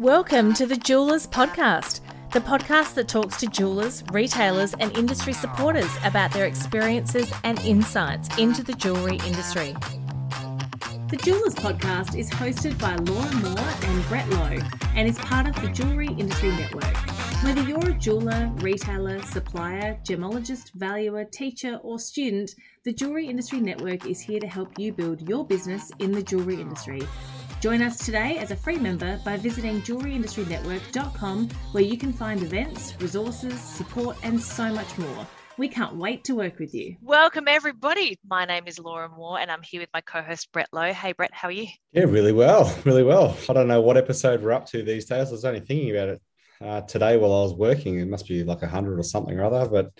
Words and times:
Welcome 0.00 0.54
to 0.54 0.64
the 0.64 0.78
Jewelers 0.78 1.26
Podcast, 1.26 2.00
the 2.32 2.40
podcast 2.40 2.94
that 2.94 3.06
talks 3.06 3.36
to 3.36 3.46
jewelers, 3.46 4.02
retailers, 4.10 4.72
and 4.80 4.96
industry 4.96 5.34
supporters 5.34 5.90
about 6.04 6.32
their 6.32 6.46
experiences 6.46 7.30
and 7.44 7.58
insights 7.66 8.34
into 8.38 8.62
the 8.62 8.72
jewellery 8.72 9.18
industry. 9.26 9.76
The 11.10 11.20
Jewelers 11.22 11.54
Podcast 11.54 12.18
is 12.18 12.30
hosted 12.30 12.78
by 12.78 12.94
Laura 12.94 13.30
Moore 13.42 13.74
and 13.82 14.08
Brett 14.08 14.26
Lowe 14.30 14.66
and 14.96 15.06
is 15.06 15.18
part 15.18 15.46
of 15.46 15.60
the 15.60 15.68
Jewellery 15.68 16.08
Industry 16.08 16.48
Network. 16.52 16.96
Whether 17.44 17.60
you're 17.60 17.90
a 17.90 17.98
jeweler, 17.98 18.50
retailer, 18.56 19.20
supplier, 19.20 20.00
gemologist, 20.08 20.72
valuer, 20.72 21.26
teacher, 21.26 21.78
or 21.82 21.98
student, 21.98 22.54
the 22.84 22.94
Jewellery 22.94 23.26
Industry 23.26 23.60
Network 23.60 24.06
is 24.06 24.18
here 24.18 24.40
to 24.40 24.46
help 24.46 24.78
you 24.78 24.94
build 24.94 25.28
your 25.28 25.46
business 25.46 25.92
in 25.98 26.12
the 26.12 26.22
jewellery 26.22 26.58
industry. 26.58 27.02
Join 27.60 27.82
us 27.82 27.98
today 27.98 28.38
as 28.38 28.50
a 28.52 28.56
free 28.56 28.78
member 28.78 29.20
by 29.22 29.36
visiting 29.36 29.82
jewelryindustrynetwork.com 29.82 31.50
where 31.72 31.84
you 31.84 31.98
can 31.98 32.10
find 32.10 32.42
events, 32.42 32.94
resources, 33.00 33.60
support, 33.60 34.16
and 34.22 34.40
so 34.40 34.72
much 34.72 34.96
more. 34.96 35.26
We 35.58 35.68
can't 35.68 35.96
wait 35.96 36.24
to 36.24 36.34
work 36.34 36.58
with 36.58 36.72
you. 36.72 36.96
Welcome, 37.02 37.48
everybody. 37.48 38.18
My 38.26 38.46
name 38.46 38.62
is 38.66 38.78
Laura 38.78 39.10
Moore, 39.10 39.38
and 39.38 39.50
I'm 39.50 39.60
here 39.60 39.82
with 39.82 39.90
my 39.92 40.00
co 40.00 40.22
host, 40.22 40.50
Brett 40.52 40.68
Lowe. 40.72 40.94
Hey, 40.94 41.12
Brett, 41.12 41.34
how 41.34 41.48
are 41.48 41.52
you? 41.52 41.66
Yeah, 41.92 42.04
really 42.04 42.32
well. 42.32 42.74
Really 42.86 43.04
well. 43.04 43.36
I 43.46 43.52
don't 43.52 43.68
know 43.68 43.82
what 43.82 43.98
episode 43.98 44.42
we're 44.42 44.52
up 44.52 44.64
to 44.68 44.82
these 44.82 45.04
days. 45.04 45.28
I 45.28 45.32
was 45.32 45.44
only 45.44 45.60
thinking 45.60 45.90
about 45.90 46.08
it 46.08 46.22
uh, 46.62 46.80
today 46.80 47.18
while 47.18 47.34
I 47.34 47.42
was 47.42 47.52
working. 47.52 47.98
It 48.00 48.08
must 48.08 48.26
be 48.26 48.42
like 48.42 48.62
a 48.62 48.68
hundred 48.68 48.98
or 48.98 49.02
something 49.02 49.38
or 49.38 49.44
other. 49.44 49.68
But 49.68 49.90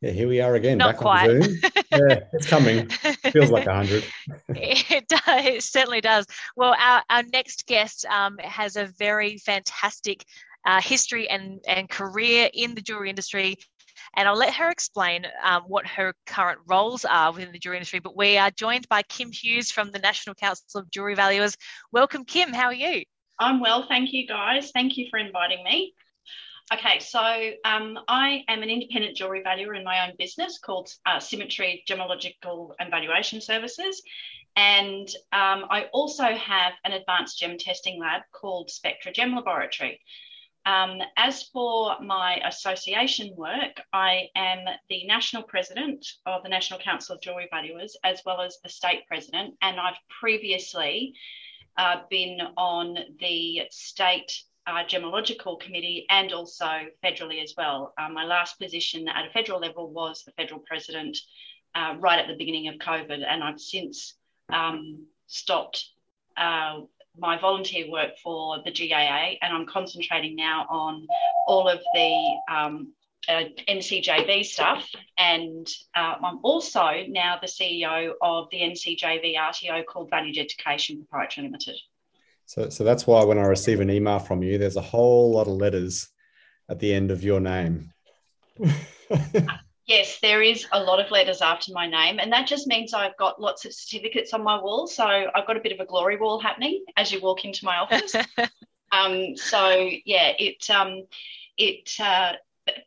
yeah, 0.00 0.10
here 0.10 0.28
we 0.28 0.40
are 0.40 0.54
again. 0.54 0.78
Not 0.78 0.94
back 0.94 1.00
quite. 1.00 1.30
on 1.30 1.42
Zoom. 1.42 1.56
yeah, 1.92 2.20
it's 2.32 2.46
coming. 2.46 2.88
Feels 2.88 3.50
like 3.50 3.66
a 3.66 3.74
hundred. 3.74 4.04
it, 4.48 5.08
does, 5.08 5.20
it 5.26 5.62
certainly 5.62 6.00
does. 6.00 6.26
Well, 6.56 6.74
our, 6.78 7.02
our 7.10 7.22
next 7.32 7.66
guest 7.66 8.06
um, 8.06 8.38
has 8.38 8.76
a 8.76 8.86
very 8.98 9.36
fantastic 9.38 10.24
uh, 10.64 10.80
history 10.80 11.28
and, 11.28 11.60
and 11.66 11.88
career 11.88 12.48
in 12.52 12.74
the 12.74 12.80
jewelry 12.80 13.10
industry. 13.10 13.56
And 14.16 14.26
I'll 14.26 14.36
let 14.36 14.54
her 14.54 14.70
explain 14.70 15.26
um, 15.44 15.64
what 15.68 15.86
her 15.86 16.14
current 16.26 16.60
roles 16.66 17.04
are 17.04 17.32
within 17.32 17.52
the 17.52 17.58
jewelry 17.58 17.76
industry. 17.76 18.00
But 18.00 18.16
we 18.16 18.38
are 18.38 18.50
joined 18.50 18.88
by 18.88 19.02
Kym 19.02 19.34
Hughes 19.34 19.70
from 19.70 19.90
the 19.90 19.98
National 19.98 20.34
Council 20.34 20.80
of 20.80 20.90
Jewelry 20.90 21.14
Valuers. 21.14 21.56
Welcome, 21.92 22.24
Kym. 22.24 22.54
How 22.54 22.66
are 22.66 22.74
you? 22.74 23.04
I'm 23.38 23.60
well, 23.60 23.86
thank 23.88 24.12
you, 24.12 24.26
guys. 24.26 24.70
Thank 24.72 24.96
you 24.96 25.06
for 25.10 25.18
inviting 25.18 25.62
me. 25.64 25.94
Okay, 26.72 27.00
so 27.00 27.20
um, 27.64 27.98
I 28.06 28.44
am 28.46 28.62
an 28.62 28.70
independent 28.70 29.16
jewellery 29.16 29.42
valuer 29.42 29.74
in 29.74 29.82
my 29.82 30.06
own 30.06 30.14
business 30.16 30.60
called 30.60 30.88
uh, 31.04 31.18
Symmetry 31.18 31.82
Gemological 31.88 32.74
and 32.78 32.92
Valuation 32.92 33.40
Services. 33.40 34.00
And 34.54 35.08
um, 35.32 35.64
I 35.68 35.88
also 35.92 36.26
have 36.26 36.74
an 36.84 36.92
advanced 36.92 37.40
gem 37.40 37.58
testing 37.58 37.98
lab 37.98 38.22
called 38.30 38.70
Spectra 38.70 39.12
Gem 39.12 39.34
Laboratory. 39.34 40.00
Um, 40.64 41.00
as 41.16 41.42
for 41.42 41.96
my 42.00 42.40
association 42.46 43.34
work, 43.36 43.80
I 43.92 44.28
am 44.36 44.64
the 44.88 45.04
national 45.06 45.42
president 45.42 46.06
of 46.24 46.44
the 46.44 46.48
National 46.48 46.78
Council 46.78 47.16
of 47.16 47.20
Jewellery 47.20 47.48
Valuers, 47.50 47.96
as 48.04 48.22
well 48.24 48.40
as 48.40 48.60
the 48.62 48.68
state 48.68 49.08
president. 49.08 49.54
And 49.60 49.80
I've 49.80 49.98
previously 50.20 51.14
uh, 51.76 52.02
been 52.10 52.38
on 52.56 52.96
the 53.18 53.62
state 53.70 54.44
uh, 54.70 54.84
gemological 54.84 55.60
committee 55.60 56.06
and 56.10 56.32
also 56.32 56.68
federally 57.04 57.42
as 57.42 57.54
well. 57.56 57.92
Um, 57.98 58.14
my 58.14 58.24
last 58.24 58.58
position 58.58 59.08
at 59.08 59.26
a 59.26 59.30
federal 59.30 59.60
level 59.60 59.90
was 59.90 60.22
the 60.24 60.32
federal 60.32 60.60
president 60.60 61.18
uh, 61.74 61.94
right 61.98 62.18
at 62.18 62.28
the 62.28 62.36
beginning 62.36 62.68
of 62.68 62.76
COVID, 62.76 63.24
and 63.26 63.42
I've 63.42 63.60
since 63.60 64.14
um, 64.52 65.06
stopped 65.26 65.84
uh, 66.36 66.80
my 67.18 67.38
volunteer 67.38 67.90
work 67.90 68.16
for 68.22 68.62
the 68.64 68.70
GAA, 68.70 69.34
and 69.42 69.52
I'm 69.52 69.66
concentrating 69.66 70.36
now 70.36 70.66
on 70.70 71.06
all 71.46 71.68
of 71.68 71.80
the 71.94 72.38
um, 72.48 72.92
uh, 73.28 73.44
NCJV 73.68 74.44
stuff. 74.44 74.88
And 75.18 75.68
uh, 75.96 76.14
I'm 76.24 76.38
also 76.42 77.04
now 77.08 77.38
the 77.40 77.48
CEO 77.48 78.12
of 78.22 78.48
the 78.50 78.60
NCJV 78.60 79.36
RTO 79.36 79.84
called 79.86 80.10
Valued 80.10 80.38
Education 80.38 80.98
Proprietary 80.98 81.46
Limited. 81.46 81.76
So, 82.50 82.68
so 82.68 82.82
that's 82.82 83.06
why 83.06 83.22
when 83.22 83.38
I 83.38 83.42
receive 83.42 83.78
an 83.78 83.90
email 83.90 84.18
from 84.18 84.42
you, 84.42 84.58
there's 84.58 84.74
a 84.74 84.80
whole 84.80 85.30
lot 85.30 85.46
of 85.46 85.52
letters 85.52 86.08
at 86.68 86.80
the 86.80 86.92
end 86.92 87.12
of 87.12 87.22
your 87.22 87.38
name. 87.38 87.92
yes, 89.86 90.18
there 90.20 90.42
is 90.42 90.66
a 90.72 90.82
lot 90.82 90.98
of 90.98 91.12
letters 91.12 91.42
after 91.42 91.72
my 91.72 91.86
name, 91.86 92.18
and 92.18 92.32
that 92.32 92.48
just 92.48 92.66
means 92.66 92.92
I've 92.92 93.16
got 93.16 93.40
lots 93.40 93.66
of 93.66 93.72
certificates 93.72 94.34
on 94.34 94.42
my 94.42 94.60
wall. 94.60 94.88
So 94.88 95.06
I've 95.06 95.46
got 95.46 95.58
a 95.58 95.60
bit 95.60 95.70
of 95.70 95.78
a 95.78 95.86
glory 95.86 96.16
wall 96.16 96.40
happening 96.40 96.84
as 96.96 97.12
you 97.12 97.20
walk 97.20 97.44
into 97.44 97.64
my 97.64 97.76
office. 97.76 98.16
um, 98.90 99.36
so 99.36 99.88
yeah, 100.04 100.32
it 100.36 100.68
um, 100.70 101.06
it 101.56 101.88
uh, 102.00 102.32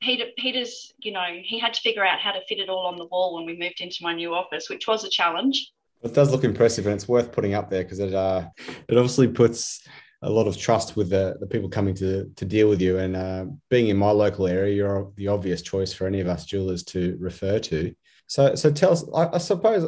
Peter 0.02 0.26
Peter's 0.38 0.92
you 1.00 1.14
know 1.14 1.40
he 1.42 1.58
had 1.58 1.74
to 1.76 1.80
figure 1.80 2.06
out 2.06 2.20
how 2.20 2.34
to 2.34 2.42
fit 2.50 2.60
it 2.60 2.68
all 2.68 2.86
on 2.86 2.98
the 2.98 3.06
wall 3.06 3.36
when 3.36 3.46
we 3.46 3.58
moved 3.58 3.80
into 3.80 4.04
my 4.04 4.14
new 4.14 4.34
office, 4.34 4.70
which 4.70 4.90
was 4.90 5.06
a 5.06 5.10
challenge. 5.10 5.72
It 6.04 6.14
does 6.14 6.32
look 6.32 6.44
impressive, 6.44 6.86
and 6.86 6.96
it's 6.96 7.08
worth 7.08 7.32
putting 7.32 7.54
up 7.54 7.70
there 7.70 7.84
because 7.84 8.00
it 8.00 8.14
uh, 8.14 8.48
it 8.88 8.98
obviously 8.98 9.28
puts 9.28 9.88
a 10.22 10.30
lot 10.30 10.48
of 10.48 10.58
trust 10.58 10.96
with 10.96 11.10
the, 11.10 11.36
the 11.40 11.48
people 11.48 11.70
coming 11.70 11.94
to 11.96 12.30
to 12.36 12.46
deal 12.46 12.70
with 12.70 12.82
you. 12.82 12.98
And 12.98 13.16
uh, 13.16 13.46
being 13.70 13.88
in 13.88 13.98
my 13.98 14.12
local 14.12 14.48
area, 14.48 14.76
you're 14.76 15.12
the 15.16 15.28
obvious 15.28 15.62
choice 15.62 15.94
for 15.94 16.08
any 16.08 16.20
of 16.20 16.28
us 16.28 16.46
jewelers 16.46 16.84
to 16.86 17.18
refer 17.20 17.60
to. 17.60 17.94
So, 18.28 18.56
so 18.56 18.72
tell 18.72 18.92
us. 18.92 19.06
I, 19.14 19.36
I 19.36 19.38
suppose 19.38 19.84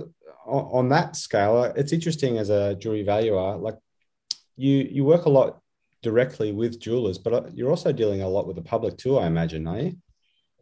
on, 0.46 0.64
on, 0.72 0.90
that 0.90 1.16
scale, 1.16 1.58
uh, 1.58 1.74
it's 1.76 1.94
interesting 1.94 2.38
as 2.38 2.50
a 2.50 2.76
jewelry 2.76 3.04
valuer. 3.04 3.56
Like 3.58 3.76
you, 4.56 4.88
you 4.92 5.04
work 5.04 5.26
a 5.26 5.30
lot 5.30 5.60
directly 6.02 6.52
with 6.52 6.80
jewelers, 6.80 7.18
but 7.18 7.34
uh, 7.34 7.50
you're 7.54 7.70
also 7.70 7.92
dealing 7.92 8.22
a 8.22 8.28
lot 8.28 8.46
with 8.46 8.56
the 8.56 8.62
public 8.62 8.98
too. 8.98 9.18
I 9.18 9.28
imagine, 9.28 9.68
are 9.68 9.80
you? 9.80 9.98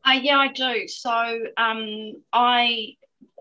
Uh, 0.06 0.20
yeah, 0.22 0.38
I 0.38 0.48
do. 0.50 0.88
So 0.88 1.40
um, 1.58 2.22
I 2.32 2.96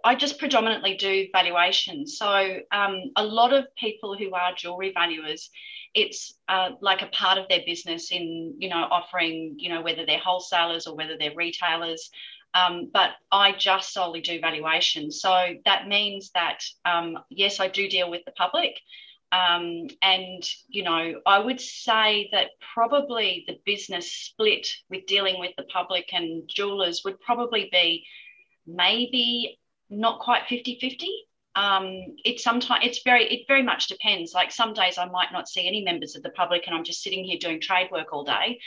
I 0.04 0.14
just 0.14 0.38
predominantly 0.38 0.96
do 0.96 1.28
valuations. 1.32 2.18
So 2.18 2.58
um, 2.72 3.12
a 3.16 3.24
lot 3.24 3.52
of 3.52 3.66
people 3.76 4.16
who 4.16 4.34
are 4.34 4.52
jewelry 4.54 4.92
valuers, 4.92 5.50
it's 5.94 6.34
uh, 6.48 6.70
like 6.80 7.02
a 7.02 7.06
part 7.06 7.38
of 7.38 7.48
their 7.48 7.60
business 7.66 8.10
in 8.10 8.54
you 8.58 8.68
know 8.68 8.86
offering 8.90 9.56
you 9.58 9.68
know 9.68 9.82
whether 9.82 10.06
they're 10.06 10.18
wholesalers 10.18 10.86
or 10.86 10.96
whether 10.96 11.16
they're 11.18 11.34
retailers. 11.34 12.10
Um, 12.54 12.90
but 12.92 13.12
I 13.30 13.52
just 13.52 13.94
solely 13.94 14.20
do 14.20 14.40
valuations. 14.40 15.20
So 15.20 15.54
that 15.64 15.88
means 15.88 16.30
that 16.34 16.62
um, 16.84 17.18
yes, 17.30 17.60
I 17.60 17.68
do 17.68 17.88
deal 17.88 18.10
with 18.10 18.24
the 18.24 18.32
public. 18.32 18.78
Um, 19.32 19.86
and 20.02 20.46
you 20.68 20.82
know, 20.82 21.20
I 21.24 21.38
would 21.38 21.60
say 21.60 22.28
that 22.32 22.50
probably 22.74 23.44
the 23.46 23.58
business 23.64 24.12
split 24.12 24.68
with 24.90 25.06
dealing 25.06 25.40
with 25.40 25.52
the 25.56 25.64
public 25.64 26.12
and 26.12 26.42
jewelers 26.46 27.02
would 27.04 27.18
probably 27.20 27.68
be 27.72 28.04
maybe 28.66 29.58
not 29.92 30.20
quite 30.20 30.46
50 30.48 30.78
50 30.80 31.08
um, 31.54 32.16
it's 32.24 32.42
sometimes 32.42 32.84
it's 32.86 33.02
very 33.02 33.24
it 33.24 33.46
very 33.46 33.62
much 33.62 33.88
depends. 33.88 34.32
Like 34.32 34.52
some 34.52 34.72
days 34.72 34.98
i 34.98 35.04
might 35.04 35.32
not 35.32 35.48
see 35.48 35.66
any 35.66 35.82
members 35.82 36.16
of 36.16 36.22
the 36.22 36.30
public 36.30 36.64
and 36.66 36.74
i'm 36.74 36.84
just 36.84 37.02
sitting 37.02 37.24
here 37.24 37.38
doing 37.38 37.60
trade 37.60 37.90
work 37.90 38.12
all 38.12 38.24
day. 38.24 38.60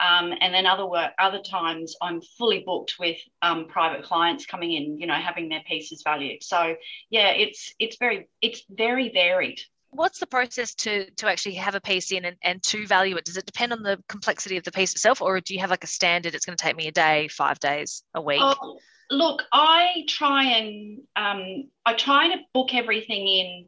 Um, 0.00 0.32
and 0.40 0.54
then 0.54 0.64
other 0.64 0.86
work 0.86 1.12
other 1.18 1.42
times 1.42 1.94
i'm 2.00 2.22
fully 2.38 2.62
booked 2.64 2.94
with 2.98 3.18
um, 3.42 3.66
private 3.68 4.02
clients 4.02 4.46
coming 4.46 4.72
in 4.72 4.98
you 4.98 5.06
know 5.06 5.14
having 5.14 5.48
their 5.48 5.62
pieces 5.66 6.02
valued. 6.02 6.42
So 6.42 6.76
yeah 7.10 7.30
it's 7.30 7.74
it's 7.78 7.96
very 7.98 8.28
it's 8.40 8.62
very 8.70 9.10
varied. 9.10 9.60
What's 9.92 10.20
the 10.20 10.26
process 10.26 10.74
to 10.76 11.10
to 11.10 11.28
actually 11.28 11.56
have 11.56 11.74
a 11.74 11.80
piece 11.80 12.10
in 12.10 12.24
and, 12.24 12.36
and 12.42 12.62
to 12.62 12.86
value 12.86 13.16
it? 13.16 13.26
Does 13.26 13.36
it 13.36 13.44
depend 13.44 13.74
on 13.74 13.82
the 13.82 14.02
complexity 14.08 14.56
of 14.56 14.64
the 14.64 14.72
piece 14.72 14.92
itself 14.92 15.20
or 15.20 15.40
do 15.40 15.52
you 15.52 15.60
have 15.60 15.70
like 15.70 15.84
a 15.84 15.88
standard 15.88 16.34
it's 16.34 16.46
going 16.46 16.56
to 16.56 16.62
take 16.62 16.76
me 16.76 16.88
a 16.88 16.92
day 16.92 17.28
five 17.28 17.58
days 17.58 18.02
a 18.14 18.22
week? 18.22 18.40
Oh, 18.40 18.78
look, 19.10 19.44
I 19.52 20.04
try 20.08 20.44
and 20.44 21.00
um, 21.16 21.68
I 21.84 21.94
try 21.94 22.28
to 22.28 22.42
book 22.54 22.74
everything 22.74 23.26
in 23.26 23.66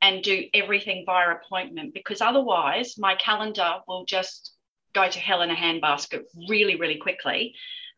and 0.00 0.22
do 0.22 0.44
everything 0.52 1.04
via 1.06 1.34
appointment 1.34 1.94
because 1.94 2.20
otherwise 2.20 2.96
my 2.98 3.14
calendar 3.16 3.76
will 3.88 4.04
just 4.04 4.52
go 4.94 5.08
to 5.08 5.18
hell 5.18 5.42
in 5.42 5.50
a 5.50 5.54
handbasket 5.54 6.22
really, 6.48 6.76
really 6.76 6.98
quickly. 6.98 7.54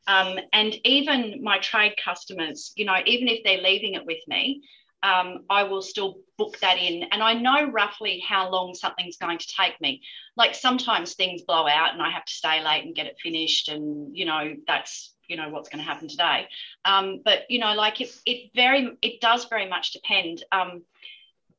Um, 0.07 0.39
and 0.53 0.75
even 0.85 1.43
my 1.43 1.59
trade 1.59 1.95
customers, 2.03 2.73
you 2.77 2.85
know, 2.85 2.97
even 3.07 3.29
if 3.29 3.43
they're 3.45 3.61
leaving 3.61 3.95
it 3.95 4.07
with 4.07 4.21
me, 4.29 4.63
um, 5.07 5.45
I 5.49 5.63
will 5.63 5.83
still 5.83 6.19
book 6.37 6.59
that 6.61 6.79
in. 6.79 7.05
And 7.13 7.23
I 7.23 7.35
know 7.35 7.71
roughly 7.71 8.23
how 8.27 8.51
long 8.51 8.75
something's 8.75 9.17
going 9.17 9.39
to 9.39 9.47
take 9.47 9.81
me. 9.81 10.03
Like 10.37 10.55
sometimes 10.55 11.15
things 11.15 11.43
blow 11.43 11.67
out 11.69 11.93
and 11.93 12.03
I 12.03 12.11
have 12.11 12.25
to 12.25 12.33
stay 12.33 12.63
late 12.65 12.85
and 12.85 12.95
get 12.95 13.07
it 13.07 13.17
finished. 13.23 13.69
And, 13.69 14.17
you 14.17 14.25
know, 14.25 14.55
that's 14.67 15.13
you 15.29 15.37
know 15.37 15.49
what's 15.49 15.69
going 15.69 15.83
to 15.85 15.91
happen 15.91 16.07
today 16.07 16.47
um, 16.85 17.21
but 17.25 17.51
you 17.51 17.59
know 17.59 17.75
like 17.75 18.01
it, 18.01 18.15
it 18.25 18.53
very 18.55 18.97
it 19.03 19.21
does 19.21 19.47
very 19.47 19.69
much 19.69 19.91
depend 19.91 20.45
um, 20.53 20.83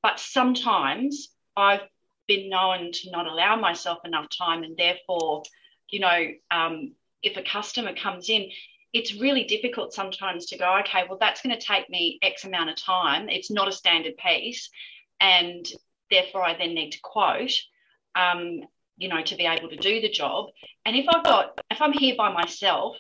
but 0.02 0.22
sometimes 0.22 1.28
i've 1.58 1.82
been 2.30 2.50
known 2.50 2.94
to 2.94 3.12
not 3.12 3.28
allow 3.28 3.58
myself 3.58 3.98
enough 4.06 4.28
time 4.38 4.64
and 4.64 4.78
therefore 4.78 5.44
you 5.90 6.00
know 6.00 6.28
um, 6.50 6.94
if 7.22 7.36
a 7.36 7.44
customer 7.44 7.94
comes 7.94 8.30
in 8.30 8.50
it's 8.94 9.20
really 9.20 9.44
difficult 9.44 9.94
sometimes 9.94 10.46
to 10.48 10.58
go 10.58 10.80
okay 10.80 11.04
well 11.08 11.18
that's 11.20 11.42
going 11.42 11.56
to 11.58 11.66
take 11.66 11.90
me 11.90 12.18
x 12.22 12.46
amount 12.46 12.70
of 12.70 12.76
time 12.76 13.30
it's 13.30 13.52
not 13.52 13.68
a 13.68 13.72
standard 13.72 14.16
piece 14.18 14.70
and 15.20 15.66
therefore 16.10 16.44
i 16.44 16.58
then 16.58 16.74
need 16.74 16.92
to 16.92 17.00
quote 17.02 17.52
um, 18.18 18.62
you 18.98 19.08
know, 19.10 19.22
to 19.22 19.36
be 19.36 19.46
able 19.46 19.70
to 19.70 19.78
do 19.78 20.02
the 20.02 20.10
job. 20.10 20.48
And 20.86 20.96
if 20.96 21.06
I've 21.08 21.24
got, 21.24 21.62
if 21.70 21.82
I'm 21.82 21.94
here 21.94 22.16
by 22.18 22.32
myself, 22.34 22.98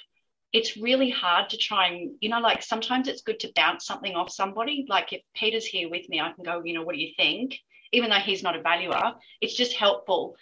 it's 0.53 0.77
really 0.77 1.09
hard 1.09 1.49
to 1.49 1.57
try 1.57 1.87
and, 1.87 2.11
you 2.21 2.29
know, 2.29 2.39
like 2.39 2.63
sometimes 2.63 3.07
it's 3.07 3.23
good 3.23 3.39
to 3.41 3.51
bounce 3.55 3.85
something 3.85 4.15
off 4.15 4.31
somebody. 4.31 4.85
Like 4.87 5.11
if 5.11 5.21
Peter's 5.35 5.65
here 5.65 5.89
with 5.89 6.07
me, 6.07 6.21
I 6.21 6.31
can 6.31 6.43
go, 6.43 6.61
you 6.63 6.73
know, 6.73 6.83
what 6.83 6.95
do 6.95 7.01
you 7.01 7.13
think? 7.17 7.59
Even 7.91 8.09
though 8.09 8.17
he's 8.17 8.43
not 8.43 8.55
a 8.55 8.61
valuer, 8.61 9.13
it's 9.41 9.55
just 9.55 9.73
helpful. 9.73 10.35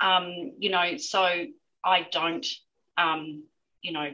Um, 0.00 0.52
you 0.58 0.70
know, 0.70 0.96
so 0.98 1.46
I 1.84 2.06
don't, 2.12 2.46
um, 2.96 3.44
you 3.82 3.92
know, 3.92 4.10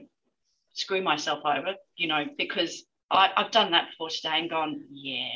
screw 0.75 1.03
myself 1.03 1.41
over, 1.45 1.75
you 1.97 2.09
know, 2.09 2.27
because 2.37 2.85
I, 3.11 3.31
I've 3.37 3.51
done 3.51 3.73
that 3.73 3.91
before 3.91 4.11
today 4.11 4.41
and 4.41 4.51
gone, 4.51 4.85
yeah, 4.91 5.29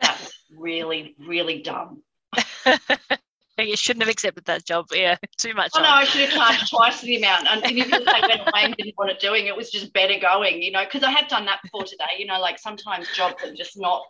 that's 0.00 0.32
really, 0.56 1.14
really 1.18 1.62
dumb. 1.62 2.02
you 3.58 3.76
shouldn't 3.76 4.02
have 4.02 4.12
accepted 4.12 4.44
that 4.46 4.64
job. 4.64 4.86
Yeah, 4.92 5.16
too 5.38 5.54
much. 5.54 5.72
Oh, 5.74 5.82
no, 5.82 5.88
I 5.88 6.04
should 6.04 6.28
have 6.28 6.30
charged 6.30 6.70
twice 6.70 7.00
the 7.00 7.16
amount. 7.16 7.46
And 7.48 7.70
even 7.72 7.92
if 7.92 8.04
they 8.04 8.28
went 8.28 8.42
away 8.42 8.64
and 8.64 8.76
didn't 8.76 8.94
want 8.98 9.10
it 9.10 9.20
doing, 9.20 9.46
it 9.46 9.56
was 9.56 9.70
just 9.70 9.92
better 9.92 10.18
going, 10.20 10.62
you 10.62 10.70
know, 10.70 10.84
because 10.84 11.02
I 11.02 11.10
have 11.10 11.28
done 11.28 11.46
that 11.46 11.62
before 11.62 11.84
today. 11.84 12.18
You 12.18 12.26
know, 12.26 12.40
like 12.40 12.58
sometimes 12.58 13.08
jobs 13.14 13.42
are 13.44 13.54
just 13.54 13.78
not, 13.78 14.02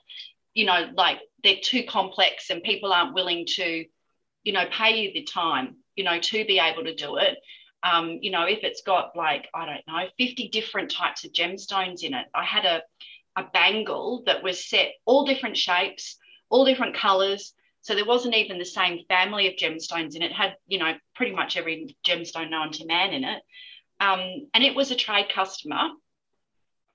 you 0.54 0.64
know, 0.64 0.90
like 0.94 1.20
they're 1.44 1.56
too 1.62 1.84
complex 1.84 2.50
and 2.50 2.62
people 2.62 2.92
aren't 2.92 3.14
willing 3.14 3.46
to, 3.56 3.84
you 4.44 4.52
know, 4.52 4.66
pay 4.70 5.00
you 5.00 5.12
the 5.12 5.22
time, 5.22 5.76
you 5.94 6.04
know, 6.04 6.18
to 6.18 6.44
be 6.44 6.58
able 6.58 6.84
to 6.84 6.94
do 6.94 7.16
it. 7.16 7.38
Um, 7.88 8.18
you 8.20 8.30
know, 8.30 8.44
if 8.44 8.60
it's 8.62 8.82
got 8.82 9.14
like, 9.14 9.48
I 9.54 9.66
don't 9.66 9.86
know, 9.86 10.06
50 10.18 10.48
different 10.48 10.90
types 10.90 11.24
of 11.24 11.32
gemstones 11.32 12.02
in 12.02 12.14
it. 12.14 12.26
I 12.34 12.44
had 12.44 12.64
a, 12.64 12.82
a 13.36 13.44
bangle 13.52 14.24
that 14.26 14.42
was 14.42 14.68
set 14.68 14.92
all 15.04 15.24
different 15.24 15.56
shapes, 15.56 16.16
all 16.48 16.64
different 16.64 16.96
colors 16.96 17.52
so 17.86 17.94
there 17.94 18.04
wasn't 18.04 18.34
even 18.34 18.58
the 18.58 18.64
same 18.64 19.04
family 19.08 19.46
of 19.46 19.54
gemstones 19.54 20.16
in 20.16 20.22
it. 20.22 20.32
it 20.32 20.32
had, 20.32 20.56
you 20.66 20.80
know, 20.80 20.94
pretty 21.14 21.32
much 21.32 21.56
every 21.56 21.96
gemstone 22.04 22.50
known 22.50 22.72
to 22.72 22.84
man 22.84 23.12
in 23.12 23.22
it. 23.22 23.40
Um, 24.00 24.48
and 24.52 24.64
it 24.64 24.74
was 24.74 24.90
a 24.90 24.96
trade 24.96 25.28
customer. 25.32 25.90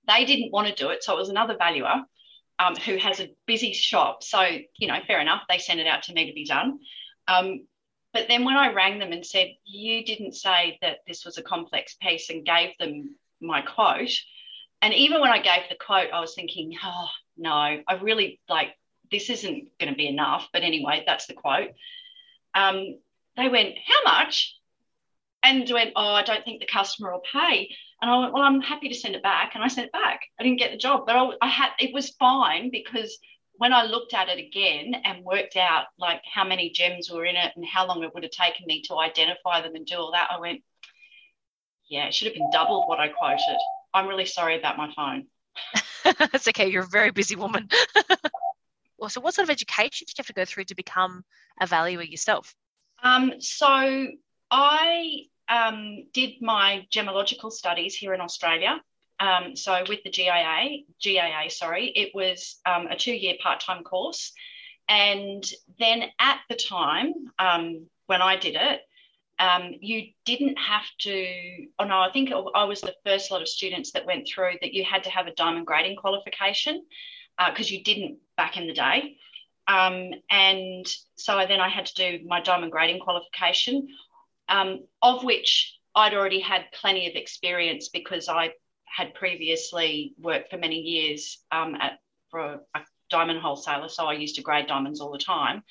They 0.09 0.25
didn't 0.25 0.51
want 0.51 0.67
to 0.67 0.75
do 0.75 0.89
it. 0.89 1.01
So 1.01 1.13
it 1.13 1.19
was 1.19 1.29
another 1.29 1.55
valuer 1.57 2.03
um, 2.59 2.75
who 2.75 2.97
has 2.97 3.21
a 3.21 3.29
busy 3.47 3.71
shop. 3.71 4.21
So, 4.21 4.41
you 4.79 4.89
know, 4.89 4.97
fair 5.07 5.21
enough. 5.21 5.44
They 5.47 5.59
sent 5.59 5.79
it 5.79 5.87
out 5.87 6.03
to 6.03 6.13
me 6.13 6.27
to 6.27 6.33
be 6.33 6.44
done. 6.44 6.79
Um, 7.25 7.65
but 8.13 8.27
then 8.27 8.43
when 8.43 8.57
I 8.57 8.73
rang 8.73 8.99
them 8.99 9.11
and 9.11 9.25
said, 9.25 9.55
you 9.65 10.05
didn't 10.05 10.35
say 10.35 10.77
that 10.81 10.99
this 11.07 11.25
was 11.25 11.37
a 11.37 11.43
complex 11.43 11.95
piece 11.95 12.29
and 12.29 12.45
gave 12.45 12.77
them 12.77 13.15
my 13.39 13.61
quote. 13.61 14.11
And 14.81 14.93
even 14.93 15.21
when 15.21 15.31
I 15.31 15.41
gave 15.41 15.63
the 15.69 15.75
quote, 15.75 16.11
I 16.11 16.19
was 16.19 16.33
thinking, 16.33 16.75
oh, 16.83 17.07
no, 17.37 17.51
I 17.51 17.93
really 18.01 18.39
like 18.49 18.75
this 19.11 19.29
isn't 19.29 19.77
going 19.79 19.91
to 19.91 19.97
be 19.97 20.07
enough. 20.07 20.47
But 20.53 20.63
anyway, 20.63 21.03
that's 21.05 21.27
the 21.27 21.33
quote. 21.33 21.71
Um, 22.55 22.97
they 23.37 23.49
went, 23.49 23.75
How 23.85 24.03
much? 24.03 24.55
And 25.43 25.69
went, 25.71 25.91
Oh, 25.95 26.13
I 26.13 26.23
don't 26.23 26.43
think 26.45 26.59
the 26.59 26.67
customer 26.67 27.11
will 27.11 27.23
pay. 27.31 27.69
And 28.01 28.09
I 28.09 28.17
went, 28.19 28.33
Well, 28.33 28.43
I'm 28.43 28.61
happy 28.61 28.89
to 28.89 28.95
send 28.95 29.15
it 29.15 29.23
back. 29.23 29.51
And 29.53 29.63
I 29.63 29.67
sent 29.67 29.87
it 29.87 29.93
back. 29.93 30.21
I 30.39 30.43
didn't 30.43 30.59
get 30.59 30.71
the 30.71 30.77
job, 30.77 31.05
but 31.05 31.15
I, 31.15 31.29
I 31.41 31.47
had 31.47 31.69
it 31.79 31.93
was 31.93 32.09
fine 32.11 32.71
because 32.71 33.17
when 33.61 33.73
I 33.73 33.83
looked 33.83 34.15
at 34.15 34.27
it 34.27 34.39
again 34.39 34.95
and 35.05 35.23
worked 35.23 35.55
out 35.55 35.83
like 35.99 36.23
how 36.25 36.43
many 36.43 36.71
gems 36.71 37.11
were 37.11 37.25
in 37.25 37.35
it 37.35 37.51
and 37.55 37.63
how 37.63 37.85
long 37.85 38.03
it 38.03 38.11
would 38.11 38.23
have 38.23 38.31
taken 38.31 38.65
me 38.65 38.81
to 38.87 38.97
identify 38.97 39.61
them 39.61 39.75
and 39.75 39.85
do 39.85 39.97
all 39.97 40.13
that, 40.13 40.29
I 40.31 40.39
went, 40.39 40.63
yeah, 41.87 42.07
it 42.07 42.13
should 42.15 42.25
have 42.25 42.33
been 42.33 42.49
doubled 42.51 42.85
what 42.87 42.99
I 42.99 43.09
quoted. 43.09 43.59
I'm 43.93 44.07
really 44.07 44.25
sorry 44.25 44.57
about 44.57 44.77
my 44.77 44.91
phone. 44.95 45.27
That's 46.31 46.47
okay. 46.47 46.71
You're 46.71 46.85
a 46.85 46.87
very 46.87 47.11
busy 47.11 47.35
woman. 47.35 47.69
Well, 48.97 49.09
so 49.09 49.19
what 49.19 49.33
sort 49.33 49.47
of 49.47 49.49
education 49.49 50.05
did 50.05 50.15
you 50.15 50.21
have 50.21 50.27
to 50.27 50.33
go 50.33 50.45
through 50.45 50.65
to 50.65 50.75
become 50.75 51.23
a 51.59 51.65
valuer 51.65 52.03
yourself? 52.03 52.53
Um, 53.01 53.33
so 53.39 54.07
I 54.51 55.21
um, 55.49 56.05
did 56.13 56.39
my 56.39 56.85
gemological 56.93 57.51
studies 57.51 57.95
here 57.95 58.13
in 58.13 58.21
Australia. 58.21 58.79
Um, 59.21 59.56
so 59.56 59.83
with 59.88 60.03
the 60.03 60.09
GIA, 60.09 60.79
GIA, 61.00 61.50
sorry, 61.50 61.89
it 61.95 62.09
was 62.15 62.59
um, 62.65 62.88
a 62.88 62.95
two-year 62.95 63.35
part-time 63.41 63.83
course, 63.83 64.33
and 64.89 65.47
then 65.79 66.06
at 66.19 66.39
the 66.50 66.56
time 66.56 67.13
um, 67.38 67.85
when 68.07 68.21
I 68.21 68.35
did 68.35 68.56
it, 68.56 68.81
um, 69.38 69.75
you 69.79 70.07
didn't 70.25 70.57
have 70.57 70.85
to. 71.01 71.68
Oh 71.79 71.85
no, 71.85 72.00
I 72.00 72.12
think 72.12 72.31
I 72.31 72.63
was 72.63 72.81
the 72.81 72.95
first 73.06 73.31
lot 73.31 73.41
of 73.41 73.47
students 73.47 73.91
that 73.91 74.06
went 74.06 74.27
through 74.27 74.53
that 74.62 74.73
you 74.73 74.83
had 74.83 75.03
to 75.03 75.09
have 75.12 75.27
a 75.27 75.33
diamond 75.33 75.68
grading 75.68 75.97
qualification 75.97 76.83
because 77.38 77.71
uh, 77.71 77.73
you 77.73 77.83
didn't 77.83 78.18
back 78.38 78.57
in 78.57 78.68
the 78.68 78.73
day. 78.73 79.18
Um, 79.68 80.12
and 80.29 80.85
so 81.15 81.45
then 81.47 81.59
I 81.59 81.69
had 81.69 81.85
to 81.88 81.94
do 81.94 82.25
my 82.27 82.41
diamond 82.41 82.71
grading 82.71 83.00
qualification, 83.00 83.88
um, 84.50 84.85
of 85.01 85.23
which 85.23 85.75
I'd 85.95 86.13
already 86.13 86.39
had 86.39 86.65
plenty 86.73 87.07
of 87.07 87.15
experience 87.15 87.89
because 87.89 88.27
I 88.27 88.51
had 88.95 89.13
previously 89.13 90.13
worked 90.19 90.49
for 90.49 90.57
many 90.57 90.79
years 90.79 91.39
um, 91.51 91.75
at 91.75 91.99
for 92.29 92.61
a, 92.75 92.81
diamond 93.09 93.41
wholesaler, 93.41 93.89
so 93.89 94.05
I 94.05 94.13
used 94.13 94.35
to 94.35 94.41
grade 94.41 94.67
diamonds 94.67 95.01
all 95.01 95.11
the 95.11 95.17
time. 95.17 95.63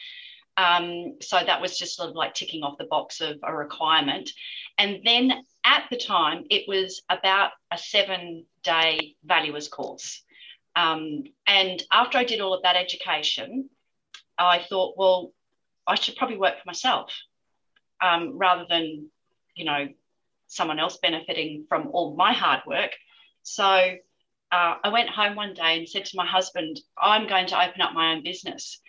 Um, 0.59 1.17
so 1.23 1.41
that 1.43 1.63
was 1.63 1.79
just 1.79 1.97
sort 1.97 2.11
of 2.11 2.15
like 2.15 2.35
ticking 2.35 2.63
off 2.63 2.77
the 2.77 2.85
box 2.85 3.23
of 3.23 3.39
a 3.43 3.57
requirement. 3.57 4.31
And 4.77 5.01
then 5.05 5.33
at 5.65 5.85
the 5.91 5.97
time, 5.97 6.45
it 6.51 6.69
was 6.69 7.01
about 7.09 7.53
a 7.71 7.79
seven 7.79 8.45
day 8.63 9.17
valuers 9.25 9.69
course. 9.69 10.23
Um, 10.77 11.25
and 11.47 11.83
after 11.91 12.19
I 12.19 12.25
did 12.25 12.41
all 12.41 12.55
of 12.55 12.63
that 12.63 12.77
education, 12.77 13.71
I 14.39 14.65
thought, 14.69 14.97
well, 14.97 15.33
I 15.87 15.95
should 15.95 16.17
probably 16.17 16.37
work 16.37 16.55
for 16.55 16.67
myself 16.67 17.11
um, 18.03 18.37
rather 18.37 18.67
than, 18.69 19.09
you 19.55 19.65
know, 19.65 19.89
someone 20.47 20.79
else 20.79 20.99
benefiting 21.01 21.65
from 21.69 21.89
all 21.93 22.17
my 22.17 22.33
hard 22.33 22.61
work. 22.67 22.91
So 23.43 23.65
uh, 24.53 24.75
I 24.83 24.89
went 24.89 25.09
home 25.09 25.37
one 25.37 25.55
day 25.55 25.79
and 25.79 25.89
said 25.89 26.07
to 26.07 26.17
my 26.17 26.27
husband, 26.27 26.81
I'm 27.01 27.29
going 27.29 27.47
to 27.49 27.63
open 27.63 27.81
up 27.81 27.93
my 27.93 28.13
own 28.13 28.23
business. 28.23 28.81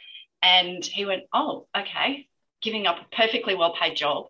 And 0.42 0.84
he 0.84 1.06
went, 1.06 1.24
Oh, 1.34 1.68
okay, 1.78 2.28
giving 2.62 2.88
up 2.88 2.98
a 3.00 3.16
perfectly 3.16 3.56
well 3.56 3.76
paid 3.80 3.96
job 3.96 4.26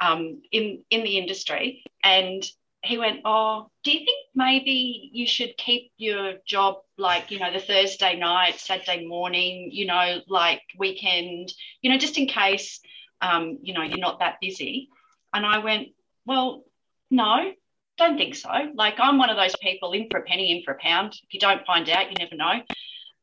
um, 0.00 0.42
in, 0.52 0.84
in 0.90 1.04
the 1.04 1.18
industry. 1.18 1.82
And 2.02 2.44
he 2.82 2.98
went, 2.98 3.20
Oh, 3.24 3.70
do 3.82 3.92
you 3.92 4.00
think 4.00 4.26
maybe 4.34 5.10
you 5.12 5.26
should 5.26 5.56
keep 5.56 5.90
your 5.96 6.34
job 6.46 6.76
like, 6.98 7.30
you 7.30 7.38
know, 7.38 7.52
the 7.52 7.60
Thursday 7.60 8.16
night, 8.16 8.60
Saturday 8.60 9.06
morning, 9.06 9.70
you 9.72 9.86
know, 9.86 10.20
like 10.28 10.62
weekend, 10.78 11.52
you 11.80 11.90
know, 11.90 11.98
just 11.98 12.18
in 12.18 12.26
case, 12.26 12.80
um, 13.22 13.58
you 13.62 13.72
know, 13.72 13.82
you're 13.82 13.98
not 13.98 14.20
that 14.20 14.36
busy? 14.40 14.90
And 15.32 15.46
I 15.46 15.58
went, 15.58 15.88
Well, 16.26 16.64
no, 17.10 17.52
don't 17.98 18.16
think 18.16 18.34
so. 18.34 18.50
Like, 18.74 18.94
I'm 18.98 19.18
one 19.18 19.30
of 19.30 19.36
those 19.36 19.56
people 19.56 19.92
in 19.92 20.08
for 20.10 20.20
a 20.20 20.22
penny, 20.22 20.56
in 20.56 20.62
for 20.64 20.72
a 20.72 20.78
pound. 20.78 21.14
If 21.22 21.34
you 21.34 21.40
don't 21.40 21.66
find 21.66 21.88
out, 21.90 22.10
you 22.10 22.16
never 22.18 22.36
know. 22.36 22.62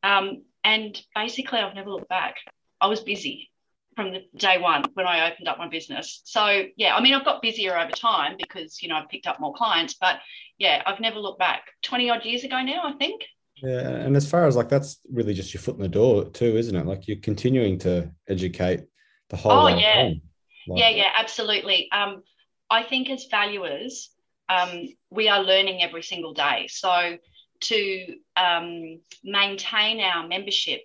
Um, 0.04 0.44
and 0.64 1.00
basically, 1.16 1.60
I've 1.60 1.76
never 1.76 1.90
looked 1.90 2.10
back. 2.10 2.36
I 2.80 2.88
was 2.88 3.02
busy 3.02 3.50
from 3.96 4.12
the 4.12 4.24
day 4.36 4.58
one 4.58 4.84
when 4.94 5.08
I 5.08 5.32
opened 5.32 5.48
up 5.48 5.58
my 5.58 5.70
business. 5.70 6.22
So 6.26 6.64
yeah, 6.76 6.96
I 6.96 7.02
mean, 7.02 7.14
I've 7.14 7.26
got 7.26 7.42
busier 7.42 7.78
over 7.78 7.92
time 7.92 8.36
because 8.38 8.82
you 8.84 8.90
know 8.90 8.96
I've 8.96 9.10
picked 9.10 9.28
up 9.28 9.40
more 9.40 9.54
clients, 9.54 9.96
but 9.96 10.20
yeah, 10.58 10.84
I've 10.86 11.00
never 11.00 11.20
looked 11.20 11.40
back. 11.40 11.64
Twenty 11.82 12.10
odd 12.10 12.26
years 12.26 12.44
ago 12.44 12.62
now, 12.62 12.82
I 12.84 12.94
think. 12.94 13.24
Yeah, 13.64 13.88
and 13.88 14.18
as 14.18 14.30
far 14.30 14.46
as 14.48 14.56
like 14.56 14.70
that's 14.70 15.00
really 15.12 15.34
just 15.34 15.54
your 15.54 15.62
foot 15.62 15.78
in 15.78 15.82
the 15.82 15.88
door 15.88 16.26
too, 16.26 16.58
isn't 16.58 16.76
it? 16.76 16.86
Like 16.86 17.08
you're 17.08 17.18
continuing 17.18 17.80
to 17.80 18.12
educate 18.28 18.82
the 19.30 19.38
whole. 19.38 19.52
Oh 19.54 19.68
yeah, 19.68 20.12
like, 20.68 20.80
yeah, 20.80 20.90
yeah, 20.90 21.12
absolutely. 21.18 21.90
Um, 21.92 22.24
I 22.70 22.84
think 22.84 23.10
as 23.10 23.26
valuers, 23.32 24.10
um, 24.50 24.88
we 25.10 25.30
are 25.30 25.44
learning 25.44 25.82
every 25.82 26.04
single 26.04 26.34
day. 26.34 26.68
So 26.70 27.18
to 27.62 28.16
um, 28.36 29.00
maintain 29.24 30.02
our 30.02 30.28
membership 30.28 30.82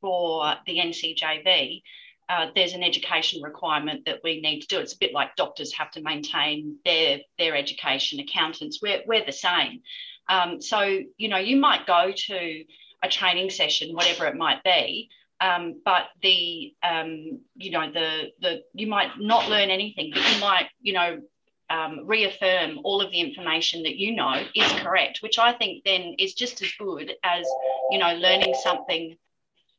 for 0.00 0.54
the 0.66 0.78
NCJV, 0.78 1.82
uh, 2.28 2.46
there's 2.54 2.74
an 2.74 2.82
education 2.82 3.42
requirement 3.42 4.04
that 4.06 4.20
we 4.24 4.40
need 4.40 4.60
to 4.60 4.66
do. 4.66 4.78
It's 4.78 4.94
a 4.94 4.98
bit 4.98 5.12
like 5.12 5.36
doctors 5.36 5.72
have 5.74 5.90
to 5.92 6.02
maintain 6.02 6.76
their 6.84 7.20
their 7.38 7.54
education. 7.54 8.18
Accountants, 8.20 8.80
we're 8.82 9.02
we're 9.06 9.24
the 9.24 9.32
same. 9.32 9.80
Um, 10.28 10.60
so 10.60 11.00
you 11.16 11.28
know, 11.28 11.38
you 11.38 11.56
might 11.56 11.86
go 11.86 12.12
to 12.12 12.64
a 13.02 13.08
training 13.08 13.50
session, 13.50 13.94
whatever 13.94 14.26
it 14.26 14.34
might 14.34 14.64
be, 14.64 15.08
um, 15.40 15.80
but 15.84 16.06
the 16.22 16.74
um, 16.82 17.40
you 17.54 17.70
know 17.70 17.90
the 17.92 18.32
the 18.40 18.62
you 18.74 18.86
might 18.86 19.10
not 19.18 19.48
learn 19.48 19.70
anything, 19.70 20.10
but 20.12 20.34
you 20.34 20.40
might 20.40 20.66
you 20.80 20.94
know 20.94 21.20
um, 21.70 22.06
reaffirm 22.06 22.78
all 22.84 23.00
of 23.00 23.10
the 23.10 23.20
information 23.20 23.82
that 23.84 23.96
you 23.96 24.14
know 24.14 24.44
is 24.54 24.70
correct, 24.72 25.18
which 25.22 25.38
I 25.38 25.52
think 25.52 25.84
then 25.84 26.14
is 26.18 26.34
just 26.34 26.62
as 26.62 26.70
good 26.78 27.12
as 27.22 27.46
you 27.90 27.98
know 27.98 28.14
learning 28.14 28.54
something 28.62 29.16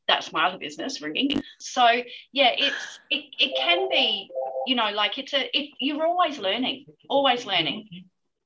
that's 0.08 0.32
my 0.32 0.48
other 0.48 0.58
business 0.58 1.02
ringing. 1.02 1.42
So 1.60 1.86
yeah 2.32 2.52
it's 2.58 3.00
it, 3.10 3.26
it 3.40 3.58
can 3.58 3.90
be 3.90 4.30
you 4.66 4.76
know 4.76 4.90
like 4.92 5.18
it's 5.18 5.34
a 5.34 5.58
it, 5.58 5.72
you're 5.80 6.06
always 6.06 6.40
learning 6.40 6.86
always 7.10 7.46
learning. 7.46 7.88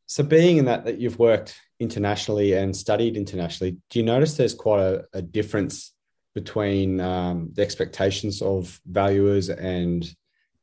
So 0.06 0.24
being 0.24 0.58
in 0.58 0.66
that 0.66 0.86
that 0.86 1.00
you've 1.00 1.20
worked 1.20 1.60
internationally 1.80 2.54
and 2.54 2.76
studied 2.76 3.18
internationally 3.18 3.78
do 3.90 4.00
you 4.00 4.06
notice 4.06 4.38
there's 4.38 4.54
quite 4.54 4.82
a, 4.82 5.06
a 5.14 5.22
difference 5.22 5.94
between 6.36 7.02
um, 7.02 7.50
the 7.54 7.62
expectations 7.62 8.42
of 8.42 8.80
valuers 8.86 9.50
and 9.50 10.14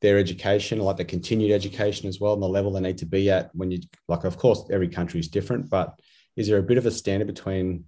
their 0.01 0.19
education, 0.19 0.79
like 0.79 0.97
the 0.97 1.05
continued 1.05 1.53
education 1.53 2.09
as 2.09 2.21
well, 2.21 2.35
and 2.35 2.43
the 2.43 2.49
level 2.49 2.73
they 2.73 2.81
need 2.81 2.99
to 2.99 3.07
be 3.07 3.31
at 3.31 3.51
when 3.55 3.71
you 3.71 3.81
like. 4.07 4.25
Of 4.25 4.37
course, 4.37 4.65
every 4.71 4.89
country 4.89 5.21
is 5.21 5.29
different, 5.29 5.69
but 5.69 5.99
is 6.37 6.47
there 6.49 6.59
a 6.59 6.63
bit 6.63 6.79
of 6.79 6.87
a 6.87 6.91
standard 6.91 7.27
between 7.27 7.85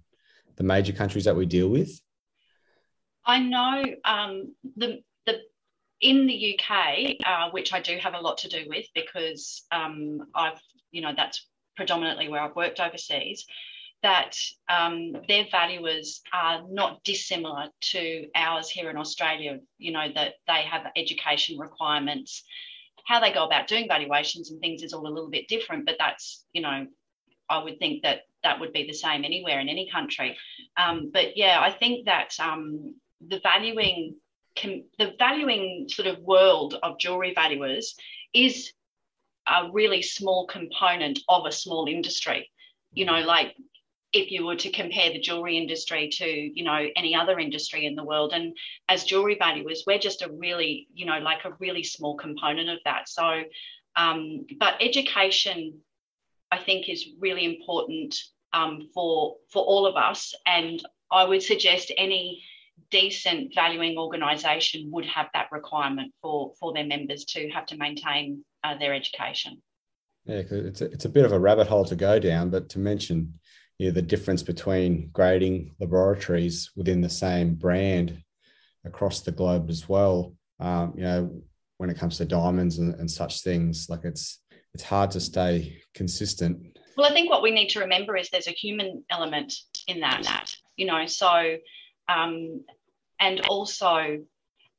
the 0.57 0.63
major 0.63 0.93
countries 0.93 1.25
that 1.25 1.35
we 1.35 1.45
deal 1.45 1.69
with? 1.69 2.01
I 3.25 3.39
know 3.39 3.83
um, 4.03 4.55
the 4.75 5.01
the 5.25 5.39
in 6.01 6.27
the 6.27 6.59
UK, 6.59 7.15
uh, 7.25 7.49
which 7.51 7.73
I 7.73 7.79
do 7.79 7.97
have 7.97 8.13
a 8.13 8.19
lot 8.19 8.39
to 8.39 8.49
do 8.49 8.65
with 8.67 8.85
because 8.93 9.63
um, 9.71 10.27
I've 10.35 10.59
you 10.91 11.01
know 11.01 11.13
that's 11.15 11.47
predominantly 11.75 12.27
where 12.27 12.41
I've 12.41 12.55
worked 12.55 12.79
overseas. 12.79 13.45
That 14.03 14.35
um, 14.67 15.15
their 15.27 15.45
valuers 15.51 16.21
are 16.33 16.63
not 16.67 17.03
dissimilar 17.03 17.67
to 17.91 18.27
ours 18.35 18.69
here 18.69 18.89
in 18.89 18.97
Australia. 18.97 19.59
You 19.77 19.91
know 19.91 20.07
that 20.15 20.35
they 20.47 20.63
have 20.63 20.87
education 20.95 21.59
requirements. 21.59 22.43
How 23.05 23.19
they 23.19 23.31
go 23.31 23.45
about 23.45 23.67
doing 23.67 23.87
valuations 23.87 24.51
and 24.51 24.59
things 24.59 24.83
is 24.83 24.93
all 24.93 25.07
a 25.07 25.09
little 25.09 25.29
bit 25.29 25.47
different, 25.47 25.85
but 25.85 25.97
that's 25.99 26.45
you 26.53 26.61
know 26.61 26.87
I 27.49 27.63
would 27.63 27.79
think 27.79 28.03
that 28.03 28.21
that 28.43 28.59
would 28.59 28.73
be 28.73 28.87
the 28.87 28.93
same 28.93 29.23
anywhere 29.23 29.59
in 29.59 29.69
any 29.69 29.89
country. 29.91 30.37
Um, 30.77 31.11
but 31.13 31.37
yeah, 31.37 31.59
I 31.61 31.71
think 31.71 32.05
that 32.05 32.33
um, 32.39 32.95
the 33.27 33.39
valuing 33.43 34.15
the 34.97 35.13
valuing 35.17 35.87
sort 35.89 36.07
of 36.07 36.19
world 36.19 36.77
of 36.83 36.99
jewelry 36.99 37.33
valuers 37.33 37.95
is 38.33 38.73
a 39.47 39.69
really 39.71 40.01
small 40.01 40.45
component 40.47 41.19
of 41.29 41.45
a 41.45 41.51
small 41.51 41.87
industry. 41.87 42.49
You 42.93 43.05
know, 43.05 43.21
like 43.21 43.55
if 44.13 44.31
you 44.31 44.45
were 44.45 44.55
to 44.57 44.69
compare 44.69 45.11
the 45.11 45.19
jewelry 45.19 45.57
industry 45.57 46.09
to 46.09 46.25
you 46.25 46.63
know 46.63 46.87
any 46.95 47.15
other 47.15 47.39
industry 47.39 47.85
in 47.85 47.95
the 47.95 48.03
world. 48.03 48.33
And 48.33 48.55
as 48.89 49.03
jewelry 49.03 49.35
valuers 49.37 49.83
we're 49.87 49.99
just 49.99 50.21
a 50.21 50.31
really 50.31 50.87
you 50.93 51.05
know 51.05 51.19
like 51.19 51.45
a 51.45 51.53
really 51.59 51.83
small 51.83 52.15
component 52.15 52.69
of 52.69 52.79
that. 52.85 53.07
So 53.09 53.43
um, 53.95 54.45
but 54.59 54.75
education 54.79 55.79
i 56.49 56.57
think 56.57 56.87
is 56.87 57.09
really 57.19 57.45
important 57.45 58.15
um, 58.53 58.89
for 58.93 59.37
for 59.51 59.63
all 59.63 59.85
of 59.85 59.95
us. 59.95 60.33
And 60.45 60.81
i 61.11 61.23
would 61.23 61.43
suggest 61.43 61.91
any 61.97 62.43
decent 62.89 63.53
valuing 63.55 63.97
organisation 63.97 64.89
would 64.91 65.05
have 65.05 65.27
that 65.33 65.47
requirement 65.51 66.13
for 66.21 66.53
for 66.59 66.73
their 66.73 66.85
members 66.85 67.25
to 67.25 67.49
have 67.49 67.65
to 67.67 67.77
maintain 67.77 68.43
uh, 68.63 68.77
their 68.77 68.93
education. 68.93 69.61
Yeah, 70.25 70.43
it's 70.51 70.81
a, 70.81 70.85
it's 70.85 71.05
a 71.05 71.09
bit 71.09 71.25
of 71.25 71.31
a 71.31 71.39
rabbit 71.39 71.67
hole 71.67 71.85
to 71.85 71.95
go 71.95 72.19
down, 72.19 72.49
but 72.49 72.69
to 72.69 72.79
mention 72.79 73.39
you 73.81 73.87
know, 73.87 73.93
the 73.93 74.01
difference 74.03 74.43
between 74.43 75.09
grading 75.11 75.73
laboratories 75.79 76.69
within 76.75 77.01
the 77.01 77.09
same 77.09 77.55
brand 77.55 78.21
across 78.85 79.21
the 79.21 79.31
globe 79.31 79.71
as 79.71 79.89
well. 79.89 80.35
Um, 80.59 80.93
you 80.95 81.01
know, 81.01 81.41
when 81.77 81.89
it 81.89 81.97
comes 81.97 82.17
to 82.17 82.25
diamonds 82.25 82.77
and, 82.77 82.93
and 82.93 83.09
such 83.09 83.41
things, 83.41 83.87
like 83.89 84.01
it's 84.03 84.39
it's 84.75 84.83
hard 84.83 85.09
to 85.11 85.19
stay 85.19 85.81
consistent. 85.95 86.77
Well, 86.95 87.09
I 87.09 87.13
think 87.13 87.31
what 87.31 87.41
we 87.41 87.49
need 87.49 87.69
to 87.69 87.79
remember 87.79 88.15
is 88.15 88.29
there's 88.29 88.47
a 88.47 88.51
human 88.51 89.03
element 89.09 89.55
in 89.87 90.01
that. 90.01 90.21
That 90.25 90.55
you 90.75 90.85
know, 90.85 91.07
so 91.07 91.57
um, 92.07 92.63
and 93.19 93.41
also 93.47 94.19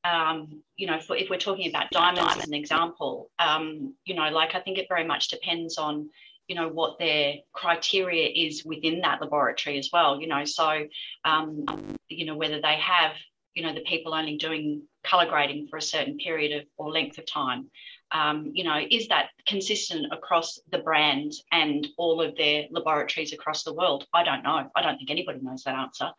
um, 0.04 0.62
you 0.76 0.86
know, 0.86 1.00
for, 1.00 1.16
if 1.16 1.28
we're 1.28 1.38
talking 1.38 1.68
about 1.68 1.90
diamonds 1.90 2.36
as 2.36 2.46
an 2.46 2.54
example, 2.54 3.32
um, 3.40 3.94
you 4.04 4.14
know, 4.14 4.28
like 4.30 4.54
I 4.54 4.60
think 4.60 4.78
it 4.78 4.86
very 4.88 5.04
much 5.04 5.26
depends 5.28 5.76
on, 5.76 6.08
you 6.48 6.56
know, 6.56 6.68
what 6.68 6.98
their 6.98 7.36
criteria 7.52 8.28
is 8.28 8.64
within 8.64 9.00
that 9.00 9.20
laboratory 9.20 9.78
as 9.78 9.90
well. 9.92 10.20
You 10.20 10.26
know, 10.26 10.44
so, 10.44 10.86
um, 11.24 11.64
you 12.08 12.26
know, 12.26 12.36
whether 12.36 12.60
they 12.60 12.76
have, 12.76 13.12
you 13.54 13.62
know, 13.62 13.74
the 13.74 13.80
people 13.80 14.14
only 14.14 14.36
doing 14.36 14.82
color 15.04 15.26
grading 15.26 15.68
for 15.68 15.76
a 15.76 15.82
certain 15.82 16.16
period 16.16 16.60
of 16.60 16.66
or 16.76 16.90
length 16.90 17.18
of 17.18 17.26
time. 17.26 17.70
Um, 18.10 18.50
you 18.52 18.64
know, 18.64 18.78
is 18.90 19.08
that 19.08 19.30
consistent 19.46 20.12
across 20.12 20.58
the 20.70 20.78
brands 20.78 21.42
and 21.50 21.86
all 21.96 22.20
of 22.20 22.36
their 22.36 22.66
laboratories 22.70 23.32
across 23.32 23.64
the 23.64 23.72
world? 23.72 24.06
I 24.12 24.22
don't 24.22 24.42
know. 24.42 24.70
I 24.76 24.82
don't 24.82 24.98
think 24.98 25.10
anybody 25.10 25.40
knows 25.40 25.64
that 25.64 25.74
answer. 25.74 26.10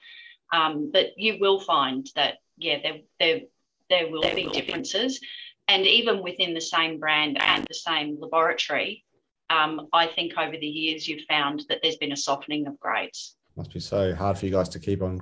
Um, 0.51 0.89
but 0.91 1.17
you 1.17 1.37
will 1.39 1.59
find 1.59 2.07
that, 2.15 2.35
yeah, 2.57 2.77
there, 2.81 2.97
there, 3.19 3.41
there 3.89 4.11
will 4.11 4.23
be 4.33 4.49
differences. 4.49 5.19
And 5.67 5.85
even 5.85 6.23
within 6.23 6.53
the 6.53 6.61
same 6.61 6.99
brand 6.99 7.41
and 7.41 7.65
the 7.67 7.75
same 7.75 8.17
laboratory, 8.19 9.05
um, 9.53 9.87
I 9.93 10.07
think 10.07 10.37
over 10.37 10.57
the 10.57 10.67
years 10.67 11.07
you've 11.07 11.25
found 11.27 11.63
that 11.69 11.79
there's 11.81 11.97
been 11.97 12.11
a 12.11 12.17
softening 12.17 12.67
of 12.67 12.79
grades. 12.79 13.35
Must 13.55 13.73
be 13.73 13.79
so 13.79 14.15
hard 14.15 14.37
for 14.37 14.45
you 14.45 14.51
guys 14.51 14.69
to 14.69 14.79
keep 14.79 15.01
on 15.01 15.19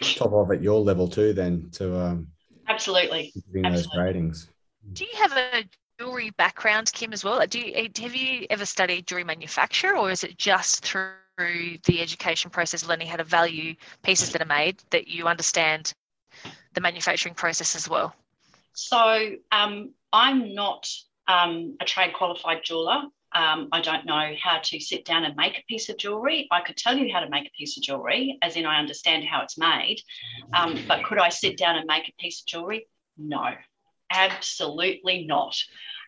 top 0.00 0.32
of 0.32 0.50
at 0.50 0.62
your 0.62 0.80
level 0.80 1.08
too, 1.08 1.32
then 1.32 1.70
to 1.72 1.98
um, 1.98 2.26
absolutely 2.68 3.32
giving 3.52 3.72
those 3.72 3.86
gradings. 3.86 4.48
Do 4.92 5.04
you 5.04 5.16
have 5.16 5.32
a 5.32 5.64
jewelry 5.98 6.30
background, 6.30 6.88
Kym, 6.88 7.12
as 7.12 7.24
well? 7.24 7.44
Do 7.46 7.58
you 7.58 7.88
have 8.02 8.14
you 8.14 8.46
ever 8.50 8.66
studied 8.66 9.06
jewelry 9.06 9.24
manufacture, 9.24 9.96
or 9.96 10.10
is 10.10 10.24
it 10.24 10.36
just 10.36 10.84
through 10.84 11.14
through 11.40 11.78
the 11.84 12.02
education 12.02 12.50
process, 12.50 12.86
learning 12.86 13.06
how 13.06 13.16
to 13.16 13.24
value 13.24 13.74
pieces 14.02 14.30
that 14.30 14.42
are 14.42 14.46
made, 14.46 14.82
that 14.90 15.08
you 15.08 15.26
understand 15.26 15.94
the 16.74 16.80
manufacturing 16.80 17.34
process 17.34 17.74
as 17.74 17.88
well? 17.88 18.14
So 18.74 19.36
um, 19.50 19.92
I'm 20.12 20.54
not 20.54 20.86
um, 21.28 21.76
a 21.80 21.84
trade 21.84 22.12
qualified 22.12 22.62
jeweler. 22.62 23.04
Um, 23.32 23.68
I 23.72 23.80
don't 23.80 24.06
know 24.06 24.34
how 24.42 24.58
to 24.62 24.80
sit 24.80 25.04
down 25.04 25.24
and 25.24 25.36
make 25.36 25.58
a 25.58 25.64
piece 25.68 25.88
of 25.88 25.96
jewelry. 25.96 26.48
I 26.50 26.60
could 26.60 26.76
tell 26.76 26.96
you 26.96 27.12
how 27.12 27.20
to 27.20 27.28
make 27.28 27.46
a 27.46 27.56
piece 27.56 27.76
of 27.76 27.82
jewelry, 27.82 28.38
as 28.42 28.56
in 28.56 28.66
I 28.66 28.78
understand 28.78 29.24
how 29.24 29.42
it's 29.42 29.56
made. 29.56 30.00
Um, 30.52 30.78
but 30.88 31.04
could 31.04 31.18
I 31.18 31.28
sit 31.28 31.56
down 31.56 31.76
and 31.76 31.86
make 31.86 32.08
a 32.08 32.22
piece 32.22 32.40
of 32.40 32.46
jewelry? 32.46 32.86
No, 33.16 33.50
absolutely 34.10 35.24
not. 35.26 35.56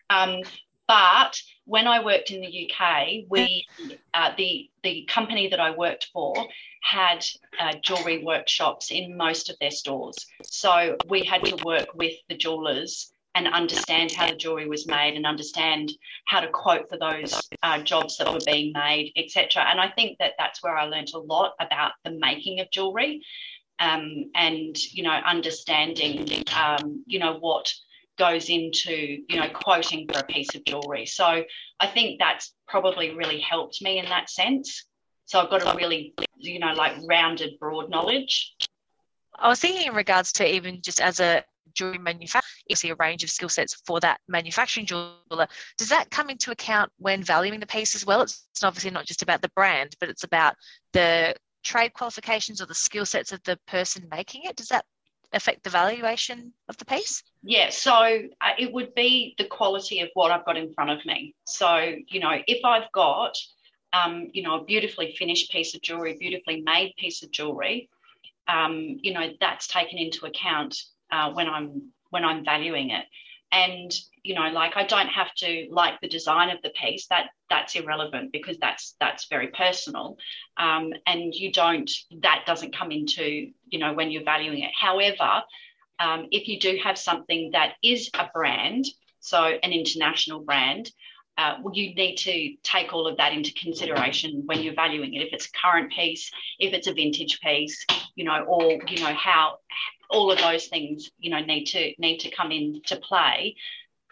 Um, 0.09 0.41
but 0.87 1.41
when 1.65 1.87
I 1.87 2.03
worked 2.03 2.31
in 2.31 2.41
the 2.41 2.69
UK, 2.69 3.25
we 3.29 3.65
uh, 4.13 4.31
the 4.37 4.69
the 4.83 5.05
company 5.09 5.47
that 5.47 5.59
I 5.59 5.71
worked 5.71 6.09
for 6.11 6.35
had 6.81 7.25
uh, 7.59 7.75
jewelry 7.81 8.23
workshops 8.23 8.91
in 8.91 9.15
most 9.15 9.49
of 9.49 9.57
their 9.59 9.71
stores. 9.71 10.25
So 10.43 10.97
we 11.07 11.23
had 11.23 11.45
to 11.45 11.63
work 11.63 11.87
with 11.95 12.13
the 12.27 12.35
jewelers 12.35 13.12
and 13.35 13.47
understand 13.47 14.11
how 14.11 14.27
the 14.27 14.35
jewelry 14.35 14.67
was 14.67 14.87
made 14.87 15.15
and 15.15 15.25
understand 15.25 15.91
how 16.25 16.39
to 16.39 16.47
quote 16.49 16.87
for 16.87 16.97
those 16.97 17.49
uh, 17.63 17.79
jobs 17.79 18.17
that 18.17 18.31
were 18.31 18.39
being 18.45 18.71
made, 18.73 19.11
etc. 19.15 19.63
And 19.67 19.81
I 19.81 19.89
think 19.89 20.17
that 20.19 20.33
that's 20.37 20.61
where 20.61 20.77
I 20.77 20.85
learned 20.85 21.11
a 21.13 21.19
lot 21.19 21.53
about 21.59 21.93
the 22.03 22.11
making 22.11 22.59
of 22.59 22.69
jewelry 22.71 23.23
um, 23.79 24.29
and 24.35 24.77
you 24.93 25.03
know 25.03 25.11
understanding 25.11 26.43
um, 26.55 27.03
you 27.05 27.19
know 27.19 27.37
what 27.39 27.73
goes 28.17 28.49
into 28.49 29.23
you 29.27 29.39
know 29.39 29.49
quoting 29.49 30.07
for 30.11 30.19
a 30.19 30.23
piece 30.23 30.53
of 30.55 30.63
jewelry. 30.65 31.05
So 31.05 31.43
i 31.79 31.87
think 31.87 32.19
that's 32.19 32.53
probably 32.67 33.15
really 33.15 33.39
helped 33.39 33.81
me 33.81 33.99
in 33.99 34.05
that 34.05 34.29
sense. 34.29 34.85
So 35.25 35.39
i've 35.39 35.49
got 35.49 35.63
a 35.63 35.75
really 35.75 36.13
you 36.37 36.59
know 36.59 36.73
like 36.73 36.93
rounded 37.07 37.59
broad 37.59 37.89
knowledge. 37.89 38.55
I 39.37 39.47
was 39.47 39.59
thinking 39.59 39.87
in 39.87 39.95
regards 39.95 40.31
to 40.33 40.47
even 40.47 40.81
just 40.81 41.01
as 41.01 41.19
a 41.19 41.43
jewelry 41.73 41.97
manufacturer 41.97 42.47
you 42.67 42.75
see 42.75 42.89
a 42.89 42.95
range 42.95 43.23
of 43.23 43.29
skill 43.29 43.49
sets 43.49 43.81
for 43.85 43.99
that 43.99 44.19
manufacturing 44.27 44.85
jeweler 44.85 45.47
does 45.77 45.89
that 45.89 46.09
come 46.11 46.29
into 46.29 46.51
account 46.51 46.91
when 46.97 47.23
valuing 47.23 47.59
the 47.59 47.67
piece 47.67 47.95
as 47.95 48.05
well 48.05 48.21
it's 48.21 48.43
obviously 48.63 48.91
not 48.91 49.05
just 49.05 49.21
about 49.21 49.41
the 49.41 49.51
brand 49.55 49.95
but 49.99 50.09
it's 50.09 50.23
about 50.23 50.55
the 50.93 51.33
trade 51.63 51.93
qualifications 51.93 52.61
or 52.61 52.65
the 52.65 52.75
skill 52.75 53.05
sets 53.05 53.31
of 53.31 53.41
the 53.43 53.57
person 53.67 54.07
making 54.11 54.41
it 54.43 54.55
does 54.55 54.67
that 54.67 54.85
affect 55.33 55.63
the 55.63 55.69
valuation 55.69 56.53
of 56.69 56.77
the 56.77 56.85
piece? 56.85 57.23
Yeah, 57.43 57.69
so 57.69 57.93
uh, 57.93 58.51
it 58.57 58.71
would 58.71 58.93
be 58.95 59.35
the 59.37 59.45
quality 59.45 59.99
of 59.99 60.09
what 60.13 60.31
I've 60.31 60.45
got 60.45 60.57
in 60.57 60.71
front 60.73 60.91
of 60.91 61.05
me. 61.05 61.35
So, 61.45 61.95
you 62.07 62.19
know, 62.19 62.37
if 62.47 62.63
I've 62.63 62.91
got, 62.93 63.35
um, 63.91 64.29
you 64.33 64.43
know, 64.43 64.59
a 64.59 64.63
beautifully 64.63 65.15
finished 65.17 65.51
piece 65.51 65.75
of 65.75 65.81
jewelry, 65.81 66.15
beautifully 66.19 66.61
made 66.61 66.93
piece 66.97 67.23
of 67.23 67.31
jewelry, 67.31 67.89
um, 68.47 68.97
you 69.01 69.13
know, 69.13 69.29
that's 69.39 69.67
taken 69.67 69.97
into 69.97 70.25
account 70.25 70.77
uh, 71.13 71.31
when 71.31 71.47
I'm 71.47 71.91
when 72.09 72.25
I'm 72.25 72.43
valuing 72.43 72.89
it. 72.89 73.05
And 73.51 73.91
you 74.23 74.33
know 74.35 74.47
like 74.49 74.77
i 74.77 74.85
don't 74.85 75.09
have 75.09 75.31
to 75.35 75.67
like 75.69 75.99
the 76.01 76.07
design 76.07 76.49
of 76.49 76.61
the 76.63 76.71
piece. 76.71 77.07
That 77.07 77.27
that's 77.49 77.75
irrelevant 77.75 78.31
because 78.31 78.57
that's 78.57 78.95
that's 78.99 79.27
very 79.27 79.47
personal. 79.47 80.17
Um, 80.57 80.93
and 81.05 81.33
you 81.33 81.51
don't 81.51 81.89
that 82.21 82.43
doesn't 82.47 82.75
come 82.75 82.91
into 82.91 83.51
you 83.67 83.79
know 83.79 83.93
when 83.93 84.09
you're 84.11 84.23
valuing 84.23 84.63
it. 84.63 84.71
However 84.79 85.43
um, 85.99 86.27
if 86.31 86.47
you 86.47 86.59
do 86.59 86.79
have 86.83 86.97
something 86.97 87.51
that 87.53 87.73
is 87.83 88.09
a 88.17 88.27
brand 88.33 88.85
so 89.19 89.39
an 89.43 89.71
international 89.71 90.39
brand 90.39 90.91
uh, 91.37 91.55
well, 91.61 91.73
you 91.73 91.95
need 91.95 92.15
to 92.15 92.55
take 92.61 92.93
all 92.93 93.07
of 93.07 93.17
that 93.17 93.33
into 93.33 93.51
consideration 93.53 94.43
when 94.45 94.61
you're 94.61 94.75
valuing 94.75 95.15
it. 95.15 95.23
If 95.23 95.33
it's 95.33 95.47
a 95.47 95.51
current 95.51 95.91
piece, 95.91 96.31
if 96.59 96.73
it's 96.73 96.87
a 96.87 96.93
vintage 96.93 97.39
piece, 97.41 97.85
you 98.15 98.23
know, 98.23 98.43
or 98.43 98.79
you 98.87 99.03
know 99.03 99.13
how 99.15 99.57
all 100.09 100.31
of 100.31 100.39
those 100.39 100.67
things, 100.67 101.11
you 101.17 101.29
know, 101.31 101.39
need 101.39 101.65
to 101.65 101.93
need 101.97 102.19
to 102.19 102.29
come 102.31 102.51
into 102.51 102.95
play. 102.97 103.55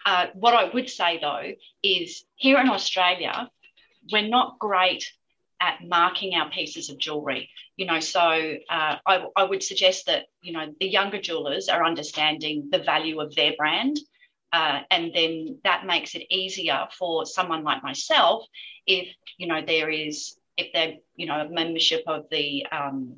Uh, 0.06 0.28
what 0.34 0.54
I 0.54 0.66
would 0.74 0.90
say 0.90 1.20
though 1.20 1.52
is 1.84 2.26
here 2.36 2.60
in 2.60 2.70
Australia, 2.70 3.50
we're 4.12 4.28
not 4.28 4.60
great 4.60 5.12
at 5.60 5.84
marking 5.84 6.34
our 6.36 6.50
pieces 6.50 6.90
of 6.90 6.98
jewelry. 6.98 7.50
You 7.78 7.86
know, 7.86 8.00
so 8.00 8.20
uh, 8.70 8.98
I, 9.06 9.26
I 9.36 9.44
would 9.44 9.64
suggest 9.64 10.08
that 10.08 10.26
you 10.42 10.54
know 10.54 10.74
the 10.80 10.88
younger 10.88 11.22
jewelers 11.22 11.70
are 11.70 11.86
understanding 11.86 12.70
the 12.72 12.80
value 12.80 13.20
of 13.22 13.36
their 13.36 13.54
brand 13.58 13.98
Uh, 14.54 14.82
and 14.92 15.14
then 15.14 15.60
that 15.64 15.86
makes 15.86 16.14
it 16.16 16.26
easier 16.30 16.88
for 16.98 17.26
someone 17.26 17.64
like 17.64 17.84
myself 17.84 18.46
if 18.86 19.08
you 19.38 19.48
know 19.48 19.62
there 19.66 19.90
is 19.90 20.36
if 20.58 20.74
they're 20.74 20.96
you 21.16 21.26
know 21.26 21.40
a 21.42 21.50
membership 21.50 22.04
of 22.08 22.26
the 22.30 22.66
um, 22.72 23.16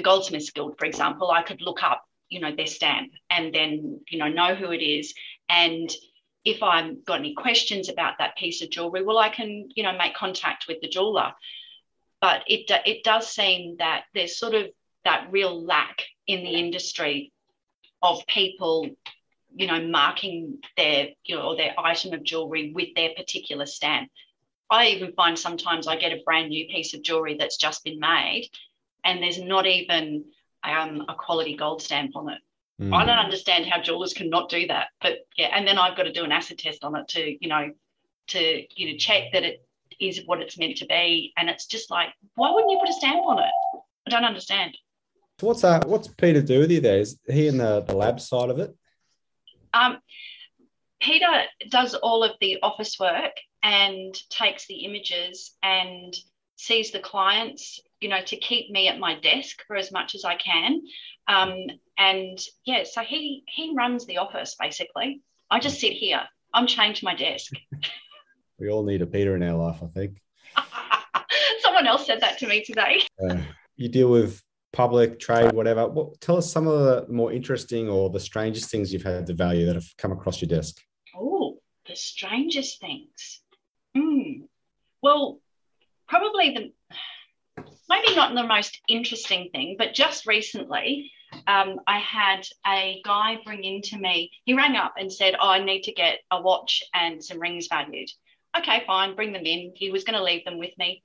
the 0.00 0.04
goldsmiths 0.04 0.50
guild 0.50 0.78
for 0.78 0.86
example 0.86 1.30
i 1.30 1.42
could 1.42 1.60
look 1.60 1.82
up 1.82 2.06
you 2.30 2.40
know 2.40 2.54
their 2.56 2.66
stamp 2.66 3.12
and 3.28 3.54
then 3.54 4.00
you 4.08 4.18
know 4.18 4.28
know 4.28 4.54
who 4.54 4.70
it 4.70 4.82
is. 4.82 5.12
And 5.50 5.90
if 6.42 6.62
i've 6.62 7.04
got 7.04 7.18
any 7.18 7.34
questions 7.34 7.90
about 7.90 8.14
that 8.18 8.36
piece 8.38 8.62
of 8.62 8.70
jewelry 8.70 9.02
well 9.02 9.18
i 9.18 9.28
can 9.28 9.68
you 9.74 9.82
know 9.82 9.96
make 9.98 10.14
contact 10.14 10.64
with 10.66 10.80
the 10.80 10.88
jeweler. 10.88 11.32
But 12.22 12.44
it 12.46 12.70
it 12.86 13.04
does 13.04 13.28
seem 13.28 13.76
that 13.78 14.04
there's 14.14 14.38
sort 14.38 14.54
of 14.54 14.66
that 15.04 15.28
real 15.30 15.62
lack 15.62 16.06
in 16.26 16.44
the 16.44 16.54
industry 16.54 17.32
of 18.02 18.26
people 18.26 18.88
you 19.54 19.66
know 19.66 19.86
marking 19.86 20.58
their 20.78 21.08
you 21.24 21.36
know 21.36 21.42
or 21.42 21.56
their 21.56 21.74
item 21.78 22.14
of 22.14 22.22
jewelry 22.22 22.72
with 22.74 22.88
their 22.94 23.10
particular 23.14 23.66
stamp. 23.66 24.10
I 24.70 24.86
even 24.88 25.12
find 25.12 25.38
sometimes 25.38 25.88
i 25.88 25.96
get 25.96 26.12
a 26.12 26.22
brand 26.24 26.48
new 26.50 26.66
piece 26.68 26.94
of 26.94 27.02
jewelry 27.02 27.36
that's 27.38 27.56
just 27.56 27.84
been 27.84 27.98
made 27.98 28.48
and 29.04 29.22
there's 29.22 29.40
not 29.40 29.66
even 29.66 30.24
um, 30.62 31.04
a 31.08 31.14
quality 31.14 31.56
gold 31.56 31.82
stamp 31.82 32.16
on 32.16 32.30
it 32.30 32.38
mm. 32.80 32.94
i 32.94 33.04
don't 33.04 33.18
understand 33.18 33.66
how 33.66 33.80
jewelers 33.80 34.12
can 34.12 34.28
not 34.28 34.48
do 34.48 34.66
that 34.66 34.88
but 35.00 35.26
yeah 35.36 35.48
and 35.52 35.66
then 35.66 35.78
i've 35.78 35.96
got 35.96 36.04
to 36.04 36.12
do 36.12 36.24
an 36.24 36.32
acid 36.32 36.58
test 36.58 36.84
on 36.84 36.96
it 36.96 37.08
to 37.08 37.36
you 37.40 37.48
know 37.48 37.70
to 38.28 38.64
you 38.74 38.92
know 38.92 38.98
check 38.98 39.32
that 39.32 39.42
it 39.42 39.64
is 39.98 40.22
what 40.26 40.40
it's 40.40 40.58
meant 40.58 40.76
to 40.76 40.86
be 40.86 41.32
and 41.36 41.48
it's 41.48 41.66
just 41.66 41.90
like 41.90 42.08
why 42.34 42.50
wouldn't 42.50 42.70
you 42.70 42.78
put 42.78 42.88
a 42.88 42.92
stamp 42.92 43.24
on 43.24 43.38
it 43.38 43.50
i 44.06 44.10
don't 44.10 44.24
understand 44.24 44.76
so 45.40 45.46
what's 45.46 45.62
that? 45.62 45.88
What's 45.88 46.06
Peter 46.06 46.42
do 46.42 46.58
with 46.58 46.70
you 46.70 46.82
there? 46.82 46.98
Is 46.98 47.18
he 47.26 47.48
in 47.48 47.56
the, 47.56 47.80
the 47.80 47.96
lab 47.96 48.20
side 48.20 48.50
of 48.50 48.58
it? 48.58 48.76
Um, 49.72 49.96
Peter 51.00 51.44
does 51.70 51.94
all 51.94 52.22
of 52.22 52.32
the 52.42 52.58
office 52.62 52.98
work 53.00 53.32
and 53.62 54.14
takes 54.28 54.66
the 54.66 54.84
images 54.84 55.56
and 55.62 56.14
sees 56.56 56.90
the 56.90 56.98
clients, 56.98 57.80
you 58.00 58.08
know, 58.08 58.20
to 58.22 58.36
keep 58.36 58.70
me 58.70 58.88
at 58.88 58.98
my 58.98 59.18
desk 59.18 59.62
for 59.66 59.76
as 59.76 59.92
much 59.92 60.14
as 60.14 60.24
I 60.24 60.36
can. 60.36 60.82
Um, 61.28 61.54
and 61.98 62.38
yeah, 62.64 62.84
so 62.84 63.02
he 63.02 63.44
he 63.46 63.74
runs 63.76 64.06
the 64.06 64.18
office 64.18 64.56
basically. 64.58 65.22
I 65.50 65.60
just 65.60 65.80
sit 65.80 65.92
here. 65.92 66.22
I'm 66.52 66.66
chained 66.66 66.96
to 66.96 67.04
my 67.04 67.14
desk. 67.14 67.52
we 68.58 68.70
all 68.70 68.84
need 68.84 69.02
a 69.02 69.06
Peter 69.06 69.36
in 69.36 69.42
our 69.42 69.56
life, 69.56 69.80
I 69.82 69.86
think. 69.86 70.18
Someone 71.60 71.86
else 71.86 72.06
said 72.06 72.20
that 72.20 72.38
to 72.38 72.48
me 72.48 72.64
today. 72.64 73.02
Uh, 73.22 73.36
you 73.76 73.88
deal 73.88 74.10
with 74.10 74.42
public 74.72 75.20
trade, 75.20 75.52
whatever. 75.52 75.86
What, 75.86 76.18
tell 76.22 76.38
us 76.38 76.50
some 76.50 76.66
of 76.66 76.80
the 76.80 77.12
more 77.12 77.32
interesting 77.32 77.88
or 77.88 78.08
the 78.08 78.18
strangest 78.18 78.70
things 78.70 78.92
you've 78.92 79.02
had 79.02 79.26
to 79.26 79.34
value 79.34 79.66
that 79.66 79.74
have 79.74 79.86
come 79.98 80.10
across 80.10 80.40
your 80.40 80.48
desk. 80.48 80.80
Oh, 81.14 81.58
the 81.86 81.94
strangest 81.94 82.80
things. 82.80 83.42
Mm. 83.94 84.44
Well, 85.02 85.40
probably 86.08 86.50
the 86.50 86.72
maybe 87.90 88.14
not 88.16 88.34
the 88.34 88.46
most 88.46 88.80
interesting 88.88 89.50
thing, 89.50 89.76
but 89.78 89.92
just 89.92 90.26
recently, 90.26 91.12
um, 91.46 91.80
I 91.86 91.98
had 91.98 92.46
a 92.66 93.02
guy 93.04 93.38
bring 93.44 93.64
in 93.64 93.82
to 93.82 93.98
me. 93.98 94.30
He 94.44 94.54
rang 94.54 94.76
up 94.76 94.94
and 94.96 95.12
said, 95.12 95.34
"Oh, 95.38 95.50
I 95.50 95.62
need 95.62 95.82
to 95.82 95.92
get 95.92 96.20
a 96.30 96.40
watch 96.40 96.82
and 96.94 97.22
some 97.22 97.40
rings 97.40 97.66
valued." 97.68 98.08
Okay, 98.56 98.82
fine, 98.86 99.14
bring 99.14 99.32
them 99.32 99.44
in. 99.44 99.72
He 99.76 99.90
was 99.90 100.04
going 100.04 100.16
to 100.16 100.24
leave 100.24 100.44
them 100.44 100.58
with 100.58 100.76
me, 100.78 101.02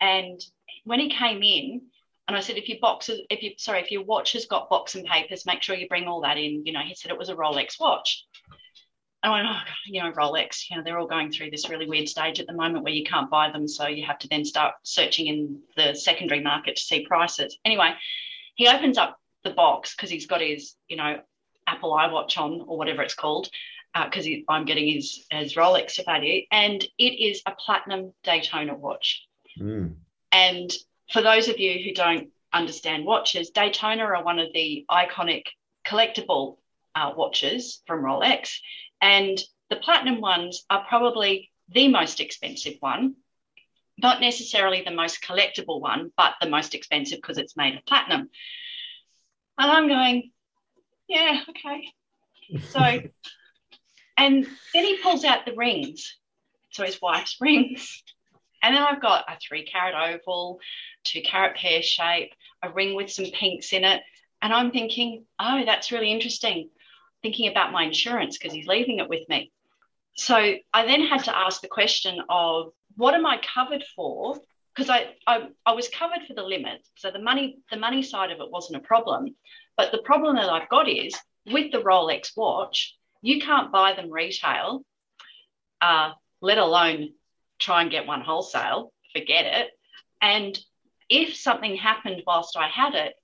and 0.00 0.40
when 0.84 1.00
he 1.00 1.10
came 1.10 1.42
in, 1.42 1.82
and 2.28 2.36
I 2.36 2.40
said, 2.40 2.56
if 2.56 2.68
your 2.68 2.78
boxes, 2.80 3.20
if 3.30 3.42
you 3.42 3.52
sorry, 3.56 3.80
if 3.80 3.90
your 3.90 4.04
watch 4.04 4.32
has 4.32 4.44
got 4.44 4.68
box 4.68 4.94
and 4.94 5.04
papers, 5.04 5.46
make 5.46 5.62
sure 5.62 5.74
you 5.74 5.88
bring 5.88 6.06
all 6.06 6.20
that 6.20 6.36
in. 6.36 6.64
You 6.66 6.72
know, 6.72 6.82
he 6.86 6.94
said 6.94 7.10
it 7.10 7.18
was 7.18 7.30
a 7.30 7.34
Rolex 7.34 7.80
watch. 7.80 8.26
I 9.22 9.30
went, 9.30 9.48
oh, 9.50 9.58
you 9.86 10.00
know, 10.00 10.12
Rolex, 10.12 10.70
you 10.70 10.76
know, 10.76 10.82
they're 10.84 10.98
all 10.98 11.06
going 11.06 11.32
through 11.32 11.50
this 11.50 11.68
really 11.68 11.88
weird 11.88 12.08
stage 12.08 12.38
at 12.38 12.46
the 12.46 12.52
moment 12.52 12.84
where 12.84 12.92
you 12.92 13.04
can't 13.04 13.28
buy 13.30 13.50
them. 13.50 13.66
So 13.66 13.88
you 13.88 14.06
have 14.06 14.18
to 14.20 14.28
then 14.28 14.44
start 14.44 14.74
searching 14.84 15.26
in 15.26 15.60
the 15.76 15.94
secondary 15.94 16.40
market 16.40 16.76
to 16.76 16.82
see 16.82 17.04
prices. 17.04 17.58
Anyway, 17.64 17.94
he 18.54 18.68
opens 18.68 18.96
up 18.96 19.18
the 19.42 19.50
box 19.50 19.94
because 19.94 20.08
he's 20.08 20.26
got 20.26 20.40
his, 20.40 20.74
you 20.88 20.96
know, 20.96 21.20
Apple 21.66 21.92
iWatch 21.92 22.38
on 22.38 22.60
or 22.66 22.78
whatever 22.78 23.02
it's 23.02 23.14
called, 23.14 23.50
because 23.92 24.26
uh, 24.26 24.30
I'm 24.48 24.64
getting 24.64 24.92
his, 24.92 25.26
his 25.30 25.54
Rolex 25.54 25.94
to 25.94 26.04
value. 26.04 26.42
And 26.52 26.82
it 26.96 27.04
is 27.04 27.42
a 27.44 27.52
platinum 27.52 28.14
Daytona 28.22 28.76
watch. 28.76 29.26
Mm. 29.58 29.96
And 30.30 30.72
for 31.12 31.22
those 31.22 31.48
of 31.48 31.58
you 31.58 31.82
who 31.82 31.92
don't 31.92 32.28
understand 32.52 33.04
watches, 33.04 33.50
Daytona 33.50 34.04
are 34.04 34.22
one 34.22 34.38
of 34.38 34.52
the 34.52 34.86
iconic 34.88 35.44
collectible 35.84 36.58
uh, 36.94 37.12
watches 37.16 37.82
from 37.86 38.02
Rolex. 38.02 38.58
And 39.00 39.38
the 39.70 39.76
platinum 39.76 40.20
ones 40.20 40.64
are 40.70 40.84
probably 40.88 41.50
the 41.68 41.88
most 41.88 42.20
expensive 42.20 42.76
one, 42.80 43.16
not 43.96 44.20
necessarily 44.20 44.82
the 44.82 44.90
most 44.90 45.22
collectible 45.22 45.80
one, 45.80 46.12
but 46.16 46.34
the 46.40 46.48
most 46.48 46.74
expensive 46.74 47.18
because 47.18 47.38
it's 47.38 47.56
made 47.56 47.76
of 47.76 47.84
platinum. 47.84 48.30
And 49.58 49.70
I'm 49.70 49.88
going, 49.88 50.30
yeah, 51.08 51.40
okay. 51.50 51.88
So, 52.70 52.80
and 54.16 54.46
then 54.74 54.84
he 54.84 54.98
pulls 55.02 55.24
out 55.24 55.46
the 55.46 55.54
rings. 55.54 56.16
So 56.70 56.84
his 56.84 57.00
wife's 57.02 57.36
rings. 57.40 58.02
And 58.62 58.74
then 58.74 58.82
I've 58.82 59.02
got 59.02 59.24
a 59.28 59.36
three 59.40 59.64
carat 59.64 59.94
oval, 59.94 60.60
two 61.04 61.22
carat 61.22 61.56
pear 61.56 61.82
shape, 61.82 62.32
a 62.62 62.70
ring 62.70 62.94
with 62.94 63.10
some 63.10 63.26
pinks 63.26 63.72
in 63.72 63.84
it. 63.84 64.02
And 64.42 64.52
I'm 64.52 64.70
thinking, 64.70 65.24
oh, 65.38 65.64
that's 65.64 65.92
really 65.92 66.12
interesting. 66.12 66.70
Thinking 67.22 67.50
about 67.50 67.72
my 67.72 67.84
insurance 67.84 68.38
because 68.38 68.52
he's 68.52 68.66
leaving 68.66 68.98
it 68.98 69.08
with 69.08 69.28
me. 69.28 69.52
So 70.14 70.34
I 70.36 70.86
then 70.86 71.06
had 71.06 71.24
to 71.24 71.36
ask 71.36 71.60
the 71.60 71.68
question 71.68 72.20
of 72.28 72.72
what 72.96 73.14
am 73.14 73.26
I 73.26 73.40
covered 73.54 73.84
for? 73.94 74.36
Because 74.74 74.90
I, 74.90 75.14
I, 75.26 75.48
I 75.64 75.72
was 75.72 75.88
covered 75.88 76.26
for 76.26 76.34
the 76.34 76.42
limit. 76.42 76.80
So 76.96 77.10
the 77.10 77.20
money, 77.20 77.58
the 77.70 77.76
money 77.76 78.02
side 78.02 78.30
of 78.30 78.40
it 78.40 78.50
wasn't 78.50 78.82
a 78.82 78.86
problem. 78.86 79.36
But 79.76 79.92
the 79.92 80.02
problem 80.02 80.36
that 80.36 80.50
I've 80.50 80.68
got 80.68 80.88
is 80.88 81.16
with 81.46 81.72
the 81.72 81.78
Rolex 81.78 82.36
watch, 82.36 82.96
you 83.22 83.40
can't 83.40 83.72
buy 83.72 83.94
them 83.94 84.10
retail, 84.10 84.84
uh, 85.80 86.12
let 86.40 86.58
alone 86.58 87.10
try 87.58 87.82
and 87.82 87.90
get 87.90 88.06
one 88.06 88.20
wholesale, 88.20 88.92
forget 89.12 89.46
it. 89.46 89.68
And 90.20 90.58
if 91.08 91.36
something 91.36 91.76
happened 91.76 92.22
whilst 92.26 92.56
I 92.56 92.68
had 92.68 92.94
it, 92.94 93.14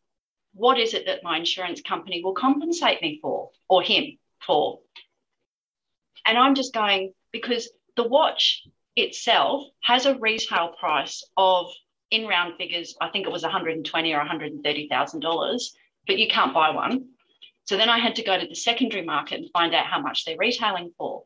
what 0.55 0.79
is 0.79 0.95
it 0.95 1.07
that 1.07 1.23
my 1.23 1.39
insurance 1.39 1.83
company 1.83 2.23
will 2.23 2.35
compensate 2.35 3.03
me 3.03 3.19
for 3.21 3.51
or 3.69 3.83
him 3.83 4.19
for? 4.47 4.81
And 6.27 6.39
I'm 6.39 6.55
just 6.55 6.73
going, 6.73 7.13
because 7.33 7.69
the 7.97 8.09
watch 8.09 8.63
itself 8.97 9.65
has 9.83 10.07
a 10.07 10.19
retail 10.19 10.69
price 10.79 11.25
of, 11.37 11.67
in 12.11 12.27
round 12.27 12.55
figures, 12.57 12.97
I 13.01 13.09
think 13.09 13.27
it 13.27 13.33
was 13.33 13.43
120 13.43 14.13
or 14.13 14.19
130,000 14.19 15.21
dollars, 15.21 15.77
but 16.07 16.19
you 16.19 16.29
can't 16.29 16.55
buy 16.55 16.71
one. 16.71 17.09
So 17.65 17.77
then 17.77 17.89
I 17.89 17.99
had 17.99 18.17
to 18.17 18.23
go 18.23 18.39
to 18.39 18.47
the 18.47 18.55
secondary 18.55 19.05
market 19.05 19.41
and 19.41 19.51
find 19.53 19.75
out 19.75 19.87
how 19.87 20.01
much 20.01 20.25
they're 20.25 20.37
retailing 20.37 20.93
for. 20.99 21.25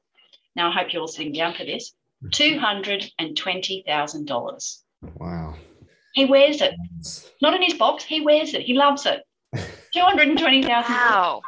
Now 0.56 0.70
I 0.70 0.72
hope 0.72 0.92
you're 0.92 1.02
all 1.02 1.08
sitting 1.08 1.32
down 1.32 1.54
for 1.54 1.64
this. 1.64 1.94
Mm-hmm. 2.24 2.64
$220,000. 2.64 4.82
Wow. 5.16 5.54
He 6.18 6.24
wears 6.24 6.60
it. 6.60 6.74
Not 7.40 7.54
in 7.54 7.62
his 7.62 7.74
box, 7.74 8.02
he 8.02 8.20
wears 8.20 8.52
it. 8.52 8.62
He 8.62 8.74
loves 8.74 9.06
it. 9.06 9.22
220,000. 9.94 10.68
Wow. 10.68 11.42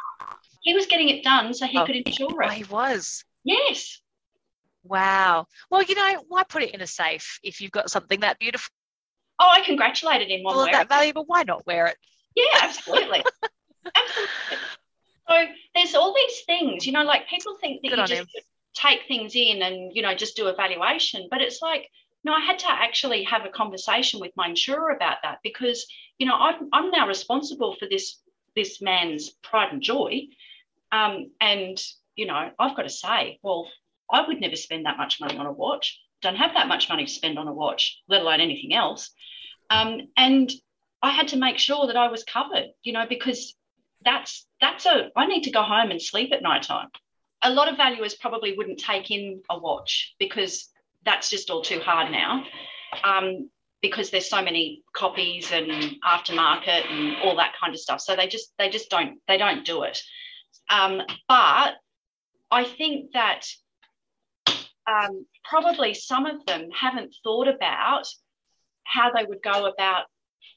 He 0.61 0.73
was 0.73 0.85
getting 0.85 1.09
it 1.09 1.25
done 1.25 1.53
so 1.53 1.65
he 1.65 1.77
oh, 1.77 1.85
could 1.85 1.97
insure 1.97 2.29
oh, 2.31 2.39
it. 2.39 2.47
Oh, 2.47 2.49
he 2.51 2.63
was. 2.63 3.25
Yes. 3.43 3.99
Wow. 4.85 5.47
Well, 5.69 5.83
you 5.83 5.93
know, 5.95 6.23
why 6.29 6.43
put 6.43 6.63
it 6.63 6.73
in 6.73 6.79
a 6.79 6.87
safe 6.87 7.37
if 7.43 7.59
you've 7.59 7.71
got 7.71 7.91
something 7.91 8.21
that 8.21 8.39
beautiful? 8.39 8.71
Oh, 9.39 9.49
I 9.51 9.59
congratulated 9.59 10.29
him 10.29 10.45
on 10.45 10.55
well, 10.55 10.65
that 10.71 10.87
valuable. 10.87 11.25
Why 11.27 11.43
not 11.43 11.67
wear 11.67 11.87
it? 11.87 11.97
Yeah, 12.37 12.61
absolutely. 12.61 13.25
absolutely. 13.93 14.57
So 15.27 15.45
there's 15.75 15.95
all 15.95 16.15
these 16.15 16.43
things, 16.45 16.85
you 16.85 16.93
know, 16.93 17.03
like 17.03 17.27
people 17.27 17.57
think 17.59 17.81
that 17.81 17.89
Good 17.89 17.99
you 17.99 18.05
just 18.05 18.21
him 18.21 18.43
take 18.73 19.01
things 19.07 19.33
in 19.35 19.61
and 19.61 19.91
you 19.93 20.01
know 20.01 20.13
just 20.15 20.35
do 20.35 20.47
evaluation 20.47 21.27
but 21.29 21.41
it's 21.41 21.61
like 21.61 21.89
no 22.23 22.33
i 22.33 22.39
had 22.39 22.59
to 22.59 22.69
actually 22.69 23.23
have 23.23 23.45
a 23.45 23.49
conversation 23.49 24.19
with 24.19 24.31
my 24.35 24.47
insurer 24.47 24.91
about 24.91 25.17
that 25.23 25.39
because 25.43 25.85
you 26.17 26.25
know 26.25 26.35
i'm, 26.35 26.69
I'm 26.71 26.91
now 26.91 27.07
responsible 27.07 27.75
for 27.75 27.87
this 27.89 28.21
this 28.55 28.81
man's 28.81 29.29
pride 29.29 29.71
and 29.71 29.81
joy. 29.81 30.27
Um, 30.91 31.31
and 31.39 31.81
you 32.15 32.25
know 32.25 32.49
i've 32.59 32.75
got 32.75 32.83
to 32.83 32.89
say 32.89 33.39
well 33.41 33.69
i 34.11 34.25
would 34.27 34.41
never 34.41 34.57
spend 34.57 34.85
that 34.85 34.97
much 34.97 35.21
money 35.21 35.37
on 35.37 35.45
a 35.45 35.51
watch. 35.51 35.99
Don't 36.21 36.35
have 36.35 36.53
that 36.53 36.67
much 36.67 36.89
money 36.89 37.05
to 37.05 37.11
spend 37.11 37.39
on 37.39 37.47
a 37.47 37.53
watch 37.53 37.99
let 38.09 38.21
alone 38.21 38.41
anything 38.41 38.73
else. 38.73 39.09
Um, 39.69 40.01
and 40.17 40.51
i 41.01 41.11
had 41.11 41.29
to 41.29 41.37
make 41.37 41.57
sure 41.57 41.87
that 41.87 41.95
i 41.95 42.09
was 42.09 42.25
covered 42.25 42.67
you 42.83 42.91
know 42.91 43.05
because 43.07 43.55
that's 44.03 44.45
that's 44.59 44.85
a 44.85 45.09
i 45.15 45.25
need 45.25 45.43
to 45.43 45.51
go 45.51 45.63
home 45.63 45.91
and 45.91 46.01
sleep 46.01 46.33
at 46.33 46.41
night 46.41 46.63
time 46.63 46.89
a 47.41 47.49
lot 47.49 47.69
of 47.69 47.77
valuers 47.77 48.13
probably 48.13 48.55
wouldn't 48.55 48.79
take 48.79 49.09
in 49.09 49.41
a 49.49 49.57
watch 49.57 50.13
because 50.19 50.69
that's 51.05 51.29
just 51.29 51.49
all 51.49 51.61
too 51.61 51.79
hard 51.79 52.11
now. 52.11 52.43
Um, 53.03 53.49
because 53.81 54.11
there's 54.11 54.29
so 54.29 54.41
many 54.41 54.83
copies 54.93 55.51
and 55.51 55.95
aftermarket 56.03 56.85
and 56.89 57.15
all 57.23 57.35
that 57.37 57.53
kind 57.59 57.73
of 57.73 57.79
stuff. 57.79 57.99
So 57.99 58.15
they 58.15 58.27
just 58.27 58.53
they 58.57 58.69
just 58.69 58.89
don't 58.89 59.19
they 59.27 59.37
don't 59.37 59.65
do 59.65 59.83
it. 59.83 59.99
Um, 60.69 61.01
but 61.27 61.73
I 62.51 62.63
think 62.63 63.13
that 63.13 63.47
um, 64.87 65.25
probably 65.43 65.93
some 65.93 66.25
of 66.25 66.45
them 66.45 66.69
haven't 66.71 67.15
thought 67.23 67.47
about 67.47 68.07
how 68.83 69.11
they 69.11 69.23
would 69.23 69.41
go 69.41 69.65
about 69.65 70.05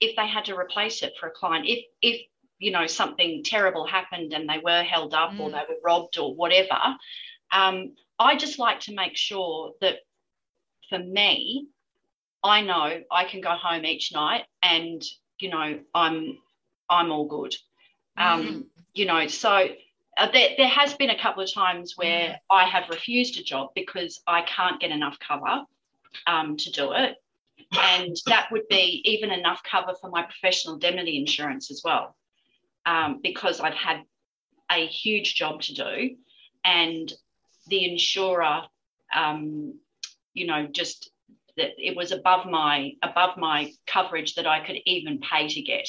if 0.00 0.16
they 0.16 0.26
had 0.26 0.46
to 0.46 0.56
replace 0.56 1.02
it 1.02 1.14
for 1.18 1.28
a 1.28 1.32
client. 1.32 1.66
If 1.66 1.84
if 2.02 2.20
you 2.58 2.72
know 2.72 2.86
something 2.86 3.42
terrible 3.44 3.86
happened 3.86 4.32
and 4.32 4.48
they 4.48 4.58
were 4.62 4.82
held 4.82 5.14
up 5.14 5.32
mm. 5.32 5.40
or 5.40 5.50
they 5.50 5.64
were 5.68 5.80
robbed 5.82 6.18
or 6.18 6.34
whatever, 6.34 6.78
um, 7.52 7.94
I 8.18 8.36
just 8.36 8.58
like 8.58 8.80
to 8.80 8.94
make 8.94 9.16
sure 9.16 9.72
that 9.80 9.98
for 10.88 10.98
me, 10.98 11.66
I 12.42 12.60
know 12.60 13.02
I 13.10 13.24
can 13.24 13.40
go 13.40 13.50
home 13.50 13.84
each 13.84 14.12
night 14.12 14.44
and 14.62 15.02
you 15.38 15.50
know 15.50 15.80
I'm 15.94 16.38
I'm 16.88 17.10
all 17.10 17.26
good. 17.26 17.54
Um, 18.16 18.46
mm. 18.46 18.64
You 18.92 19.06
know, 19.06 19.26
so 19.26 19.68
uh, 20.16 20.30
there, 20.32 20.50
there 20.56 20.68
has 20.68 20.94
been 20.94 21.10
a 21.10 21.18
couple 21.18 21.42
of 21.42 21.52
times 21.52 21.96
where 21.96 22.28
mm. 22.28 22.36
I 22.50 22.64
have 22.66 22.88
refused 22.88 23.38
a 23.38 23.42
job 23.42 23.70
because 23.74 24.20
I 24.26 24.42
can't 24.42 24.80
get 24.80 24.90
enough 24.90 25.18
cover 25.18 25.64
um, 26.26 26.56
to 26.56 26.70
do 26.70 26.92
it. 26.92 27.16
And 27.72 28.16
that 28.26 28.48
would 28.52 28.68
be 28.68 29.02
even 29.04 29.30
enough 29.30 29.62
cover 29.68 29.94
for 30.00 30.10
my 30.10 30.22
professional 30.22 30.74
indemnity 30.74 31.18
insurance 31.18 31.70
as 31.70 31.82
well, 31.84 32.14
um, 32.86 33.20
because 33.22 33.60
I've 33.60 33.74
had 33.74 34.02
a 34.70 34.86
huge 34.86 35.34
job 35.34 35.62
to 35.62 35.74
do. 35.74 36.16
And 36.64 37.12
the 37.66 37.90
insurer, 37.90 38.62
um, 39.14 39.74
you 40.34 40.46
know, 40.46 40.66
just 40.66 41.10
that 41.56 41.70
it 41.78 41.96
was 41.96 42.12
above 42.12 42.46
my 42.46 42.92
above 43.02 43.36
my 43.36 43.72
coverage 43.86 44.34
that 44.34 44.46
I 44.46 44.64
could 44.64 44.76
even 44.84 45.20
pay 45.20 45.48
to 45.48 45.62
get 45.62 45.88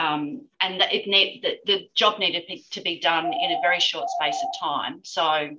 um, 0.00 0.46
and 0.62 0.80
that 0.80 0.94
it 0.94 1.06
need, 1.06 1.42
the, 1.42 1.58
the 1.66 1.88
job 1.94 2.18
needed 2.18 2.44
to 2.70 2.80
be 2.80 2.98
done 3.00 3.26
in 3.26 3.52
a 3.52 3.60
very 3.62 3.80
short 3.80 4.08
space 4.08 4.36
of 4.42 4.48
time. 4.60 5.00
So, 5.04 5.50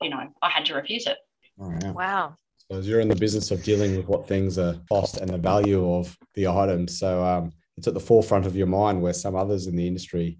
you 0.00 0.10
know, 0.10 0.32
I 0.40 0.48
had 0.48 0.64
to 0.66 0.74
refuse 0.74 1.06
it. 1.06 1.18
Oh, 1.60 1.72
yeah. 1.82 1.90
Wow. 1.90 2.36
So 2.70 2.78
you're 2.78 3.00
in 3.00 3.08
the 3.08 3.16
business 3.16 3.50
of 3.50 3.64
dealing 3.64 3.96
with 3.96 4.06
what 4.06 4.28
things 4.28 4.58
are 4.58 4.76
cost 4.88 5.16
and 5.16 5.28
the 5.28 5.38
value 5.38 5.92
of 5.92 6.16
the 6.34 6.46
items. 6.46 7.00
So 7.00 7.24
um, 7.24 7.52
it's 7.76 7.88
at 7.88 7.94
the 7.94 8.00
forefront 8.00 8.46
of 8.46 8.54
your 8.54 8.68
mind 8.68 9.02
where 9.02 9.12
some 9.12 9.34
others 9.34 9.66
in 9.66 9.74
the 9.74 9.86
industry 9.86 10.38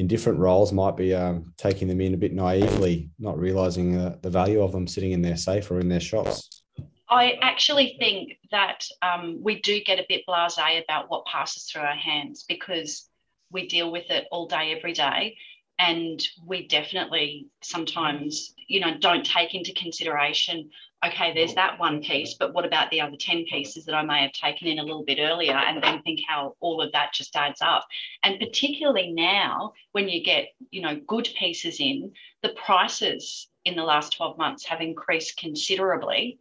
in 0.00 0.06
different 0.06 0.38
roles 0.38 0.72
might 0.72 0.96
be 0.96 1.14
um, 1.14 1.52
taking 1.58 1.86
them 1.86 2.00
in 2.00 2.14
a 2.14 2.16
bit 2.16 2.32
naively, 2.32 3.10
not 3.18 3.38
realizing 3.38 3.98
uh, 3.98 4.16
the 4.22 4.30
value 4.30 4.62
of 4.62 4.72
them 4.72 4.86
sitting 4.86 5.12
in 5.12 5.20
their 5.20 5.36
safe 5.36 5.70
or 5.70 5.78
in 5.78 5.90
their 5.90 6.00
shops. 6.00 6.62
I 7.10 7.32
actually 7.42 7.96
think 7.98 8.38
that 8.50 8.86
um, 9.02 9.40
we 9.42 9.60
do 9.60 9.78
get 9.84 9.98
a 9.98 10.06
bit 10.08 10.22
blasé 10.26 10.82
about 10.82 11.10
what 11.10 11.26
passes 11.26 11.64
through 11.64 11.82
our 11.82 11.94
hands 11.94 12.46
because 12.48 13.10
we 13.50 13.68
deal 13.68 13.92
with 13.92 14.08
it 14.08 14.26
all 14.30 14.46
day, 14.48 14.74
every 14.74 14.94
day. 14.94 15.36
And 15.78 16.18
we 16.46 16.66
definitely 16.66 17.48
sometimes, 17.62 18.54
you 18.68 18.80
know, 18.80 18.96
don't 18.98 19.26
take 19.26 19.54
into 19.54 19.74
consideration, 19.74 20.70
okay, 21.04 21.32
there's 21.34 21.54
that 21.54 21.78
one 21.78 22.02
piece, 22.02 22.34
but 22.34 22.52
what 22.52 22.66
about 22.66 22.90
the 22.90 23.00
other 23.00 23.16
10 23.16 23.44
pieces 23.44 23.86
that 23.86 23.94
I 23.94 24.02
may 24.02 24.22
have 24.22 24.32
taken 24.32 24.68
in 24.68 24.78
a 24.78 24.84
little 24.84 25.04
bit 25.04 25.18
earlier? 25.18 25.54
And 25.54 25.82
then 25.82 26.02
think 26.02 26.20
how 26.28 26.56
all 26.60 26.82
of 26.82 26.92
that 26.92 27.14
just 27.14 27.34
adds 27.34 27.62
up. 27.62 27.86
And 28.22 28.38
particularly 28.38 29.12
now, 29.12 29.72
when 29.92 30.08
you 30.08 30.22
get, 30.22 30.48
you 30.70 30.82
know, 30.82 31.00
good 31.06 31.28
pieces 31.38 31.80
in, 31.80 32.12
the 32.42 32.50
prices 32.50 33.48
in 33.64 33.76
the 33.76 33.82
last 33.82 34.16
12 34.16 34.36
months 34.38 34.66
have 34.66 34.80
increased 34.80 35.36
considerably 35.36 36.38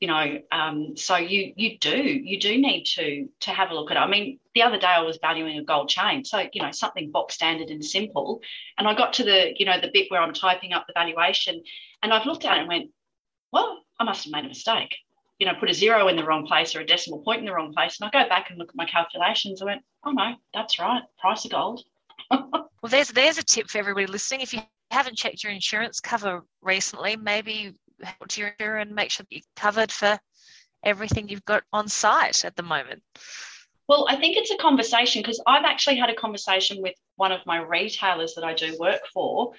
you 0.00 0.08
know 0.08 0.38
um, 0.52 0.96
so 0.96 1.16
you 1.16 1.52
you 1.56 1.78
do 1.78 1.96
you 1.96 2.38
do 2.38 2.58
need 2.58 2.84
to 2.84 3.28
to 3.40 3.50
have 3.50 3.70
a 3.70 3.74
look 3.74 3.90
at 3.90 3.96
it 3.96 4.00
i 4.00 4.06
mean 4.06 4.38
the 4.54 4.62
other 4.62 4.78
day 4.78 4.86
i 4.86 5.00
was 5.00 5.18
valuing 5.20 5.58
a 5.58 5.64
gold 5.64 5.88
chain 5.88 6.24
so 6.24 6.44
you 6.52 6.62
know 6.62 6.70
something 6.70 7.10
box 7.10 7.34
standard 7.34 7.70
and 7.70 7.84
simple 7.84 8.40
and 8.78 8.86
i 8.86 8.94
got 8.94 9.14
to 9.14 9.24
the 9.24 9.52
you 9.56 9.64
know 9.64 9.80
the 9.80 9.90
bit 9.92 10.10
where 10.10 10.20
i'm 10.20 10.34
typing 10.34 10.72
up 10.72 10.86
the 10.86 10.92
valuation 10.94 11.62
and 12.02 12.12
i've 12.12 12.26
looked 12.26 12.44
at 12.44 12.56
it 12.56 12.60
and 12.60 12.68
went 12.68 12.90
well 13.52 13.85
i 13.98 14.04
must 14.04 14.24
have 14.24 14.32
made 14.32 14.44
a 14.44 14.48
mistake. 14.48 14.94
You 15.38 15.46
know 15.46 15.54
put 15.58 15.70
a 15.70 15.74
zero 15.74 16.08
in 16.08 16.16
the 16.16 16.24
wrong 16.24 16.46
place 16.46 16.74
or 16.74 16.80
a 16.80 16.86
decimal 16.86 17.20
point 17.20 17.40
in 17.40 17.46
the 17.46 17.52
wrong 17.52 17.72
place. 17.72 17.98
And 18.00 18.08
i 18.08 18.22
go 18.22 18.28
back 18.28 18.50
and 18.50 18.58
look 18.58 18.70
at 18.70 18.76
my 18.76 18.86
calculations. 18.86 19.62
I 19.62 19.66
went 19.66 19.82
oh 20.04 20.12
no 20.12 20.34
that's 20.54 20.78
right. 20.78 21.02
Price 21.18 21.44
of 21.44 21.50
gold. 21.50 21.82
Well 22.82 22.90
there's 22.90 23.08
there's 23.08 23.38
a 23.38 23.42
tip 23.42 23.68
for 23.68 23.78
everybody 23.78 24.06
listening. 24.06 24.42
If 24.42 24.52
you 24.52 24.60
haven't 24.90 25.16
checked 25.16 25.42
your 25.42 25.52
insurance 25.52 25.98
cover 25.98 26.44
recently 26.62 27.16
maybe 27.16 27.74
help 28.02 28.28
to 28.28 28.40
your 28.40 28.50
insurer 28.50 28.78
and 28.78 28.94
make 28.94 29.10
sure 29.10 29.24
that 29.28 29.34
you're 29.34 29.42
covered 29.56 29.90
for 29.90 30.18
everything 30.84 31.28
you've 31.28 31.44
got 31.44 31.64
on 31.72 31.88
site 31.88 32.44
at 32.44 32.56
the 32.56 32.62
moment? 32.62 33.02
Well, 33.88 34.06
I 34.08 34.16
think 34.16 34.36
it's 34.36 34.50
a 34.50 34.56
conversation 34.56 35.22
because 35.22 35.40
I've 35.46 35.64
actually 35.64 35.96
had 35.96 36.10
a 36.10 36.14
conversation 36.14 36.82
with 36.82 36.94
one 37.16 37.32
of 37.32 37.40
my 37.46 37.58
retailers 37.58 38.34
that 38.34 38.44
I 38.44 38.52
do 38.52 38.76
work 38.78 39.00
for 39.12 39.52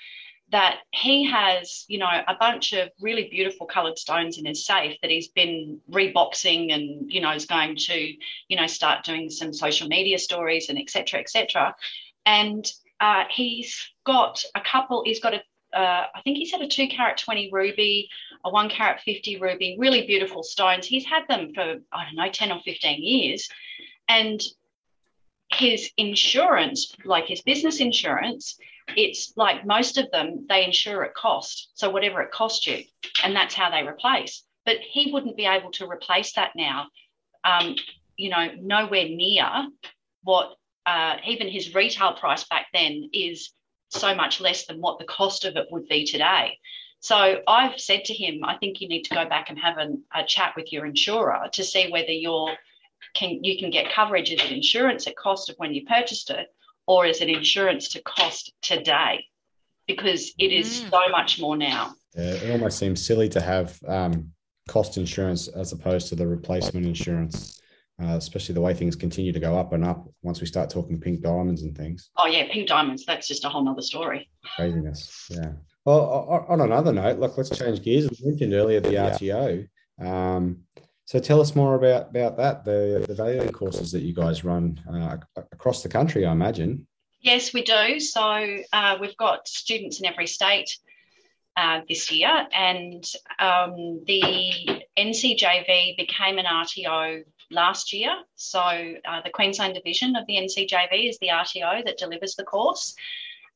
that 0.49 0.79
he 0.93 1.25
has, 1.29 1.85
you 1.87 1.97
know, 1.97 2.09
a 2.27 2.35
bunch 2.39 2.73
of 2.73 2.89
really 3.01 3.27
beautiful 3.29 3.67
coloured 3.67 3.97
stones 3.97 4.37
in 4.37 4.45
his 4.45 4.65
safe 4.65 4.97
that 5.01 5.11
he's 5.11 5.27
been 5.27 5.79
reboxing 5.91 6.73
and, 6.73 7.11
you 7.11 7.19
know, 7.19 7.31
is 7.31 7.45
going 7.45 7.75
to, 7.75 8.13
you 8.47 8.55
know, 8.55 8.67
start 8.67 9.03
doing 9.03 9.29
some 9.29 9.51
social 9.51 9.87
media 9.87 10.17
stories 10.17 10.69
and 10.69 10.79
etc. 10.79 11.19
etc. 11.19 11.75
And 12.25 12.65
uh, 13.01 13.25
he's 13.29 13.91
got 14.05 14.43
a 14.55 14.61
couple, 14.61 15.03
he's 15.05 15.19
got 15.19 15.33
a 15.33 15.41
uh, 15.73 16.05
I 16.15 16.21
think 16.23 16.37
he's 16.37 16.51
had 16.51 16.61
a 16.61 16.67
two 16.67 16.87
carat 16.87 17.17
20 17.17 17.49
ruby, 17.51 18.09
a 18.43 18.49
one 18.49 18.69
carat 18.69 19.01
50 19.01 19.39
ruby, 19.39 19.75
really 19.77 20.07
beautiful 20.07 20.41
stones. 20.41 20.87
He's 20.87 21.05
had 21.05 21.27
them 21.27 21.53
for, 21.53 21.75
I 21.91 22.05
don't 22.05 22.15
know, 22.15 22.29
10 22.31 22.51
or 22.51 22.61
15 22.61 23.03
years. 23.03 23.49
And 24.07 24.41
his 25.51 25.91
insurance, 25.97 26.95
like 27.05 27.25
his 27.25 27.41
business 27.41 27.79
insurance, 27.79 28.57
it's 28.95 29.33
like 29.35 29.65
most 29.65 29.97
of 29.97 30.09
them, 30.11 30.45
they 30.47 30.63
insure 30.63 31.03
at 31.03 31.13
cost. 31.13 31.71
So 31.75 31.89
whatever 31.89 32.21
it 32.21 32.31
costs 32.31 32.65
you, 32.67 32.83
and 33.23 33.35
that's 33.35 33.55
how 33.55 33.69
they 33.69 33.87
replace. 33.87 34.43
But 34.65 34.77
he 34.79 35.11
wouldn't 35.11 35.37
be 35.37 35.45
able 35.45 35.71
to 35.73 35.89
replace 35.89 36.33
that 36.33 36.51
now, 36.55 36.87
um, 37.43 37.75
you 38.15 38.29
know, 38.29 38.49
nowhere 38.59 39.07
near 39.07 39.67
what 40.23 40.55
uh, 40.85 41.17
even 41.25 41.47
his 41.47 41.75
retail 41.75 42.13
price 42.13 42.45
back 42.45 42.67
then 42.73 43.09
is 43.13 43.51
so 43.89 44.15
much 44.15 44.41
less 44.41 44.65
than 44.65 44.81
what 44.81 44.99
the 44.99 45.05
cost 45.05 45.45
of 45.45 45.55
it 45.55 45.67
would 45.71 45.87
be 45.87 46.05
today. 46.05 46.57
So 46.99 47.41
I've 47.47 47.79
said 47.79 48.05
to 48.05 48.13
him, 48.13 48.43
I 48.43 48.57
think 48.57 48.81
you 48.81 48.87
need 48.87 49.03
to 49.03 49.15
go 49.15 49.27
back 49.27 49.49
and 49.49 49.59
have 49.59 49.77
an, 49.77 50.03
a 50.13 50.23
chat 50.25 50.53
with 50.55 50.73
your 50.73 50.85
insurer 50.85 51.47
to 51.53 51.63
see 51.63 51.89
whether 51.89 52.11
you're 52.11 52.55
can 53.13 53.43
you 53.43 53.57
can 53.59 53.69
get 53.69 53.93
coverage 53.93 54.31
as 54.31 54.43
an 54.47 54.55
insurance 54.55 55.05
at 55.07 55.15
cost 55.15 55.49
of 55.49 55.55
when 55.57 55.73
you 55.73 55.85
purchased 55.85 56.29
it, 56.31 56.47
or 56.87 57.05
is 57.05 57.21
it 57.21 57.29
insurance 57.29 57.89
to 57.89 58.01
cost 58.01 58.53
today? 58.61 59.25
Because 59.87 60.33
it 60.37 60.51
is 60.51 60.81
mm. 60.81 60.89
so 60.89 61.09
much 61.09 61.39
more 61.39 61.55
now. 61.55 61.93
Yeah, 62.15 62.31
it 62.31 62.51
almost 62.51 62.79
seems 62.79 63.05
silly 63.05 63.29
to 63.29 63.41
have 63.41 63.79
um, 63.87 64.31
cost 64.67 64.97
insurance 64.97 65.47
as 65.47 65.71
opposed 65.71 66.09
to 66.09 66.15
the 66.15 66.27
replacement 66.27 66.85
insurance 66.85 67.61
uh, 68.01 68.15
especially 68.15 68.53
the 68.53 68.61
way 68.61 68.73
things 68.73 68.95
continue 68.95 69.31
to 69.31 69.39
go 69.39 69.57
up 69.57 69.73
and 69.73 69.83
up 69.83 70.07
once 70.21 70.39
we 70.39 70.47
start 70.47 70.69
talking 70.69 70.99
pink 70.99 71.21
diamonds 71.21 71.63
and 71.63 71.75
things. 71.75 72.11
Oh 72.17 72.27
yeah, 72.27 72.45
pink 72.51 72.67
diamonds. 72.67 73.05
That's 73.05 73.27
just 73.27 73.43
a 73.45 73.49
whole 73.49 73.63
nother 73.63 73.81
story. 73.81 74.29
Craziness. 74.55 75.27
Yeah. 75.29 75.53
Well, 75.83 76.45
on 76.49 76.61
another 76.61 76.91
note, 76.91 77.19
look, 77.19 77.37
let's 77.37 77.57
change 77.57 77.81
gears. 77.81 78.09
We 78.09 78.29
mentioned 78.29 78.53
earlier 78.53 78.81
the 78.81 78.89
RTO. 78.89 79.67
Um, 79.99 80.63
so 81.07 81.19
tell 81.19 81.39
us 81.39 81.55
more 81.55 81.75
about 81.75 82.09
about 82.09 82.35
that, 82.35 82.65
the 82.65 83.05
the 83.07 83.15
valuing 83.15 83.53
courses 83.53 83.93
that 83.93 84.01
you 84.01 84.13
guys 84.13 84.43
run 84.43 84.77
uh, 84.93 85.15
across 85.53 85.81
the 85.81 85.87
country, 85.87 86.25
I 86.25 86.33
imagine. 86.33 86.85
Yes, 87.21 87.53
we 87.53 87.61
do. 87.61 87.97
So 88.01 88.57
uh, 88.73 88.97
we've 88.99 89.15
got 89.15 89.47
students 89.47 90.01
in 90.01 90.05
every 90.05 90.27
state 90.27 90.77
uh, 91.55 91.79
this 91.87 92.11
year, 92.11 92.47
and 92.53 93.09
um, 93.39 94.03
the 94.05 94.83
NCJV 94.97 95.95
became 95.95 96.39
an 96.39 96.45
RTO 96.45 97.23
last 97.51 97.93
year. 97.93 98.13
So 98.35 98.59
uh, 98.59 99.21
the 99.23 99.29
Queensland 99.29 99.75
division 99.75 100.17
of 100.17 100.27
the 100.27 100.35
NCJV 100.35 101.09
is 101.09 101.17
the 101.19 101.29
RTO 101.29 101.85
that 101.85 101.97
delivers 101.97 102.35
the 102.35 102.43
course. 102.43 102.93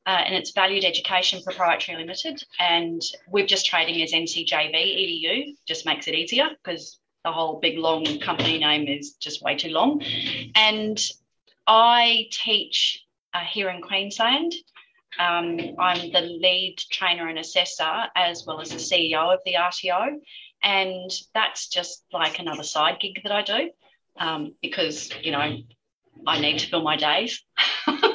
Uh, 0.06 0.22
and 0.26 0.34
it's 0.34 0.52
Valued 0.52 0.84
Education 0.84 1.42
Proprietary 1.44 1.98
Limited. 1.98 2.42
And 2.58 3.00
we're 3.28 3.46
just 3.46 3.66
trading 3.66 4.02
as 4.02 4.12
NCJV 4.12 4.74
EDU, 4.74 5.54
just 5.68 5.86
makes 5.86 6.08
it 6.08 6.14
easier 6.14 6.48
because 6.64 6.98
the 7.24 7.32
whole 7.32 7.60
big 7.60 7.78
long 7.78 8.04
company 8.20 8.58
name 8.58 8.88
is 8.88 9.12
just 9.14 9.42
way 9.42 9.56
too 9.56 9.70
long. 9.70 10.02
And 10.54 11.00
I 11.66 12.28
teach 12.30 13.04
uh, 13.34 13.40
here 13.40 13.70
in 13.70 13.80
Queensland. 13.80 14.54
Um, 15.18 15.58
I'm 15.78 16.10
the 16.10 16.38
lead 16.40 16.76
trainer 16.90 17.28
and 17.28 17.38
assessor, 17.38 18.04
as 18.16 18.44
well 18.46 18.60
as 18.60 18.70
the 18.70 18.76
CEO 18.76 19.32
of 19.32 19.40
the 19.44 19.54
RTO. 19.54 20.18
And 20.62 21.10
that's 21.34 21.68
just 21.68 22.04
like 22.12 22.38
another 22.38 22.62
side 22.62 22.98
gig 23.00 23.20
that 23.22 23.32
I 23.32 23.42
do 23.42 23.70
um, 24.16 24.54
because, 24.62 25.10
you 25.22 25.32
know, 25.32 25.58
I 26.26 26.40
need 26.40 26.58
to 26.60 26.68
fill 26.68 26.82
my 26.82 26.96
days. 26.96 27.42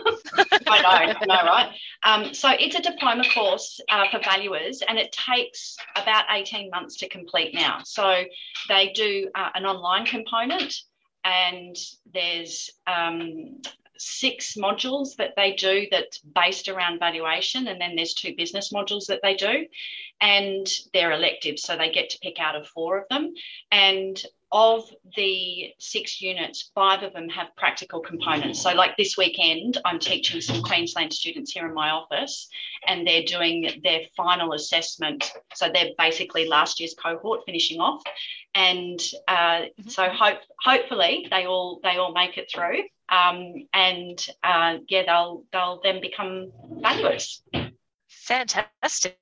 I 0.52 0.82
know, 0.82 1.14
I 1.20 1.26
know, 1.26 1.50
right? 1.50 1.76
Um, 2.04 2.34
so 2.34 2.50
it's 2.52 2.76
a 2.76 2.82
diploma 2.82 3.24
course 3.34 3.80
uh, 3.90 4.06
for 4.12 4.20
valuers, 4.20 4.82
and 4.88 4.98
it 4.98 5.12
takes 5.12 5.76
about 5.96 6.26
18 6.32 6.70
months 6.70 6.98
to 6.98 7.10
complete 7.10 7.54
now. 7.54 7.80
So 7.84 8.24
they 8.70 8.92
do 8.94 9.30
uh, 9.36 9.50
an 9.56 9.66
online 9.66 10.06
component, 10.06 10.74
and 11.24 11.76
there's 12.14 12.70
um, 12.86 13.62
six 14.00 14.56
modules 14.56 15.16
that 15.18 15.34
they 15.36 15.54
do 15.54 15.88
that's 15.92 16.20
based 16.20 16.70
around 16.70 17.00
valuation, 17.00 17.68
and 17.68 17.80
then 17.80 17.96
there's 17.96 18.14
two 18.14 18.36
business 18.36 18.72
modules 18.74 19.06
that 19.08 19.22
they 19.24 19.36
do, 19.36 19.66
and 20.22 20.68
they're 20.94 21.12
elective, 21.12 21.60
so 21.60 21.76
they 21.76 21.92
get 21.92 22.10
to 22.12 22.20
pick 22.20 22.40
out 22.40 22.56
of 22.56 22.68
four 22.68 22.98
of 22.98 23.06
them. 23.10 23.34
And 23.72 24.22
of 24.52 24.90
the 25.16 25.74
six 25.78 26.22
units, 26.22 26.72
five 26.74 27.04
of 27.04 27.14
them 27.14 27.28
have 27.30 27.48
practical 27.58 28.00
components. 28.00 28.62
So, 28.62 28.74
like 28.74 28.96
this 28.96 29.18
weekend, 29.18 29.78
I'm 29.84 30.00
teaching 30.00 30.40
some 30.40 30.62
Queensland 30.62 31.14
students 31.14 31.52
here 31.52 31.68
in 31.68 31.74
my 31.74 31.90
office, 31.90 32.48
and 32.86 33.06
they're 33.06 33.24
doing 33.24 33.82
their 33.84 34.02
final 34.16 34.54
assessment. 34.54 35.32
So, 35.54 35.70
they're 35.74 35.92
basically 35.98 36.48
last 36.48 36.80
year's 36.80 36.94
cohort 36.94 37.42
finishing 37.46 37.82
off, 37.82 38.02
and 38.56 39.00
uh, 39.28 39.64
so 39.88 40.08
hope 40.10 40.40
hopefully 40.62 41.28
they 41.30 41.46
all 41.46 41.80
they 41.84 41.98
all 41.98 42.14
make 42.14 42.38
it 42.38 42.50
through, 42.54 42.84
um, 43.10 43.68
and 43.74 44.26
uh, 44.44 44.78
yeah, 44.88 45.04
they'll 45.06 45.44
they'll 45.52 45.82
then 45.84 46.02
become 46.02 46.52
valuers. 46.82 47.42
Fantastic 48.10 49.18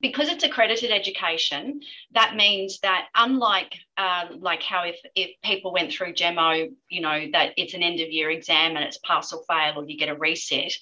because 0.00 0.28
it's 0.28 0.44
accredited 0.44 0.90
education, 0.90 1.80
that 2.12 2.36
means 2.36 2.80
that 2.80 3.06
unlike 3.14 3.74
uh, 3.96 4.26
like 4.38 4.62
how 4.62 4.84
if, 4.84 4.96
if 5.14 5.30
people 5.42 5.72
went 5.72 5.92
through 5.92 6.12
GEMO, 6.12 6.70
you 6.88 7.00
know, 7.00 7.26
that 7.32 7.54
it's 7.56 7.74
an 7.74 7.82
end 7.82 8.00
of 8.00 8.10
year 8.10 8.30
exam 8.30 8.76
and 8.76 8.84
it's 8.84 8.98
pass 8.98 9.32
or 9.32 9.42
fail 9.48 9.74
or 9.76 9.88
you 9.88 9.98
get 9.98 10.10
a 10.10 10.14
reset, 10.14 10.72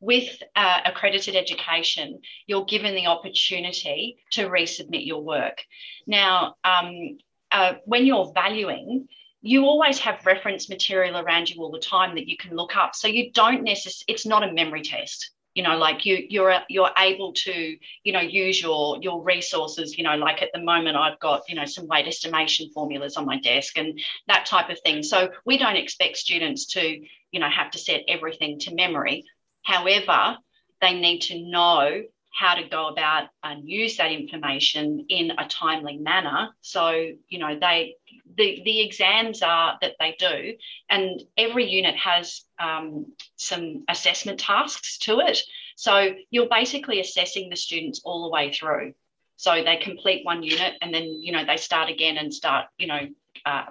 with 0.00 0.42
uh, 0.56 0.80
accredited 0.84 1.36
education, 1.36 2.20
you're 2.46 2.64
given 2.64 2.94
the 2.94 3.06
opportunity 3.06 4.18
to 4.32 4.48
resubmit 4.48 5.06
your 5.06 5.22
work. 5.22 5.62
Now, 6.06 6.56
um, 6.64 7.18
uh, 7.52 7.74
when 7.84 8.04
you're 8.04 8.32
valuing, 8.34 9.08
you 9.46 9.66
always 9.66 9.98
have 9.98 10.24
reference 10.24 10.70
material 10.70 11.18
around 11.18 11.50
you 11.50 11.60
all 11.62 11.70
the 11.70 11.78
time 11.78 12.14
that 12.14 12.26
you 12.26 12.34
can 12.34 12.56
look 12.56 12.76
up. 12.76 12.94
So 12.94 13.08
you 13.08 13.30
don't 13.30 13.62
necessarily, 13.62 14.04
it's 14.08 14.24
not 14.24 14.42
a 14.42 14.50
memory 14.50 14.80
test. 14.80 15.30
You 15.54 15.62
know 15.62 15.76
like 15.76 16.04
you 16.04 16.26
you're 16.28 16.52
you're 16.68 16.90
able 16.98 17.32
to 17.32 17.76
you 18.02 18.12
know 18.12 18.20
use 18.20 18.60
your 18.60 18.98
your 19.00 19.22
resources 19.22 19.96
you 19.96 20.02
know 20.02 20.16
like 20.16 20.42
at 20.42 20.48
the 20.52 20.60
moment 20.60 20.96
i've 20.96 21.20
got 21.20 21.42
you 21.46 21.54
know 21.54 21.64
some 21.64 21.86
weight 21.86 22.08
estimation 22.08 22.70
formulas 22.74 23.16
on 23.16 23.24
my 23.24 23.38
desk 23.38 23.78
and 23.78 24.00
that 24.26 24.46
type 24.46 24.68
of 24.68 24.80
thing. 24.80 25.04
So 25.04 25.28
we 25.46 25.56
don't 25.56 25.76
expect 25.76 26.16
students 26.16 26.66
to 26.72 27.00
you 27.30 27.38
know 27.38 27.48
have 27.48 27.70
to 27.70 27.78
set 27.78 28.00
everything 28.08 28.58
to 28.60 28.74
memory. 28.74 29.26
However 29.62 30.38
they 30.80 30.98
need 30.98 31.20
to 31.20 31.38
know 31.48 32.02
how 32.34 32.54
to 32.54 32.68
go 32.68 32.88
about 32.88 33.28
and 33.42 33.68
use 33.68 33.96
that 33.96 34.10
information 34.10 35.06
in 35.08 35.30
a 35.38 35.46
timely 35.46 35.96
manner 35.96 36.50
so 36.60 36.90
you 37.28 37.38
know 37.38 37.58
they 37.60 37.94
the, 38.36 38.62
the 38.64 38.80
exams 38.80 39.42
are 39.42 39.78
that 39.80 39.94
they 39.98 40.16
do, 40.18 40.54
and 40.88 41.22
every 41.36 41.70
unit 41.70 41.96
has 41.96 42.42
um, 42.58 43.12
some 43.36 43.84
assessment 43.88 44.40
tasks 44.40 44.98
to 44.98 45.20
it. 45.20 45.38
So 45.76 46.14
you're 46.30 46.48
basically 46.48 47.00
assessing 47.00 47.50
the 47.50 47.56
students 47.56 48.00
all 48.04 48.24
the 48.24 48.30
way 48.30 48.52
through. 48.52 48.94
So 49.36 49.62
they 49.62 49.76
complete 49.76 50.24
one 50.24 50.42
unit 50.42 50.74
and 50.80 50.94
then, 50.94 51.20
you 51.20 51.32
know, 51.32 51.44
they 51.44 51.56
start 51.56 51.90
again 51.90 52.16
and 52.16 52.32
start, 52.32 52.66
you 52.78 52.86
know, 52.86 53.00
uh, 53.44 53.64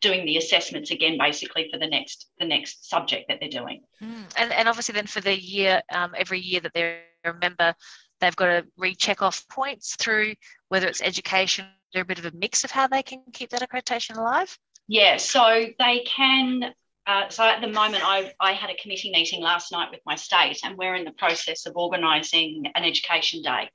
doing 0.00 0.26
the 0.26 0.36
assessments 0.36 0.90
again 0.90 1.16
basically 1.18 1.68
for 1.70 1.78
the 1.78 1.86
next 1.86 2.28
the 2.38 2.46
next 2.46 2.88
subject 2.88 3.28
that 3.28 3.40
they're 3.40 3.48
doing 3.48 3.82
mm. 4.02 4.24
and, 4.36 4.50
and 4.52 4.68
obviously 4.68 4.94
then 4.94 5.06
for 5.06 5.20
the 5.20 5.38
year 5.38 5.82
um, 5.92 6.14
every 6.16 6.40
year 6.40 6.60
that 6.60 6.72
they're 6.72 7.00
a 7.30 7.38
member 7.38 7.74
they've 8.20 8.36
got 8.36 8.46
to 8.46 8.66
recheck 8.76 9.22
off 9.22 9.46
points 9.48 9.94
through 9.96 10.34
whether 10.68 10.86
it's 10.86 11.02
education 11.02 11.66
there 11.92 12.02
a 12.02 12.06
bit 12.06 12.18
of 12.18 12.26
a 12.26 12.36
mix 12.36 12.64
of 12.64 12.70
how 12.70 12.86
they 12.86 13.02
can 13.02 13.22
keep 13.32 13.50
that 13.50 13.62
accreditation 13.62 14.16
alive? 14.16 14.56
Yeah, 14.88 15.16
so 15.16 15.66
they 15.78 16.04
can. 16.06 16.74
Uh, 17.06 17.28
so 17.28 17.44
at 17.44 17.60
the 17.60 17.68
moment, 17.68 18.02
I, 18.04 18.32
I 18.40 18.52
had 18.52 18.68
a 18.68 18.74
committee 18.74 19.10
meeting 19.12 19.40
last 19.40 19.72
night 19.72 19.90
with 19.90 20.00
my 20.04 20.16
state, 20.16 20.58
and 20.64 20.76
we're 20.76 20.94
in 20.94 21.04
the 21.04 21.12
process 21.12 21.66
of 21.66 21.76
organising 21.76 22.64
an 22.74 22.84
education 22.84 23.42
day. 23.42 23.70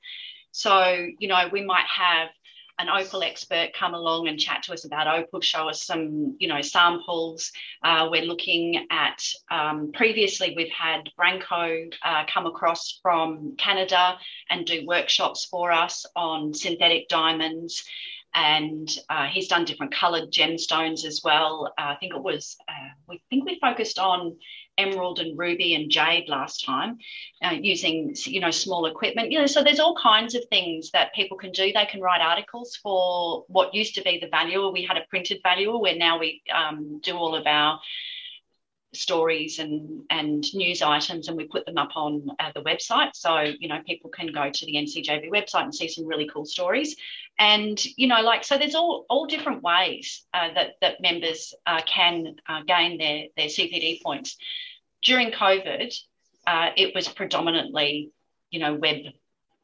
So, 0.52 1.06
you 1.18 1.28
know, 1.28 1.48
we 1.50 1.64
might 1.64 1.86
have 1.86 2.28
an 2.82 2.88
opal 2.88 3.22
expert 3.22 3.72
come 3.78 3.94
along 3.94 4.26
and 4.26 4.40
chat 4.40 4.64
to 4.64 4.72
us 4.72 4.84
about 4.84 5.06
opal, 5.06 5.40
show 5.40 5.68
us 5.68 5.84
some, 5.84 6.36
you 6.40 6.48
know, 6.48 6.60
samples. 6.60 7.52
Uh, 7.84 8.08
we're 8.10 8.24
looking 8.24 8.86
at 8.90 9.24
um, 9.52 9.92
previously 9.94 10.52
we've 10.56 10.72
had 10.72 11.08
Branko 11.18 11.92
uh, 12.04 12.24
come 12.32 12.46
across 12.46 12.98
from 13.00 13.54
Canada 13.56 14.18
and 14.50 14.66
do 14.66 14.84
workshops 14.84 15.46
for 15.46 15.70
us 15.70 16.04
on 16.16 16.52
synthetic 16.52 17.08
diamonds 17.08 17.84
and 18.34 18.90
uh, 19.10 19.26
he's 19.26 19.48
done 19.48 19.64
different 19.64 19.94
coloured 19.94 20.32
gemstones 20.32 21.04
as 21.04 21.20
well. 21.22 21.72
Uh, 21.78 21.92
I 21.92 21.96
think 22.00 22.14
it 22.14 22.22
was, 22.22 22.56
uh, 22.68 22.88
we 23.06 23.22
think 23.28 23.44
we 23.44 23.58
focused 23.60 23.98
on 23.98 24.36
emerald 24.78 25.18
and 25.18 25.38
ruby 25.38 25.74
and 25.74 25.90
jade 25.90 26.28
last 26.28 26.64
time, 26.64 26.98
uh, 27.44 27.50
using 27.50 28.14
you 28.24 28.40
know 28.40 28.50
small 28.50 28.86
equipment. 28.86 29.30
You 29.30 29.40
know, 29.40 29.46
so 29.46 29.62
there's 29.62 29.80
all 29.80 29.96
kinds 29.96 30.34
of 30.34 30.44
things 30.50 30.90
that 30.92 31.14
people 31.14 31.36
can 31.36 31.52
do. 31.52 31.72
They 31.72 31.86
can 31.86 32.00
write 32.00 32.20
articles 32.20 32.78
for 32.82 33.44
what 33.48 33.74
used 33.74 33.94
to 33.96 34.02
be 34.02 34.18
the 34.18 34.28
valuer. 34.28 34.70
We 34.70 34.84
had 34.84 34.96
a 34.96 35.06
printed 35.08 35.40
valuer 35.42 35.78
where 35.78 35.96
now 35.96 36.18
we 36.18 36.42
um, 36.52 37.00
do 37.02 37.16
all 37.16 37.34
of 37.34 37.46
our 37.46 37.80
stories 38.94 39.58
and 39.58 40.02
and 40.10 40.44
news 40.54 40.82
items 40.82 41.28
and 41.28 41.36
we 41.36 41.44
put 41.44 41.64
them 41.64 41.78
up 41.78 41.90
on 41.96 42.26
uh, 42.38 42.52
the 42.54 42.62
website. 42.62 43.10
So 43.14 43.40
you 43.40 43.68
know 43.68 43.80
people 43.86 44.10
can 44.10 44.28
go 44.28 44.50
to 44.50 44.66
the 44.66 44.74
ncjv 44.74 45.30
website 45.30 45.64
and 45.64 45.74
see 45.74 45.88
some 45.88 46.06
really 46.06 46.28
cool 46.32 46.44
stories. 46.44 46.96
And 47.38 47.82
you 47.96 48.06
know 48.06 48.20
like 48.20 48.44
so 48.44 48.58
there's 48.58 48.74
all 48.74 49.06
all 49.08 49.26
different 49.26 49.62
ways 49.62 50.24
uh, 50.34 50.48
that 50.54 50.72
that 50.80 51.00
members 51.00 51.54
uh, 51.66 51.80
can 51.86 52.36
uh, 52.48 52.62
gain 52.66 52.98
their 52.98 53.24
their 53.36 53.48
cpd 53.48 54.02
points. 54.02 54.36
During 55.02 55.30
covid 55.30 55.94
uh, 56.46 56.70
it 56.76 56.94
was 56.94 57.08
predominantly 57.08 58.10
you 58.50 58.60
know 58.60 58.74
web 58.74 58.98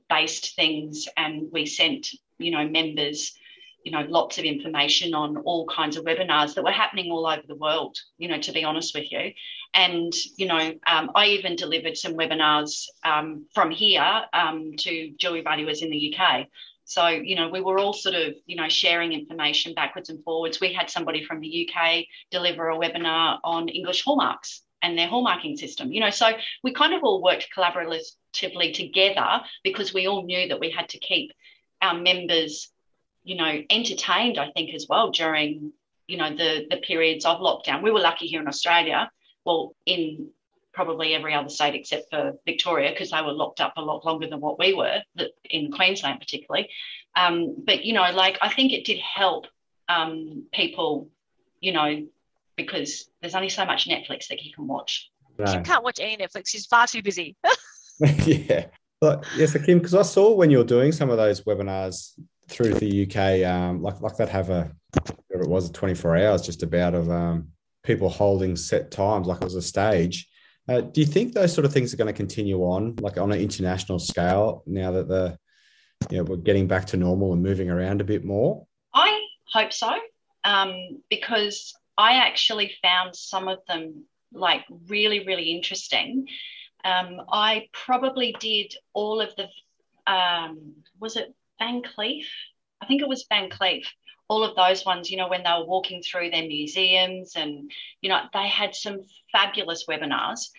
based 0.08 0.56
things 0.56 1.06
and 1.16 1.48
we 1.52 1.66
sent 1.66 2.08
you 2.38 2.50
know 2.50 2.66
members 2.66 3.37
you 3.84 3.92
know 3.92 4.04
lots 4.08 4.38
of 4.38 4.44
information 4.44 5.14
on 5.14 5.36
all 5.38 5.66
kinds 5.66 5.96
of 5.96 6.04
webinars 6.04 6.54
that 6.54 6.64
were 6.64 6.70
happening 6.70 7.10
all 7.10 7.26
over 7.26 7.42
the 7.46 7.54
world 7.54 7.96
you 8.18 8.28
know 8.28 8.38
to 8.40 8.52
be 8.52 8.64
honest 8.64 8.94
with 8.94 9.10
you. 9.10 9.32
And 9.74 10.12
you 10.36 10.46
know 10.46 10.74
um, 10.86 11.10
i 11.14 11.26
even 11.26 11.56
delivered 11.56 11.96
some 11.96 12.14
webinars 12.14 12.84
um, 13.04 13.46
from 13.54 13.70
here 13.70 14.22
um, 14.32 14.72
to 14.78 15.12
jewelry 15.18 15.42
valuers 15.42 15.82
in 15.82 15.90
the 15.90 16.14
uk 16.14 16.46
so 16.88 17.06
you 17.08 17.36
know 17.36 17.50
we 17.50 17.60
were 17.60 17.78
all 17.78 17.92
sort 17.92 18.14
of 18.14 18.34
you 18.46 18.56
know 18.56 18.68
sharing 18.68 19.12
information 19.12 19.74
backwards 19.74 20.08
and 20.08 20.24
forwards. 20.24 20.58
We 20.58 20.72
had 20.72 20.88
somebody 20.88 21.22
from 21.22 21.40
the 21.40 21.68
uk 21.68 22.04
deliver 22.30 22.70
a 22.70 22.78
webinar 22.78 23.38
on 23.44 23.68
english 23.68 24.02
hallmarks 24.04 24.62
and 24.80 24.96
their 24.96 25.08
hallmarking 25.08 25.58
system 25.58 25.92
you 25.92 26.00
know. 26.00 26.10
So 26.10 26.30
we 26.64 26.72
kind 26.72 26.94
of 26.94 27.04
all 27.04 27.22
worked 27.22 27.48
collaboratively 27.54 28.72
together 28.72 29.42
because 29.62 29.92
we 29.92 30.06
all 30.06 30.24
knew 30.24 30.48
that 30.48 30.60
we 30.60 30.70
had 30.70 30.88
to 30.90 30.98
keep 30.98 31.32
our 31.82 31.98
members 31.98 32.70
you 33.28 33.36
know, 33.36 33.62
entertained, 33.68 34.38
I 34.38 34.50
think, 34.52 34.74
as 34.74 34.86
well 34.88 35.10
during, 35.10 35.70
you 36.06 36.16
know, 36.16 36.34
the, 36.34 36.66
the 36.70 36.78
periods 36.78 37.26
of 37.26 37.40
lockdown. 37.40 37.82
We 37.82 37.90
were 37.90 38.00
lucky 38.00 38.26
here 38.26 38.40
in 38.40 38.48
Australia, 38.48 39.10
well, 39.44 39.76
in 39.84 40.30
probably 40.72 41.14
every 41.14 41.34
other 41.34 41.50
state 41.50 41.74
except 41.74 42.08
for 42.08 42.38
Victoria, 42.46 42.90
because 42.90 43.10
they 43.10 43.20
were 43.20 43.32
locked 43.32 43.60
up 43.60 43.74
a 43.76 43.82
lot 43.82 44.02
longer 44.06 44.26
than 44.30 44.40
what 44.40 44.58
we 44.58 44.72
were, 44.72 45.02
in 45.44 45.70
Queensland 45.70 46.20
particularly. 46.20 46.70
Um, 47.16 47.56
but, 47.66 47.84
you 47.84 47.92
know, 47.92 48.10
like 48.12 48.38
I 48.40 48.48
think 48.48 48.72
it 48.72 48.86
did 48.86 48.98
help 48.98 49.46
um, 49.90 50.46
people, 50.50 51.10
you 51.60 51.72
know, 51.72 52.06
because 52.56 53.10
there's 53.20 53.34
only 53.34 53.50
so 53.50 53.66
much 53.66 53.86
Netflix 53.86 54.28
that 54.28 54.42
you 54.42 54.54
can 54.54 54.66
watch. 54.66 55.10
Right. 55.36 55.48
Kym 55.48 55.66
can't 55.66 55.84
watch 55.84 56.00
any 56.00 56.16
Netflix. 56.16 56.48
She's 56.48 56.64
far 56.64 56.86
too 56.86 57.02
busy. 57.02 57.36
yeah. 58.24 58.68
But 59.02 59.26
yes, 59.36 59.54
Kym, 59.54 59.74
because 59.74 59.94
I 59.94 60.02
saw 60.02 60.32
when 60.32 60.50
you 60.50 60.56
were 60.56 60.64
doing 60.64 60.92
some 60.92 61.10
of 61.10 61.18
those 61.18 61.42
webinars 61.42 62.18
through 62.48 62.74
the 62.74 63.06
UK, 63.06 63.46
um, 63.48 63.82
like 63.82 64.00
like 64.00 64.16
that 64.16 64.28
have 64.28 64.50
a 64.50 64.70
whatever 65.28 65.44
it 65.44 65.50
was, 65.50 65.70
24 65.70 66.16
hours 66.16 66.42
just 66.42 66.62
about 66.62 66.94
of 66.94 67.10
um, 67.10 67.48
people 67.82 68.08
holding 68.08 68.56
set 68.56 68.90
times, 68.90 69.26
like 69.26 69.38
it 69.38 69.44
was 69.44 69.54
a 69.54 69.62
stage. 69.62 70.28
Uh, 70.68 70.82
do 70.82 71.00
you 71.00 71.06
think 71.06 71.32
those 71.32 71.52
sort 71.52 71.64
of 71.64 71.72
things 71.72 71.94
are 71.94 71.96
going 71.96 72.06
to 72.06 72.12
continue 72.12 72.58
on, 72.60 72.94
like 73.00 73.16
on 73.16 73.32
an 73.32 73.40
international 73.40 73.98
scale, 73.98 74.62
now 74.66 74.90
that 74.90 75.08
the 75.08 75.38
you 76.10 76.18
know 76.18 76.24
we're 76.24 76.36
getting 76.36 76.66
back 76.66 76.86
to 76.86 76.96
normal 76.96 77.32
and 77.32 77.42
moving 77.42 77.70
around 77.70 78.00
a 78.00 78.04
bit 78.04 78.24
more? 78.24 78.66
I 78.94 79.18
hope 79.52 79.72
so, 79.72 79.92
um, 80.44 80.74
because 81.08 81.74
I 81.96 82.16
actually 82.16 82.72
found 82.82 83.16
some 83.16 83.48
of 83.48 83.60
them 83.66 84.04
like 84.32 84.64
really 84.88 85.26
really 85.26 85.50
interesting. 85.50 86.26
Um, 86.84 87.20
I 87.32 87.68
probably 87.72 88.36
did 88.38 88.74
all 88.92 89.20
of 89.20 89.30
the 89.36 89.48
um, 90.10 90.74
was 91.00 91.16
it 91.16 91.34
Van 91.58 91.82
Cleef. 91.82 92.26
I 92.80 92.86
think 92.86 93.02
it 93.02 93.08
was 93.08 93.26
Van 93.28 93.50
Cleef. 93.50 93.86
All 94.28 94.44
of 94.44 94.56
those 94.56 94.84
ones, 94.84 95.10
you 95.10 95.16
know, 95.16 95.28
when 95.28 95.42
they 95.42 95.50
were 95.50 95.66
walking 95.66 96.02
through 96.02 96.30
their 96.30 96.46
museums 96.46 97.32
and, 97.34 97.70
you 98.02 98.08
know, 98.08 98.20
they 98.32 98.46
had 98.46 98.74
some 98.74 98.98
fabulous 99.32 99.86
webinars. 99.86 100.50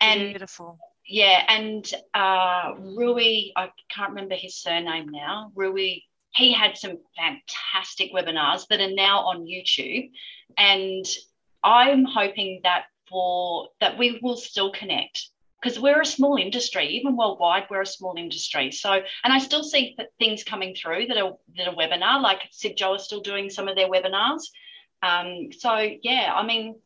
And 0.00 0.30
beautiful. 0.30 0.78
Yeah. 1.06 1.44
And 1.48 1.84
uh, 2.14 2.72
Rui, 2.78 3.50
I 3.56 3.70
can't 3.90 4.10
remember 4.10 4.36
his 4.36 4.56
surname 4.62 5.08
now. 5.10 5.52
Rui, 5.54 5.96
he 6.34 6.52
had 6.52 6.76
some 6.78 6.98
fantastic 7.16 8.12
webinars 8.14 8.66
that 8.68 8.80
are 8.80 8.94
now 8.94 9.20
on 9.20 9.44
YouTube. 9.44 10.10
And 10.56 11.04
I'm 11.62 12.04
hoping 12.04 12.60
that 12.62 12.84
for 13.08 13.68
that 13.80 13.98
we 13.98 14.18
will 14.22 14.36
still 14.36 14.72
connect 14.72 15.28
because 15.60 15.78
we're 15.78 16.00
a 16.00 16.06
small 16.06 16.36
industry, 16.36 16.86
even 16.86 17.16
worldwide, 17.16 17.64
we're 17.70 17.82
a 17.82 17.86
small 17.86 18.14
industry. 18.16 18.70
So, 18.72 18.92
and 18.92 19.32
I 19.32 19.38
still 19.38 19.62
see 19.62 19.96
things 20.18 20.44
coming 20.44 20.74
through 20.74 21.06
that 21.06 21.18
are 21.18 21.36
that 21.56 21.68
are 21.68 21.74
webinar, 21.74 22.22
like 22.22 22.40
CIBJO 22.52 22.96
is 22.96 23.04
still 23.04 23.20
doing 23.20 23.50
some 23.50 23.68
of 23.68 23.76
their 23.76 23.88
webinars. 23.88 24.42
Um, 25.02 25.52
so 25.52 25.76
yeah, 26.02 26.32
I 26.34 26.46
mean, 26.46 26.76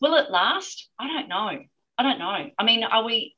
will 0.00 0.14
it 0.14 0.30
last? 0.30 0.88
I 0.98 1.08
don't 1.08 1.28
know. 1.28 1.58
I 1.98 2.02
don't 2.02 2.18
know. 2.18 2.50
I 2.58 2.64
mean, 2.64 2.84
are 2.84 3.04
we 3.04 3.34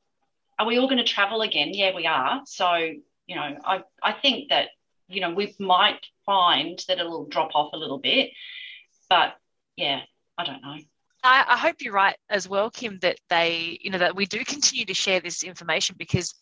are 0.59 0.65
we 0.65 0.77
all 0.77 0.87
going 0.87 0.97
to 0.97 1.03
travel 1.03 1.41
again? 1.41 1.73
Yeah, 1.73 1.95
we 1.95 2.07
are. 2.07 2.41
So, 2.45 2.75
you 2.75 3.35
know, 3.35 3.57
I 3.63 3.83
I 4.01 4.13
think 4.13 4.49
that 4.49 4.69
you 5.07 5.21
know 5.21 5.33
we 5.33 5.55
might 5.59 6.05
find 6.25 6.81
that 6.87 6.99
it'll 6.99 7.25
drop 7.25 7.51
off 7.55 7.73
a 7.73 7.77
little 7.77 7.99
bit, 7.99 8.31
but 9.09 9.35
yeah, 9.75 10.01
I 10.37 10.45
don't 10.45 10.61
know. 10.61 10.77
I, 11.25 11.43
I 11.47 11.57
hope 11.57 11.77
you're 11.79 11.93
right 11.93 12.15
as 12.29 12.47
well, 12.47 12.69
Kym, 12.69 12.99
that 13.01 13.17
they, 13.29 13.79
you 13.81 13.89
know, 13.89 13.97
that 13.97 14.15
we 14.15 14.25
do 14.25 14.43
continue 14.45 14.85
to 14.85 14.93
share 14.93 15.19
this 15.19 15.43
information 15.43 15.95
because 15.97 16.33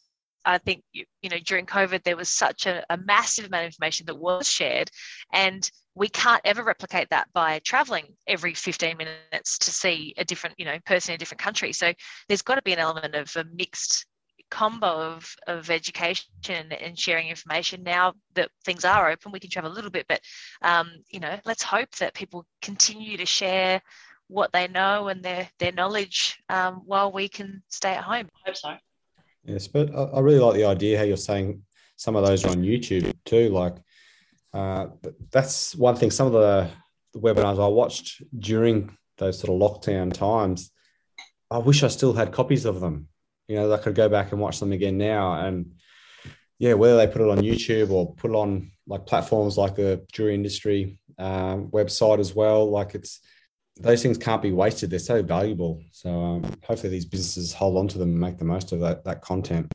I 0.45 0.57
think 0.57 0.83
you, 0.91 1.05
you 1.21 1.29
know 1.29 1.37
during 1.45 1.65
COVID 1.65 2.03
there 2.03 2.17
was 2.17 2.29
such 2.29 2.65
a, 2.65 2.83
a, 2.89 2.97
massive 2.97 3.45
amount 3.45 3.63
of 3.63 3.67
information 3.67 4.05
that 4.07 4.17
was 4.17 4.49
shared, 4.49 4.89
and 5.31 5.69
we 5.95 6.09
can't 6.09 6.41
ever 6.43 6.63
replicate 6.63 7.09
that 7.11 7.27
by 7.33 7.59
traveling 7.59 8.07
every 8.27 8.53
15 8.53 8.97
minutes 8.97 9.57
to 9.59 9.71
see 9.71 10.13
a 10.17 10.25
different 10.25 10.55
you 10.59 10.65
know 10.65 10.77
person 10.85 11.13
in 11.13 11.15
a 11.15 11.17
different 11.17 11.41
country. 11.41 11.71
So 11.71 11.93
there's 12.27 12.41
got 12.41 12.55
to 12.55 12.61
be 12.63 12.73
an 12.73 12.79
element 12.79 13.15
of 13.15 13.33
a 13.37 13.45
mixed 13.53 14.05
combo 14.51 15.13
of, 15.13 15.33
of 15.47 15.71
education 15.71 16.27
and 16.47 16.99
sharing 16.99 17.27
information 17.27 17.81
now 17.81 18.13
that 18.35 18.49
things 18.63 18.85
are 18.85 19.09
open 19.09 19.31
we 19.31 19.39
can 19.39 19.49
travel 19.49 19.71
a 19.71 19.73
little 19.73 19.89
bit 19.89 20.05
but 20.07 20.19
um, 20.61 20.91
you 21.09 21.19
know 21.19 21.39
let's 21.43 21.63
hope 21.63 21.89
that 21.95 22.13
people 22.13 22.45
continue 22.61 23.17
to 23.17 23.25
share 23.25 23.81
what 24.27 24.51
they 24.51 24.67
know 24.67 25.07
and 25.07 25.23
their 25.23 25.49
their 25.59 25.71
knowledge 25.71 26.39
um, 26.49 26.81
while 26.85 27.11
we 27.11 27.27
can 27.27 27.61
stay 27.69 27.93
at 27.93 28.03
home. 28.03 28.29
I 28.45 28.49
hope 28.49 28.57
so. 28.57 28.75
Yes, 29.45 29.67
but 29.67 29.93
I, 29.93 30.19
really 30.19 30.39
like 30.39 30.55
the 30.55 30.65
idea 30.65 30.97
how 30.97 31.03
you're 31.03 31.17
saying 31.17 31.63
some 31.97 32.15
of 32.15 32.25
those 32.25 32.45
are 32.45 32.49
on 32.49 32.63
YouTube 32.63 33.13
too. 33.25 33.49
Like 33.49 33.75
uh, 34.53 34.87
that's 35.31 35.75
one 35.75 35.95
thing. 35.95 36.11
Some 36.11 36.27
of 36.27 36.33
the, 36.33 36.69
the 37.13 37.19
webinars 37.19 37.63
I 37.63 37.67
watched 37.67 38.21
during 38.37 38.95
those 39.17 39.39
sort 39.39 39.49
of 39.49 39.59
lockdown 39.59 40.13
times, 40.13 40.71
I 41.51 41.57
wish 41.57 41.83
I 41.83 41.87
still 41.89 42.13
had 42.13 42.31
copies 42.31 42.65
of 42.65 42.79
them. 42.79 43.09
You 43.47 43.57
know, 43.57 43.73
I 43.73 43.77
could 43.77 43.95
go 43.95 44.07
back 44.07 44.31
and 44.31 44.39
watch 44.39 44.59
them 44.59 44.71
again 44.71 44.97
now. 44.97 45.33
And 45.33 45.73
yeah, 46.57 46.73
whether 46.73 46.95
they 46.95 47.07
put 47.07 47.21
it 47.21 47.29
on 47.29 47.39
YouTube 47.39 47.91
or 47.91 48.15
put 48.15 48.31
it 48.31 48.35
on 48.35 48.71
like 48.87 49.05
platforms 49.05 49.57
like 49.57 49.75
the 49.75 50.05
jewelry 50.13 50.35
industry 50.35 50.97
um, 51.17 51.67
website 51.67 52.19
as 52.19 52.33
well, 52.33 52.69
like 52.69 52.95
it's 52.95 53.19
those 53.77 54.03
things 54.03 54.17
can't 54.17 54.41
be 54.41 54.51
wasted. 54.51 54.89
They're 54.89 54.99
so 54.99 55.23
valuable. 55.23 55.81
So 55.91 56.09
um, 56.09 56.43
hopefully 56.63 56.89
these 56.89 57.05
businesses 57.05 57.53
hold 57.53 57.77
on 57.77 57.87
to 57.89 57.97
them 57.97 58.09
and 58.09 58.19
make 58.19 58.37
the 58.37 58.45
most 58.45 58.71
of 58.71 58.79
that, 58.81 59.03
that 59.05 59.21
content. 59.21 59.71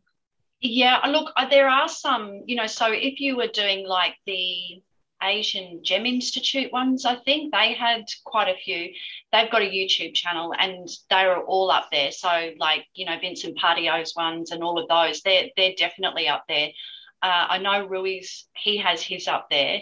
Yeah, 0.60 0.98
look, 1.06 1.32
uh, 1.36 1.48
there 1.48 1.68
are 1.68 1.88
some, 1.88 2.42
you 2.46 2.56
know, 2.56 2.66
so 2.66 2.92
if 2.92 3.20
you 3.20 3.36
were 3.36 3.46
doing 3.46 3.86
like 3.86 4.14
the 4.26 4.82
Asian 5.22 5.80
Gem 5.84 6.06
Institute 6.06 6.72
ones, 6.72 7.04
I 7.04 7.16
think 7.16 7.52
they 7.52 7.74
had 7.74 8.04
quite 8.24 8.48
a 8.48 8.58
few. 8.58 8.92
They've 9.32 9.50
got 9.50 9.62
a 9.62 9.70
YouTube 9.70 10.14
channel 10.14 10.54
and 10.58 10.88
they're 11.10 11.38
all 11.38 11.70
up 11.70 11.88
there. 11.90 12.12
So 12.12 12.52
like, 12.58 12.86
you 12.94 13.04
know, 13.06 13.18
Vincent 13.20 13.56
Pardieu's 13.58 14.14
ones 14.16 14.50
and 14.52 14.62
all 14.62 14.78
of 14.78 14.88
those, 14.88 15.22
they're 15.22 15.48
they're 15.56 15.74
definitely 15.76 16.28
up 16.28 16.44
there. 16.48 16.68
Uh, 17.22 17.46
I 17.50 17.58
know 17.58 17.86
Rui's, 17.86 18.46
he 18.54 18.78
has 18.78 19.02
his 19.02 19.26
up 19.26 19.48
there. 19.50 19.80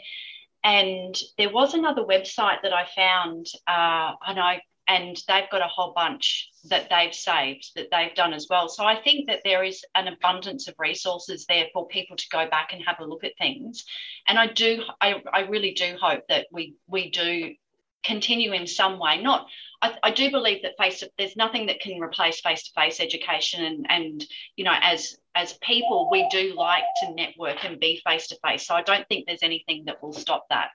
And 0.66 1.16
there 1.38 1.48
was 1.48 1.74
another 1.74 2.02
website 2.02 2.60
that 2.62 2.72
I 2.72 2.86
found, 2.96 3.46
uh, 3.68 4.14
and 4.26 4.40
I 4.40 4.62
and 4.88 5.16
they've 5.28 5.50
got 5.50 5.60
a 5.60 5.68
whole 5.68 5.92
bunch 5.92 6.50
that 6.64 6.88
they've 6.90 7.14
saved 7.14 7.70
that 7.76 7.88
they've 7.92 8.14
done 8.14 8.32
as 8.32 8.48
well. 8.50 8.68
So 8.68 8.84
I 8.84 9.00
think 9.00 9.28
that 9.28 9.40
there 9.44 9.62
is 9.62 9.84
an 9.94 10.08
abundance 10.08 10.66
of 10.66 10.74
resources 10.78 11.46
there 11.46 11.66
for 11.72 11.86
people 11.86 12.16
to 12.16 12.28
go 12.30 12.48
back 12.48 12.72
and 12.72 12.82
have 12.84 12.98
a 12.98 13.04
look 13.04 13.22
at 13.22 13.38
things. 13.38 13.84
And 14.26 14.38
I 14.38 14.48
do, 14.48 14.82
I, 15.00 15.22
I 15.32 15.40
really 15.42 15.72
do 15.72 15.96
hope 16.00 16.24
that 16.28 16.48
we 16.50 16.74
we 16.88 17.10
do 17.10 17.54
continue 18.02 18.52
in 18.52 18.66
some 18.66 18.98
way. 18.98 19.22
Not, 19.22 19.46
I, 19.82 19.94
I 20.02 20.10
do 20.10 20.30
believe 20.32 20.62
that 20.62 20.76
face 20.78 21.04
there's 21.16 21.36
nothing 21.36 21.66
that 21.66 21.80
can 21.80 22.00
replace 22.00 22.40
face 22.40 22.64
to 22.64 22.72
face 22.80 22.98
education, 22.98 23.64
and 23.64 23.86
and 23.88 24.24
you 24.56 24.64
know 24.64 24.74
as 24.80 25.16
as 25.36 25.58
people 25.62 26.08
we 26.10 26.26
do 26.30 26.54
like 26.56 26.84
to 27.02 27.14
network 27.14 27.64
and 27.64 27.78
be 27.78 28.00
face 28.04 28.26
to 28.28 28.38
face. 28.44 28.66
So 28.66 28.74
I 28.74 28.82
don't 28.82 29.06
think 29.08 29.26
there's 29.26 29.42
anything 29.42 29.84
that 29.86 30.02
will 30.02 30.12
stop 30.12 30.46
that. 30.50 30.70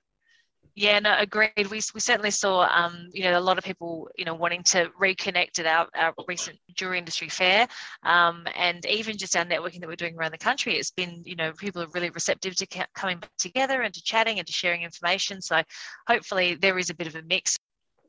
Yeah, 0.74 1.00
no, 1.00 1.14
agreed. 1.20 1.52
We, 1.58 1.82
we 1.94 2.00
certainly 2.00 2.32
saw, 2.32 2.62
um, 2.62 3.10
you 3.12 3.24
know, 3.24 3.38
a 3.38 3.42
lot 3.42 3.58
of 3.58 3.64
people, 3.66 4.08
you 4.18 4.24
know, 4.24 4.36
wanting 4.36 4.64
to 4.64 4.90
reconnect 5.02 5.60
at 5.60 5.66
our, 5.66 5.88
our 5.94 6.14
recent 6.30 6.58
jewelry 6.76 6.98
industry 6.98 7.28
fair, 7.28 7.68
um, 8.04 8.48
and 8.56 8.86
even 8.86 9.18
just 9.18 9.36
our 9.36 9.44
networking 9.44 9.82
that 9.82 9.90
we're 9.90 9.98
doing 9.98 10.16
around 10.16 10.32
the 10.32 10.38
country. 10.38 10.78
It's 10.78 10.92
been, 10.92 11.24
you 11.26 11.36
know, 11.36 11.52
people 11.52 11.82
are 11.82 11.90
really 11.94 12.10
receptive 12.12 12.56
to 12.56 12.86
coming 12.96 13.22
together 13.38 13.82
and 13.82 13.94
to 13.94 14.02
chatting 14.02 14.38
and 14.38 14.48
to 14.48 14.54
sharing 14.54 14.84
information. 14.84 15.42
So 15.42 15.62
hopefully 16.08 16.56
there 16.56 16.78
is 16.78 16.90
a 16.90 16.96
bit 16.96 17.08
of 17.08 17.16
a 17.16 17.24
mix. 17.24 17.58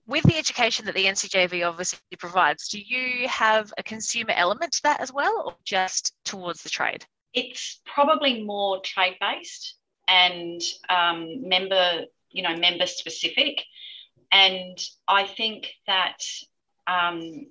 With 0.06 0.24
the 0.24 0.36
education 0.36 0.84
that 0.86 0.94
the 0.94 1.04
NCJV 1.04 1.66
obviously 1.66 1.98
provides, 2.18 2.68
do 2.68 2.80
you 2.80 3.28
have 3.28 3.72
a 3.78 3.82
consumer 3.82 4.32
element 4.34 4.72
to 4.72 4.82
that 4.82 5.00
as 5.00 5.12
well, 5.12 5.42
or 5.46 5.56
just 5.64 6.12
towards 6.24 6.62
the 6.62 6.68
trade? 6.68 7.04
It's 7.34 7.80
probably 7.86 8.42
more 8.42 8.80
trade 8.82 9.16
based 9.20 9.76
and 10.08 10.60
um, 10.88 11.48
member 11.48 12.04
you 12.30 12.42
know 12.42 12.56
member 12.56 12.86
specific 12.86 13.62
and 14.30 14.78
i 15.06 15.24
think 15.24 15.70
that 15.86 16.18
um, 16.86 17.46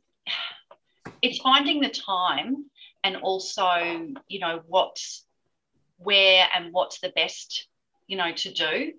it's 1.21 1.39
finding 1.39 1.79
the 1.79 1.89
time 1.89 2.65
and 3.03 3.15
also 3.17 4.13
you 4.27 4.39
know 4.39 4.61
what's 4.67 5.25
where 5.97 6.47
and 6.55 6.73
what's 6.73 6.99
the 6.99 7.09
best 7.15 7.67
you 8.07 8.17
know 8.17 8.31
to 8.33 8.51
do 8.51 8.91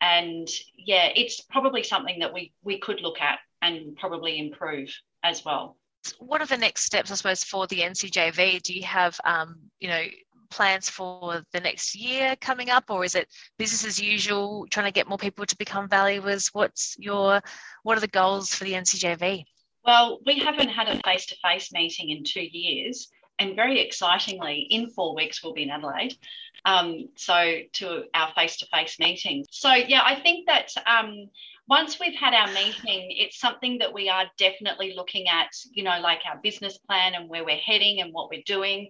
and 0.00 0.48
yeah 0.76 1.10
it's 1.14 1.40
probably 1.40 1.82
something 1.82 2.18
that 2.20 2.32
we 2.32 2.52
we 2.62 2.78
could 2.78 3.00
look 3.00 3.20
at 3.20 3.38
and 3.62 3.96
probably 3.96 4.38
improve 4.38 4.94
as 5.24 5.44
well. 5.44 5.76
What 6.20 6.40
are 6.40 6.46
the 6.46 6.56
next 6.56 6.84
steps 6.84 7.10
i 7.10 7.14
suppose 7.14 7.42
for 7.42 7.66
the 7.66 7.80
ncjv 7.80 8.62
do 8.62 8.72
you 8.72 8.84
have 8.84 9.20
um, 9.24 9.56
you 9.80 9.88
know 9.88 10.04
plans 10.50 10.88
for 10.88 11.42
the 11.52 11.60
next 11.60 11.94
year 11.94 12.34
coming 12.40 12.70
up 12.70 12.84
or 12.88 13.04
is 13.04 13.14
it 13.14 13.28
business 13.58 13.84
as 13.84 14.00
usual 14.00 14.66
trying 14.70 14.86
to 14.86 14.92
get 14.92 15.08
more 15.08 15.18
people 15.18 15.44
to 15.44 15.56
become 15.56 15.88
valuers? 15.88 16.48
What's 16.52 16.96
your 16.98 17.42
what 17.82 17.98
are 17.98 18.00
the 18.00 18.08
goals 18.08 18.54
for 18.54 18.64
the 18.64 18.72
ncjv 18.72 19.44
well 19.84 20.20
we 20.26 20.38
haven't 20.38 20.68
had 20.68 20.88
a 20.88 21.00
face-to-face 21.04 21.72
meeting 21.72 22.10
in 22.10 22.24
two 22.24 22.40
years 22.40 23.08
and 23.38 23.56
very 23.56 23.80
excitingly 23.80 24.66
in 24.70 24.90
four 24.90 25.14
weeks 25.14 25.42
we'll 25.42 25.52
be 25.52 25.62
in 25.62 25.70
adelaide 25.70 26.16
um, 26.64 27.08
so 27.16 27.60
to 27.72 28.04
our 28.14 28.32
face-to-face 28.34 28.98
meetings. 28.98 29.46
so 29.50 29.72
yeah 29.72 30.02
i 30.04 30.14
think 30.20 30.46
that 30.46 30.72
um, 30.86 31.28
once 31.68 32.00
we've 32.00 32.14
had 32.14 32.32
our 32.32 32.46
meeting, 32.46 33.08
it's 33.10 33.38
something 33.38 33.76
that 33.76 33.92
we 33.92 34.08
are 34.08 34.24
definitely 34.38 34.94
looking 34.96 35.28
at, 35.28 35.50
you 35.70 35.82
know, 35.82 36.00
like 36.00 36.20
our 36.26 36.40
business 36.42 36.78
plan 36.78 37.12
and 37.12 37.28
where 37.28 37.44
we're 37.44 37.56
heading 37.58 38.00
and 38.00 38.10
what 38.10 38.30
we're 38.30 38.42
doing 38.46 38.88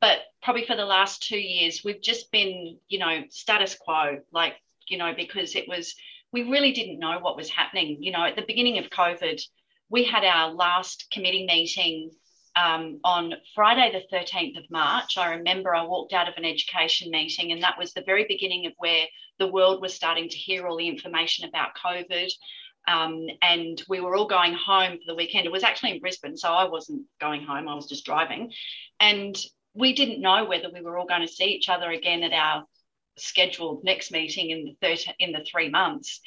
but 0.00 0.18
probably 0.42 0.64
for 0.64 0.76
the 0.76 0.84
last 0.84 1.22
two 1.22 1.38
years, 1.38 1.82
we've 1.84 2.00
just 2.00 2.30
been, 2.30 2.78
you 2.88 2.98
know, 2.98 3.24
status 3.28 3.74
quo, 3.74 4.20
like, 4.32 4.54
you 4.88 4.98
know, 4.98 5.12
because 5.14 5.54
it 5.54 5.68
was, 5.68 5.94
we 6.32 6.42
really 6.42 6.72
didn't 6.72 6.98
know 6.98 7.18
what 7.20 7.36
was 7.36 7.50
happening. 7.50 7.98
You 8.00 8.12
know, 8.12 8.24
at 8.24 8.36
the 8.36 8.44
beginning 8.46 8.78
of 8.78 8.90
COVID, 8.90 9.40
we 9.90 10.04
had 10.04 10.24
our 10.24 10.52
last 10.52 11.10
committee 11.10 11.46
meeting 11.46 12.10
um, 12.56 13.00
on 13.04 13.34
Friday, 13.54 13.92
the 13.92 14.16
13th 14.16 14.58
of 14.58 14.70
March. 14.70 15.18
I 15.18 15.34
remember 15.34 15.74
I 15.74 15.84
walked 15.84 16.12
out 16.12 16.28
of 16.28 16.34
an 16.36 16.44
education 16.44 17.10
meeting, 17.10 17.52
and 17.52 17.62
that 17.62 17.78
was 17.78 17.92
the 17.92 18.04
very 18.06 18.26
beginning 18.28 18.66
of 18.66 18.72
where 18.78 19.06
the 19.38 19.48
world 19.48 19.80
was 19.80 19.94
starting 19.94 20.28
to 20.28 20.36
hear 20.36 20.66
all 20.66 20.76
the 20.76 20.88
information 20.88 21.48
about 21.48 21.76
COVID. 21.84 22.30
Um, 22.86 23.26
and 23.42 23.82
we 23.88 24.00
were 24.00 24.14
all 24.14 24.28
going 24.28 24.54
home 24.54 24.98
for 24.98 25.04
the 25.06 25.14
weekend. 25.14 25.46
It 25.46 25.52
was 25.52 25.64
actually 25.64 25.92
in 25.92 26.00
Brisbane, 26.00 26.36
so 26.36 26.52
I 26.52 26.68
wasn't 26.68 27.02
going 27.20 27.42
home, 27.42 27.68
I 27.68 27.74
was 27.74 27.88
just 27.88 28.04
driving. 28.04 28.52
And 29.00 29.36
we 29.74 29.94
didn't 29.94 30.20
know 30.20 30.44
whether 30.44 30.70
we 30.72 30.82
were 30.82 30.98
all 30.98 31.06
going 31.06 31.26
to 31.26 31.32
see 31.32 31.46
each 31.46 31.68
other 31.68 31.90
again 31.90 32.22
at 32.22 32.32
our 32.32 32.64
scheduled 33.16 33.84
next 33.84 34.12
meeting 34.12 34.50
in 34.50 34.64
the, 34.64 34.76
30, 34.80 35.12
in 35.18 35.32
the 35.32 35.44
three 35.50 35.68
months. 35.68 36.20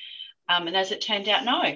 Um, 0.50 0.68
and 0.68 0.76
as 0.76 0.92
it 0.92 1.02
turned 1.02 1.30
out, 1.30 1.46
no, 1.46 1.76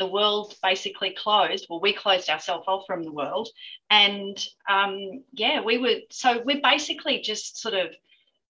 the 0.00 0.06
world 0.06 0.56
basically 0.62 1.10
closed. 1.10 1.66
Well, 1.68 1.78
we 1.78 1.92
closed 1.92 2.30
ourselves 2.30 2.64
off 2.66 2.84
from 2.86 3.04
the 3.04 3.12
world. 3.12 3.48
And 3.90 4.36
um, 4.68 5.22
yeah, 5.34 5.60
we 5.60 5.76
were, 5.76 6.00
so 6.10 6.42
we're 6.42 6.62
basically 6.62 7.20
just 7.20 7.60
sort 7.60 7.74
of, 7.74 7.88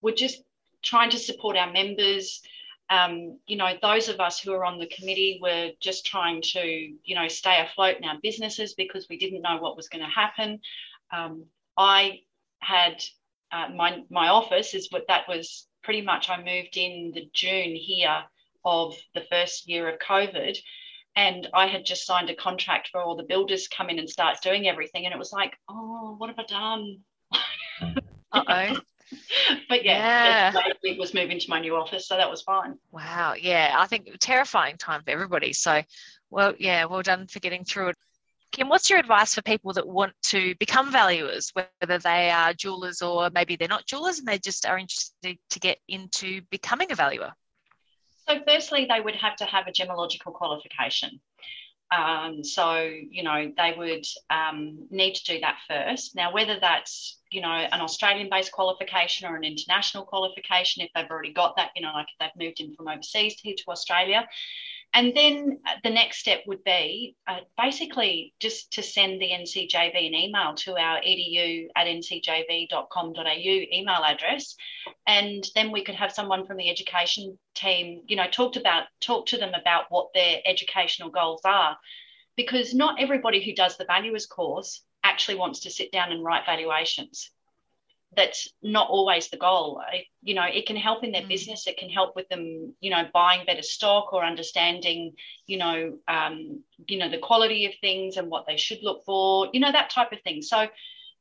we're 0.01 0.15
just 0.15 0.43
trying 0.83 1.11
to 1.11 1.19
support 1.19 1.57
our 1.57 1.71
members. 1.73 2.41
Um, 2.89 3.39
you 3.49 3.57
know, 3.57 3.73
those 3.83 4.09
of 4.09 4.21
us 4.21 4.39
who 4.39 4.53
are 4.53 4.65
on 4.65 4.79
the 4.79 4.87
committee 4.87 5.41
were 5.43 5.71
just 5.81 6.07
trying 6.07 6.41
to, 6.53 6.63
you 6.63 7.15
know, 7.17 7.27
stay 7.27 7.61
afloat 7.61 7.97
in 7.99 8.05
our 8.05 8.19
businesses 8.23 8.75
because 8.75 9.09
we 9.11 9.19
didn't 9.19 9.43
know 9.43 9.59
what 9.59 9.77
was 9.77 9.89
going 9.89 10.05
to 10.05 10.11
happen. 10.11 10.61
Um, 11.13 11.47
I 11.77 12.21
had 12.61 13.03
uh, 13.51 13.71
my 13.75 14.05
my 14.11 14.29
office 14.29 14.75
is 14.75 14.89
what 14.91 15.07
that 15.09 15.27
was 15.27 15.67
pretty 15.83 16.03
much 16.03 16.31
I 16.31 16.37
moved 16.37 16.77
in 16.77 17.11
the 17.13 17.29
June 17.33 17.75
here 17.75 18.23
of 18.65 18.95
the 19.15 19.25
first 19.31 19.69
year 19.69 19.89
of 19.89 19.99
COVID, 19.99 20.57
and 21.17 21.49
I 21.53 21.67
had 21.67 21.85
just 21.85 22.07
signed 22.07 22.31
a 22.31 22.35
contract 22.35 22.89
for 22.89 23.01
all 23.01 23.17
the 23.17 23.23
builders 23.23 23.69
come 23.69 23.91
in 23.91 23.99
and 23.99 24.09
start 24.09 24.39
doing 24.43 24.69
everything. 24.69 25.05
And 25.07 25.15
it 25.15 25.19
was 25.19 25.33
like, 25.33 25.57
oh, 25.69 26.15
what 26.19 26.29
have 26.31 26.39
I 26.39 26.45
done? 26.45 26.99
Uh 28.33 28.45
oh. 28.47 28.81
but 29.69 29.85
yeah, 29.85 30.53
yeah. 30.55 30.63
it 30.85 30.97
was 30.97 31.15
moving 31.15 31.41
to 31.41 31.51
my 31.51 31.59
new 31.59 31.75
office, 31.75 32.07
so 32.07 32.17
that 32.17 32.31
was 32.31 32.43
fine. 32.43 32.79
Wow. 32.93 33.35
Yeah, 33.37 33.75
I 33.77 33.89
think 33.89 34.09
terrifying 34.21 34.77
time 34.77 35.03
for 35.03 35.11
everybody. 35.11 35.53
So, 35.53 35.83
well, 36.31 36.55
yeah, 36.57 36.85
well 36.85 37.03
done 37.03 37.27
for 37.27 37.41
getting 37.41 37.65
through 37.65 37.89
it. 37.89 37.97
Kym, 38.53 38.69
what's 38.69 38.89
your 38.89 39.01
advice 39.01 39.35
for 39.35 39.43
people 39.43 39.73
that 39.73 39.87
want 39.87 40.13
to 40.25 40.55
become 40.61 40.93
valuers, 40.93 41.53
whether 41.55 41.99
they 41.99 42.31
are 42.31 42.55
jewelers 42.55 43.03
or 43.03 43.31
maybe 43.31 43.57
they're 43.57 43.67
not 43.67 43.87
jewelers 43.87 44.21
and 44.21 44.29
they 44.29 44.39
just 44.39 44.65
are 44.65 44.79
interested 44.79 45.39
to 45.51 45.59
get 45.59 45.79
into 45.89 46.41
becoming 46.51 46.91
a 46.93 46.95
valuer? 46.95 47.33
So, 48.29 48.41
firstly, 48.47 48.87
they 48.89 49.01
would 49.01 49.17
have 49.17 49.37
to 49.37 49.45
have 49.45 49.67
a 49.67 49.73
gemological 49.73 50.33
qualification. 50.33 51.21
Um, 51.97 52.45
so, 52.45 52.83
you 52.83 53.25
know, 53.25 53.53
they 53.57 53.75
would 53.77 54.07
um, 54.31 54.87
need 54.91 55.15
to 55.15 55.25
do 55.25 55.41
that 55.41 55.59
first. 55.67 56.15
Now, 56.15 56.33
whether 56.33 56.59
that's, 56.61 57.19
you 57.31 57.41
know, 57.41 57.49
an 57.49 57.81
Australian 57.81 58.29
based 58.31 58.53
qualification 58.53 59.29
or 59.29 59.37
an 59.37 59.43
international 59.43 60.05
qualification, 60.05 60.85
if 60.85 60.91
they've 60.95 61.11
already 61.11 61.33
got 61.33 61.57
that, 61.57 61.71
you 61.75 61.83
know, 61.83 61.93
like 61.93 62.07
if 62.07 62.19
they've 62.21 62.47
moved 62.47 62.61
in 62.61 62.75
from 62.75 62.87
overseas 62.87 63.41
here 63.43 63.57
to 63.59 63.71
Australia, 63.71 64.25
and 64.93 65.13
then 65.15 65.61
uh, 65.67 65.75
the 65.85 65.91
next 65.91 66.19
step 66.19 66.43
would 66.47 66.65
be 66.65 67.15
uh, 67.29 67.39
basically 67.57 68.35
just 68.41 68.73
to 68.73 68.83
send 68.83 69.21
the 69.21 69.31
NCJV 69.31 69.95
an 69.95 70.15
email 70.15 70.55
to 70.57 70.77
our 70.77 71.01
edu 71.01 71.69
at 71.77 71.87
ncjv.com.au 71.87 73.23
email 73.25 74.03
address. 74.05 74.57
And 75.07 75.47
then 75.55 75.71
we 75.71 75.85
could 75.85 75.95
have 75.95 76.13
someone 76.13 76.45
from 76.45 76.57
the 76.57 76.69
education 76.69 77.39
team, 77.55 78.03
you 78.09 78.17
know, 78.17 78.27
talked 78.29 78.57
about, 78.57 78.85
talk 79.01 79.27
to 79.27 79.39
them 79.39 79.55
about 79.55 79.85
what 79.91 80.13
their 80.13 80.41
educational 80.45 81.11
goals 81.11 81.43
are. 81.45 81.77
Because 82.37 82.75
not 82.75 83.01
everybody 83.01 83.45
who 83.45 83.55
does 83.55 83.77
the 83.77 83.85
valuers 83.85 84.27
course 84.27 84.83
actually 85.05 85.37
wants 85.37 85.61
to 85.61 85.71
sit 85.71 85.93
down 85.93 86.11
and 86.11 86.25
write 86.25 86.47
valuations 86.47 87.31
that's 88.17 88.49
not 88.63 88.89
always 88.91 89.29
the 89.29 89.37
goal. 89.37 89.83
you 90.23 90.35
know, 90.35 90.45
it 90.45 90.67
can 90.67 90.77
help 90.77 91.05
in 91.05 91.13
their 91.13 91.23
mm. 91.23 91.29
business. 91.29 91.67
It 91.67 91.77
can 91.77 91.89
help 91.89 92.17
with 92.17 92.29
them, 92.29 92.75
you 92.81 92.91
know, 92.91 93.05
buying 93.13 93.47
better 93.47 93.63
stock 93.63 94.13
or 94.13 94.25
understanding, 94.25 95.13
you 95.47 95.59
know, 95.59 95.99
um, 96.09 96.63
you 96.89 96.99
know, 96.99 97.09
the 97.09 97.19
quality 97.19 97.67
of 97.67 97.73
things 97.81 98.17
and 98.17 98.29
what 98.29 98.47
they 98.47 98.57
should 98.57 98.83
look 98.83 99.05
for, 99.05 99.49
you 99.53 99.61
know, 99.61 99.71
that 99.71 99.91
type 99.91 100.13
of 100.13 100.21
thing. 100.23 100.43
So, 100.43 100.67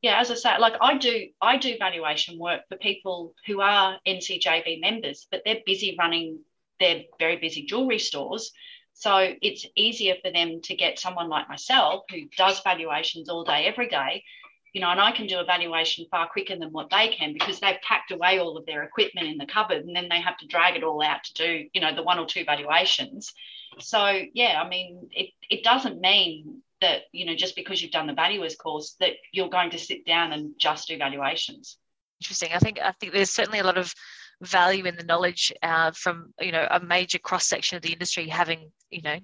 yeah, 0.02 0.18
as 0.20 0.30
I 0.30 0.34
say, 0.34 0.58
like 0.58 0.74
I 0.80 0.96
do, 0.96 1.28
I 1.40 1.58
do 1.58 1.76
valuation 1.78 2.38
work 2.38 2.62
for 2.68 2.76
people 2.76 3.34
who 3.46 3.60
are 3.60 3.98
NCJV 4.06 4.80
members, 4.80 5.26
but 5.30 5.42
they're 5.44 5.60
busy 5.64 5.94
running 5.98 6.40
their 6.80 7.02
very 7.18 7.36
busy 7.36 7.64
jewelry 7.66 7.98
stores. 7.98 8.52
So 8.94 9.34
it's 9.40 9.64
easier 9.76 10.16
for 10.22 10.32
them 10.32 10.60
to 10.62 10.74
get 10.74 10.98
someone 10.98 11.28
like 11.28 11.48
myself 11.48 12.04
who 12.10 12.22
does 12.36 12.60
valuations 12.62 13.28
all 13.28 13.44
day, 13.44 13.66
every 13.66 13.88
day, 13.88 14.24
you 14.72 14.80
know, 14.80 14.88
and 14.88 15.00
I 15.00 15.12
can 15.12 15.26
do 15.26 15.38
a 15.38 15.44
valuation 15.44 16.06
far 16.10 16.28
quicker 16.28 16.56
than 16.56 16.70
what 16.70 16.90
they 16.90 17.08
can 17.08 17.32
because 17.32 17.60
they've 17.60 17.80
packed 17.82 18.12
away 18.12 18.38
all 18.38 18.56
of 18.56 18.66
their 18.66 18.82
equipment 18.82 19.26
in 19.26 19.38
the 19.38 19.46
cupboard 19.46 19.84
and 19.84 19.94
then 19.94 20.08
they 20.08 20.20
have 20.20 20.36
to 20.38 20.46
drag 20.46 20.76
it 20.76 20.84
all 20.84 21.02
out 21.02 21.24
to 21.24 21.34
do, 21.34 21.68
you 21.72 21.80
know, 21.80 21.94
the 21.94 22.02
one 22.02 22.18
or 22.18 22.26
two 22.26 22.44
valuations. 22.44 23.32
So 23.78 24.22
yeah, 24.32 24.62
I 24.64 24.68
mean, 24.68 25.08
it, 25.12 25.30
it 25.48 25.64
doesn't 25.64 26.00
mean 26.00 26.62
that, 26.80 27.02
you 27.12 27.26
know, 27.26 27.34
just 27.34 27.56
because 27.56 27.82
you've 27.82 27.90
done 27.90 28.06
the 28.06 28.14
valuers 28.14 28.56
course 28.56 28.96
that 29.00 29.12
you're 29.32 29.50
going 29.50 29.70
to 29.70 29.78
sit 29.78 30.06
down 30.06 30.32
and 30.32 30.52
just 30.58 30.88
do 30.88 30.96
valuations. 30.96 31.76
Interesting. 32.20 32.50
I 32.54 32.58
think 32.58 32.78
I 32.80 32.92
think 32.92 33.12
there's 33.12 33.30
certainly 33.30 33.60
a 33.60 33.64
lot 33.64 33.78
of 33.78 33.94
value 34.42 34.84
in 34.84 34.96
the 34.96 35.04
knowledge 35.04 35.52
uh, 35.62 35.90
from 35.92 36.32
you 36.40 36.52
know 36.52 36.66
a 36.70 36.80
major 36.80 37.18
cross 37.18 37.46
section 37.46 37.76
of 37.76 37.82
the 37.82 37.92
industry 37.92 38.28
having 38.28 38.70
you 38.90 39.02
know 39.02 39.16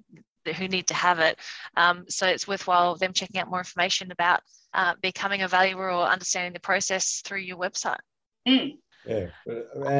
who 0.53 0.69
need 0.69 0.87
to 0.89 0.95
have 0.95 1.19
it. 1.19 1.39
Um, 1.77 2.05
so 2.09 2.27
it's 2.27 2.49
worthwhile 2.49 2.97
them 2.97 3.13
checking 3.13 3.41
out 3.41 3.49
more 3.49 3.59
information 3.59 4.13
about 4.13 4.41
uh, 4.75 4.95
becoming 5.03 5.43
a 5.43 5.49
valuer 5.49 5.91
or 5.91 6.07
understanding 6.07 6.53
the 6.53 6.61
process 6.61 7.23
through 7.25 7.41
your 7.41 7.57
website. 7.57 7.99
Mm. 8.47 8.79
Yeah, 9.07 9.29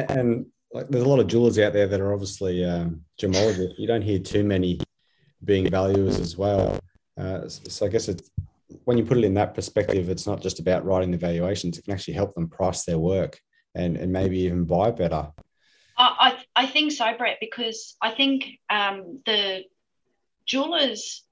and 0.09 0.45
like 0.73 0.89
there's 0.89 1.03
a 1.03 1.07
lot 1.07 1.19
of 1.19 1.27
jewelers 1.27 1.57
out 1.59 1.73
there 1.73 1.87
that 1.87 2.01
are 2.01 2.13
obviously 2.13 2.63
um, 2.65 3.01
gemologists. 3.19 3.77
You 3.77 3.87
don't 3.87 4.01
hear 4.01 4.19
too 4.19 4.43
many 4.43 4.79
being 5.43 5.69
valuers 5.69 6.19
as 6.19 6.37
well. 6.37 6.79
Uh, 7.17 7.47
so 7.47 7.85
I 7.85 7.89
guess 7.89 8.07
it's 8.09 8.29
when 8.83 8.97
you 8.97 9.05
put 9.05 9.17
it 9.17 9.23
in 9.23 9.33
that 9.35 9.53
perspective, 9.53 10.09
it's 10.09 10.27
not 10.27 10.41
just 10.41 10.59
about 10.59 10.85
writing 10.85 11.11
the 11.11 11.17
valuations. 11.17 11.77
It 11.77 11.85
can 11.85 11.93
actually 11.93 12.15
help 12.15 12.35
them 12.35 12.49
price 12.49 12.83
their 12.83 12.99
work 12.99 13.39
and, 13.75 13.97
and 13.97 14.11
maybe 14.11 14.39
even 14.39 14.65
buy 14.65 14.91
better. 14.91 15.31
I, 15.97 16.43
I 16.55 16.67
think 16.67 16.91
so, 16.91 17.05
Brett, 17.17 17.37
because 17.41 17.95
I 18.01 18.11
think 18.11 18.45
um, 18.69 19.21
the 19.25 19.63
jewelers 20.47 21.23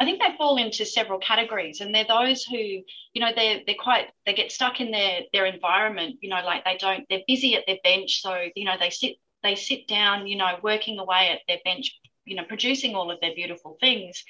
I 0.00 0.04
think 0.04 0.20
they 0.20 0.36
fall 0.36 0.56
into 0.56 0.84
several 0.84 1.20
categories, 1.20 1.80
and 1.80 1.94
they're 1.94 2.04
those 2.06 2.42
who, 2.44 2.56
you 2.56 3.20
know, 3.20 3.30
they're 3.34 3.60
they're 3.64 3.76
quite 3.78 4.08
they 4.26 4.34
get 4.34 4.50
stuck 4.50 4.80
in 4.80 4.90
their 4.90 5.20
their 5.32 5.46
environment. 5.46 6.16
You 6.20 6.30
know, 6.30 6.42
like 6.44 6.64
they 6.64 6.76
don't 6.76 7.06
they're 7.08 7.22
busy 7.28 7.54
at 7.54 7.64
their 7.66 7.78
bench, 7.84 8.20
so 8.20 8.48
you 8.56 8.64
know 8.64 8.74
they 8.78 8.90
sit 8.90 9.16
they 9.42 9.54
sit 9.54 9.86
down, 9.86 10.26
you 10.26 10.36
know, 10.36 10.58
working 10.62 10.98
away 10.98 11.30
at 11.30 11.40
their 11.46 11.58
bench, 11.64 11.96
you 12.24 12.34
know, 12.34 12.44
producing 12.44 12.94
all 12.94 13.10
of 13.10 13.20
their 13.20 13.34
beautiful 13.34 13.76
things, 13.80 14.24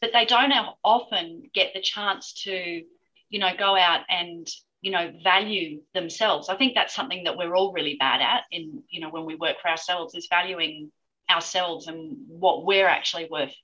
but 0.00 0.10
they 0.12 0.26
don't 0.26 0.52
often 0.84 1.44
get 1.54 1.72
the 1.72 1.80
chance 1.80 2.32
to, 2.42 2.82
you 3.30 3.38
know, 3.38 3.50
go 3.56 3.76
out 3.76 4.00
and 4.10 4.46
you 4.82 4.90
know 4.90 5.12
value 5.24 5.80
themselves. 5.94 6.50
I 6.50 6.56
think 6.56 6.74
that's 6.74 6.94
something 6.94 7.24
that 7.24 7.38
we're 7.38 7.54
all 7.54 7.72
really 7.72 7.96
bad 7.98 8.20
at. 8.20 8.44
In 8.50 8.82
you 8.90 9.00
know 9.00 9.08
when 9.08 9.24
we 9.24 9.34
work 9.34 9.56
for 9.62 9.68
ourselves 9.68 10.14
is 10.14 10.28
valuing 10.28 10.92
ourselves 11.30 11.86
and 11.86 12.16
what 12.28 12.64
we're 12.64 12.88
actually 12.88 13.28
worth 13.30 13.54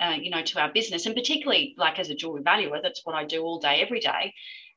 uh, 0.00 0.16
you 0.20 0.30
know 0.30 0.42
to 0.42 0.60
our 0.60 0.72
business. 0.72 1.06
And 1.06 1.14
particularly 1.14 1.74
like 1.76 1.98
as 1.98 2.10
a 2.10 2.14
jewelry 2.14 2.42
valuer 2.42 2.80
that's 2.82 3.04
what 3.04 3.14
i 3.14 3.24
do 3.24 3.42
all 3.42 3.60
day 3.60 3.80
every 3.80 4.00
day. 4.00 4.34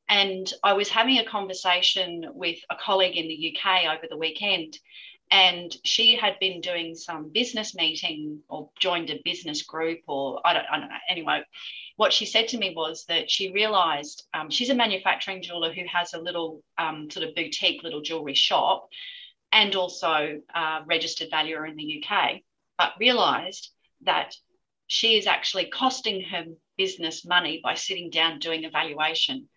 And 0.10 0.52
i 0.64 0.74
was 0.74 0.90
having 0.90 1.18
a 1.18 1.26
conversation 1.26 2.26
with 2.34 2.58
a 2.70 2.76
colleague 2.76 3.18
in 3.18 3.28
the 3.28 3.56
uk 3.56 3.86
over 3.86 4.08
the 4.10 4.18
weekend 4.18 4.78
and 5.30 5.76
she 5.84 6.16
had 6.16 6.40
been 6.40 6.62
doing 6.62 6.96
some 6.96 7.30
business 7.30 7.76
meeting 7.76 8.40
or 8.48 8.70
joined 8.80 9.10
a 9.10 9.20
business 9.26 9.64
group 9.64 10.00
or 10.08 10.40
I 10.46 10.54
don't, 10.54 10.66
I 10.72 10.80
don't 10.80 10.90
know. 10.90 10.96
Anyway 11.10 11.44
what 11.98 12.14
she 12.14 12.26
said 12.26 12.48
to 12.48 12.58
me 12.58 12.74
was 12.76 13.06
that 13.06 13.30
she 13.30 13.52
realized 13.52 14.26
um, 14.34 14.50
she's 14.50 14.70
a 14.70 14.76
manufacturing 14.76 15.42
jeweler 15.42 15.74
who 15.74 15.84
has 15.92 16.14
a 16.14 16.22
little 16.22 16.64
um, 16.78 17.10
sort 17.12 17.28
of 17.28 17.36
boutique 17.36 17.84
little 17.84 18.02
jewelry 18.02 18.36
shop 18.36 18.88
and 19.52 19.76
also 19.76 20.42
uh, 20.54 20.82
registered 20.86 21.30
valuer 21.30 21.66
in 21.66 21.76
the 21.76 22.04
UK, 22.04 22.42
but 22.78 22.94
realized 23.00 23.72
that 24.02 24.36
she 24.88 25.18
is 25.18 25.28
actually 25.28 25.66
costing 25.66 26.22
her 26.22 26.46
business 26.78 27.26
money 27.26 27.60
by 27.64 27.74
sitting 27.74 28.10
down 28.10 28.40
doing 28.40 28.66
a 28.66 28.70
valuation. 28.70 29.50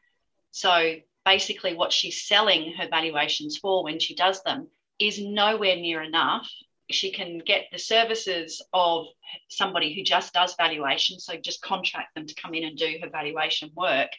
So 0.51 0.97
basically, 1.25 1.75
what 1.75 1.93
she's 1.93 2.27
selling 2.27 2.73
her 2.75 2.89
valuations 2.89 3.59
for 3.59 3.85
when 3.85 4.01
she 4.01 4.15
does 4.15 4.43
them 4.43 4.69
is 4.99 5.21
nowhere 5.21 5.77
near 5.77 6.03
enough. 6.03 6.51
She 6.91 7.13
can 7.13 7.39
get 7.39 7.67
the 7.71 7.79
services 7.79 8.65
of 8.73 9.07
somebody 9.49 9.95
who 9.95 10.03
just 10.03 10.33
does 10.35 10.57
valuation, 10.57 11.21
so 11.21 11.37
just 11.37 11.63
contract 11.63 12.15
them 12.15 12.27
to 12.27 12.35
come 12.35 12.55
in 12.55 12.65
and 12.65 12.77
do 12.77 12.99
her 13.03 13.09
valuation 13.09 13.71
work 13.77 14.11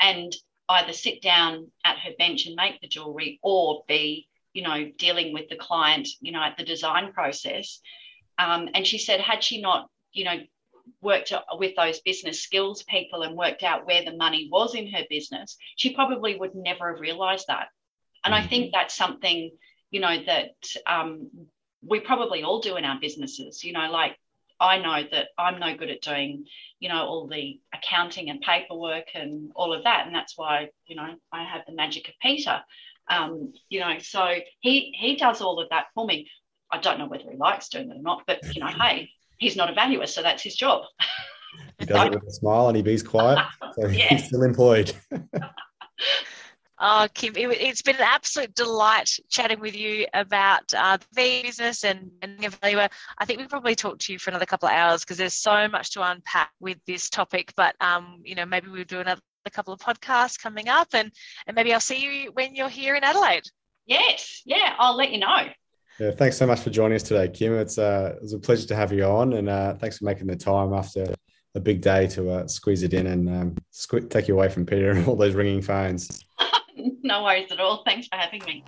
and 0.00 0.34
either 0.70 0.92
sit 0.92 1.22
down 1.22 1.70
at 1.84 1.98
her 1.98 2.10
bench 2.18 2.46
and 2.46 2.54
make 2.54 2.80
the 2.80 2.88
jewelry 2.88 3.38
or 3.42 3.84
be 3.88 4.28
you 4.58 4.64
know, 4.64 4.90
dealing 4.98 5.32
with 5.32 5.48
the 5.48 5.62
client, 5.68 6.08
you 6.20 6.32
know, 6.32 6.42
at 6.42 6.56
the 6.56 6.64
design 6.64 7.12
process. 7.12 7.80
Um, 8.44 8.62
and 8.74 8.84
she 8.84 8.98
said, 8.98 9.20
had 9.20 9.44
she 9.44 9.60
not, 9.60 9.88
you 10.12 10.24
know, 10.24 10.38
worked 11.00 11.32
with 11.62 11.76
those 11.76 12.00
business 12.00 12.42
skills 12.42 12.82
people 12.82 13.22
and 13.22 13.36
worked 13.36 13.62
out 13.62 13.86
where 13.86 14.04
the 14.04 14.16
money 14.16 14.48
was 14.50 14.74
in 14.74 14.90
her 14.94 15.04
business, 15.08 15.56
she 15.76 15.94
probably 15.94 16.36
would 16.36 16.56
never 16.56 16.90
have 16.90 17.00
realized 17.00 17.46
that. 17.46 17.68
And. 18.24 18.34
I 18.34 18.42
think 18.48 18.64
mm-hmm. 18.64 18.76
that's 18.76 18.96
something, 18.96 19.40
you 19.94 20.00
know, 20.00 20.16
that 20.26 20.56
um, 20.86 21.30
we 21.90 22.00
probably 22.00 22.42
all 22.42 22.60
do 22.60 22.76
in 22.76 22.84
our 22.84 22.98
businesses. 23.00 23.62
You 23.62 23.74
know, 23.74 23.88
like 23.92 24.18
I 24.60 24.78
know 24.78 25.08
that 25.12 25.28
I'm 25.38 25.60
no 25.60 25.76
good 25.76 25.90
at 25.90 26.02
doing, 26.02 26.46
you 26.80 26.88
know, 26.88 27.02
all 27.10 27.28
the 27.28 27.60
accounting 27.72 28.28
and 28.28 28.40
paperwork 28.40 29.08
and 29.14 29.52
all 29.54 29.72
of 29.72 29.84
that. 29.84 30.06
And 30.06 30.14
that's 30.14 30.36
why, 30.36 30.70
you 30.88 30.96
know, 30.96 31.10
I 31.32 31.44
have 31.44 31.62
the 31.66 31.74
magic 31.82 32.08
of 32.08 32.14
Peter. 32.20 32.60
Um, 33.10 33.52
you 33.68 33.80
know, 33.80 33.98
so 33.98 34.34
he 34.60 34.94
he 34.98 35.16
does 35.16 35.40
all 35.40 35.60
of 35.60 35.68
that 35.70 35.86
for 35.94 36.06
me. 36.06 36.28
I 36.70 36.78
don't 36.78 36.98
know 36.98 37.06
whether 37.06 37.30
he 37.30 37.36
likes 37.36 37.68
doing 37.68 37.90
it 37.90 37.96
or 37.96 38.02
not, 38.02 38.22
but 38.26 38.40
you 38.54 38.60
know, 38.60 38.66
hey, 38.80 39.10
he's 39.38 39.56
not 39.56 39.70
a 39.70 39.74
valuer, 39.74 40.06
so 40.06 40.22
that's 40.22 40.42
his 40.42 40.54
job. 40.54 40.82
He 41.78 41.86
does 41.86 42.06
it 42.06 42.14
with 42.14 42.24
a 42.24 42.32
smile 42.32 42.68
and 42.68 42.76
he 42.76 42.82
bees 42.82 43.02
quiet, 43.02 43.44
so 43.74 43.86
yeah. 43.88 44.08
he's 44.08 44.26
still 44.26 44.42
employed. 44.42 44.92
Oh, 46.80 47.08
Kym, 47.12 47.36
it, 47.36 47.60
has 47.66 47.82
been 47.82 47.96
an 47.96 48.02
absolute 48.02 48.54
delight 48.54 49.18
chatting 49.28 49.58
with 49.58 49.76
you 49.76 50.06
about 50.14 50.72
uh, 50.76 50.96
the 51.12 51.42
business 51.42 51.84
and, 51.84 52.08
and 52.22 52.44
a 52.44 52.50
valuer. 52.50 52.88
I 53.18 53.24
think 53.24 53.40
we 53.40 53.48
probably 53.48 53.74
talk 53.74 53.98
to 53.98 54.12
you 54.12 54.18
for 54.20 54.30
another 54.30 54.46
couple 54.46 54.68
of 54.68 54.74
hours 54.74 55.02
because 55.02 55.16
there's 55.16 55.34
so 55.34 55.66
much 55.66 55.90
to 55.94 56.08
unpack 56.08 56.50
with 56.60 56.78
this 56.86 57.10
topic. 57.10 57.52
But 57.56 57.74
um, 57.80 58.20
you 58.22 58.36
know, 58.36 58.46
maybe 58.46 58.68
we'll 58.68 58.84
do 58.84 59.00
another 59.00 59.20
a 59.46 59.50
couple 59.50 59.72
of 59.72 59.80
podcasts 59.80 60.40
coming 60.40 60.68
up 60.68 60.88
and, 60.92 61.12
and 61.46 61.54
maybe 61.54 61.72
I'll 61.72 61.80
see 61.80 62.02
you 62.02 62.32
when 62.32 62.54
you're 62.54 62.68
here 62.68 62.94
in 62.94 63.04
Adelaide. 63.04 63.44
Yes, 63.86 64.42
yeah, 64.44 64.74
I'll 64.78 64.96
let 64.96 65.10
you 65.10 65.18
know. 65.18 65.46
Yeah, 65.98 66.12
thanks 66.12 66.36
so 66.36 66.46
much 66.46 66.60
for 66.60 66.70
joining 66.70 66.96
us 66.96 67.02
today, 67.02 67.28
Kym. 67.28 67.58
It's 67.60 67.78
uh, 67.78 68.12
it 68.16 68.22
was 68.22 68.32
a 68.32 68.38
pleasure 68.38 68.68
to 68.68 68.76
have 68.76 68.92
you 68.92 69.04
on, 69.04 69.32
and 69.32 69.48
uh, 69.48 69.74
thanks 69.74 69.98
for 69.98 70.04
making 70.04 70.28
the 70.28 70.36
time 70.36 70.72
after 70.72 71.12
a 71.54 71.60
big 71.60 71.80
day 71.80 72.06
to 72.08 72.30
uh, 72.30 72.46
squeeze 72.46 72.82
it 72.82 72.94
in 72.94 73.06
and 73.06 73.28
um, 73.28 73.56
squ- 73.72 74.08
take 74.08 74.28
you 74.28 74.34
away 74.34 74.48
from 74.48 74.64
Peter 74.64 74.90
and 74.92 75.06
all 75.06 75.16
those 75.16 75.34
ringing 75.34 75.62
phones. 75.62 76.24
no 77.02 77.24
worries 77.24 77.50
at 77.50 77.60
all. 77.60 77.82
Thanks 77.84 78.06
for 78.06 78.16
having 78.16 78.42
me. 78.44 78.64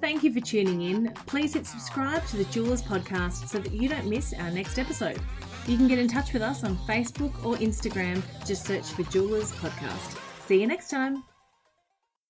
Thank 0.00 0.22
you 0.22 0.32
for 0.32 0.40
tuning 0.40 0.82
in. 0.82 1.12
Please 1.26 1.54
hit 1.54 1.66
subscribe 1.66 2.26
to 2.26 2.36
the 2.36 2.44
Jewelers 2.44 2.82
Podcast 2.82 3.48
so 3.48 3.58
that 3.58 3.72
you 3.72 3.88
don't 3.88 4.06
miss 4.06 4.34
our 4.34 4.50
next 4.50 4.78
episode. 4.78 5.18
You 5.66 5.76
can 5.76 5.88
get 5.88 5.98
in 5.98 6.08
touch 6.08 6.32
with 6.32 6.42
us 6.42 6.62
on 6.62 6.76
Facebook 6.78 7.32
or 7.44 7.56
Instagram. 7.56 8.22
Just 8.46 8.66
search 8.66 8.84
for 8.84 9.02
Jewelers 9.04 9.52
Podcast. 9.52 10.18
See 10.46 10.60
you 10.60 10.66
next 10.66 10.90
time. 10.90 11.24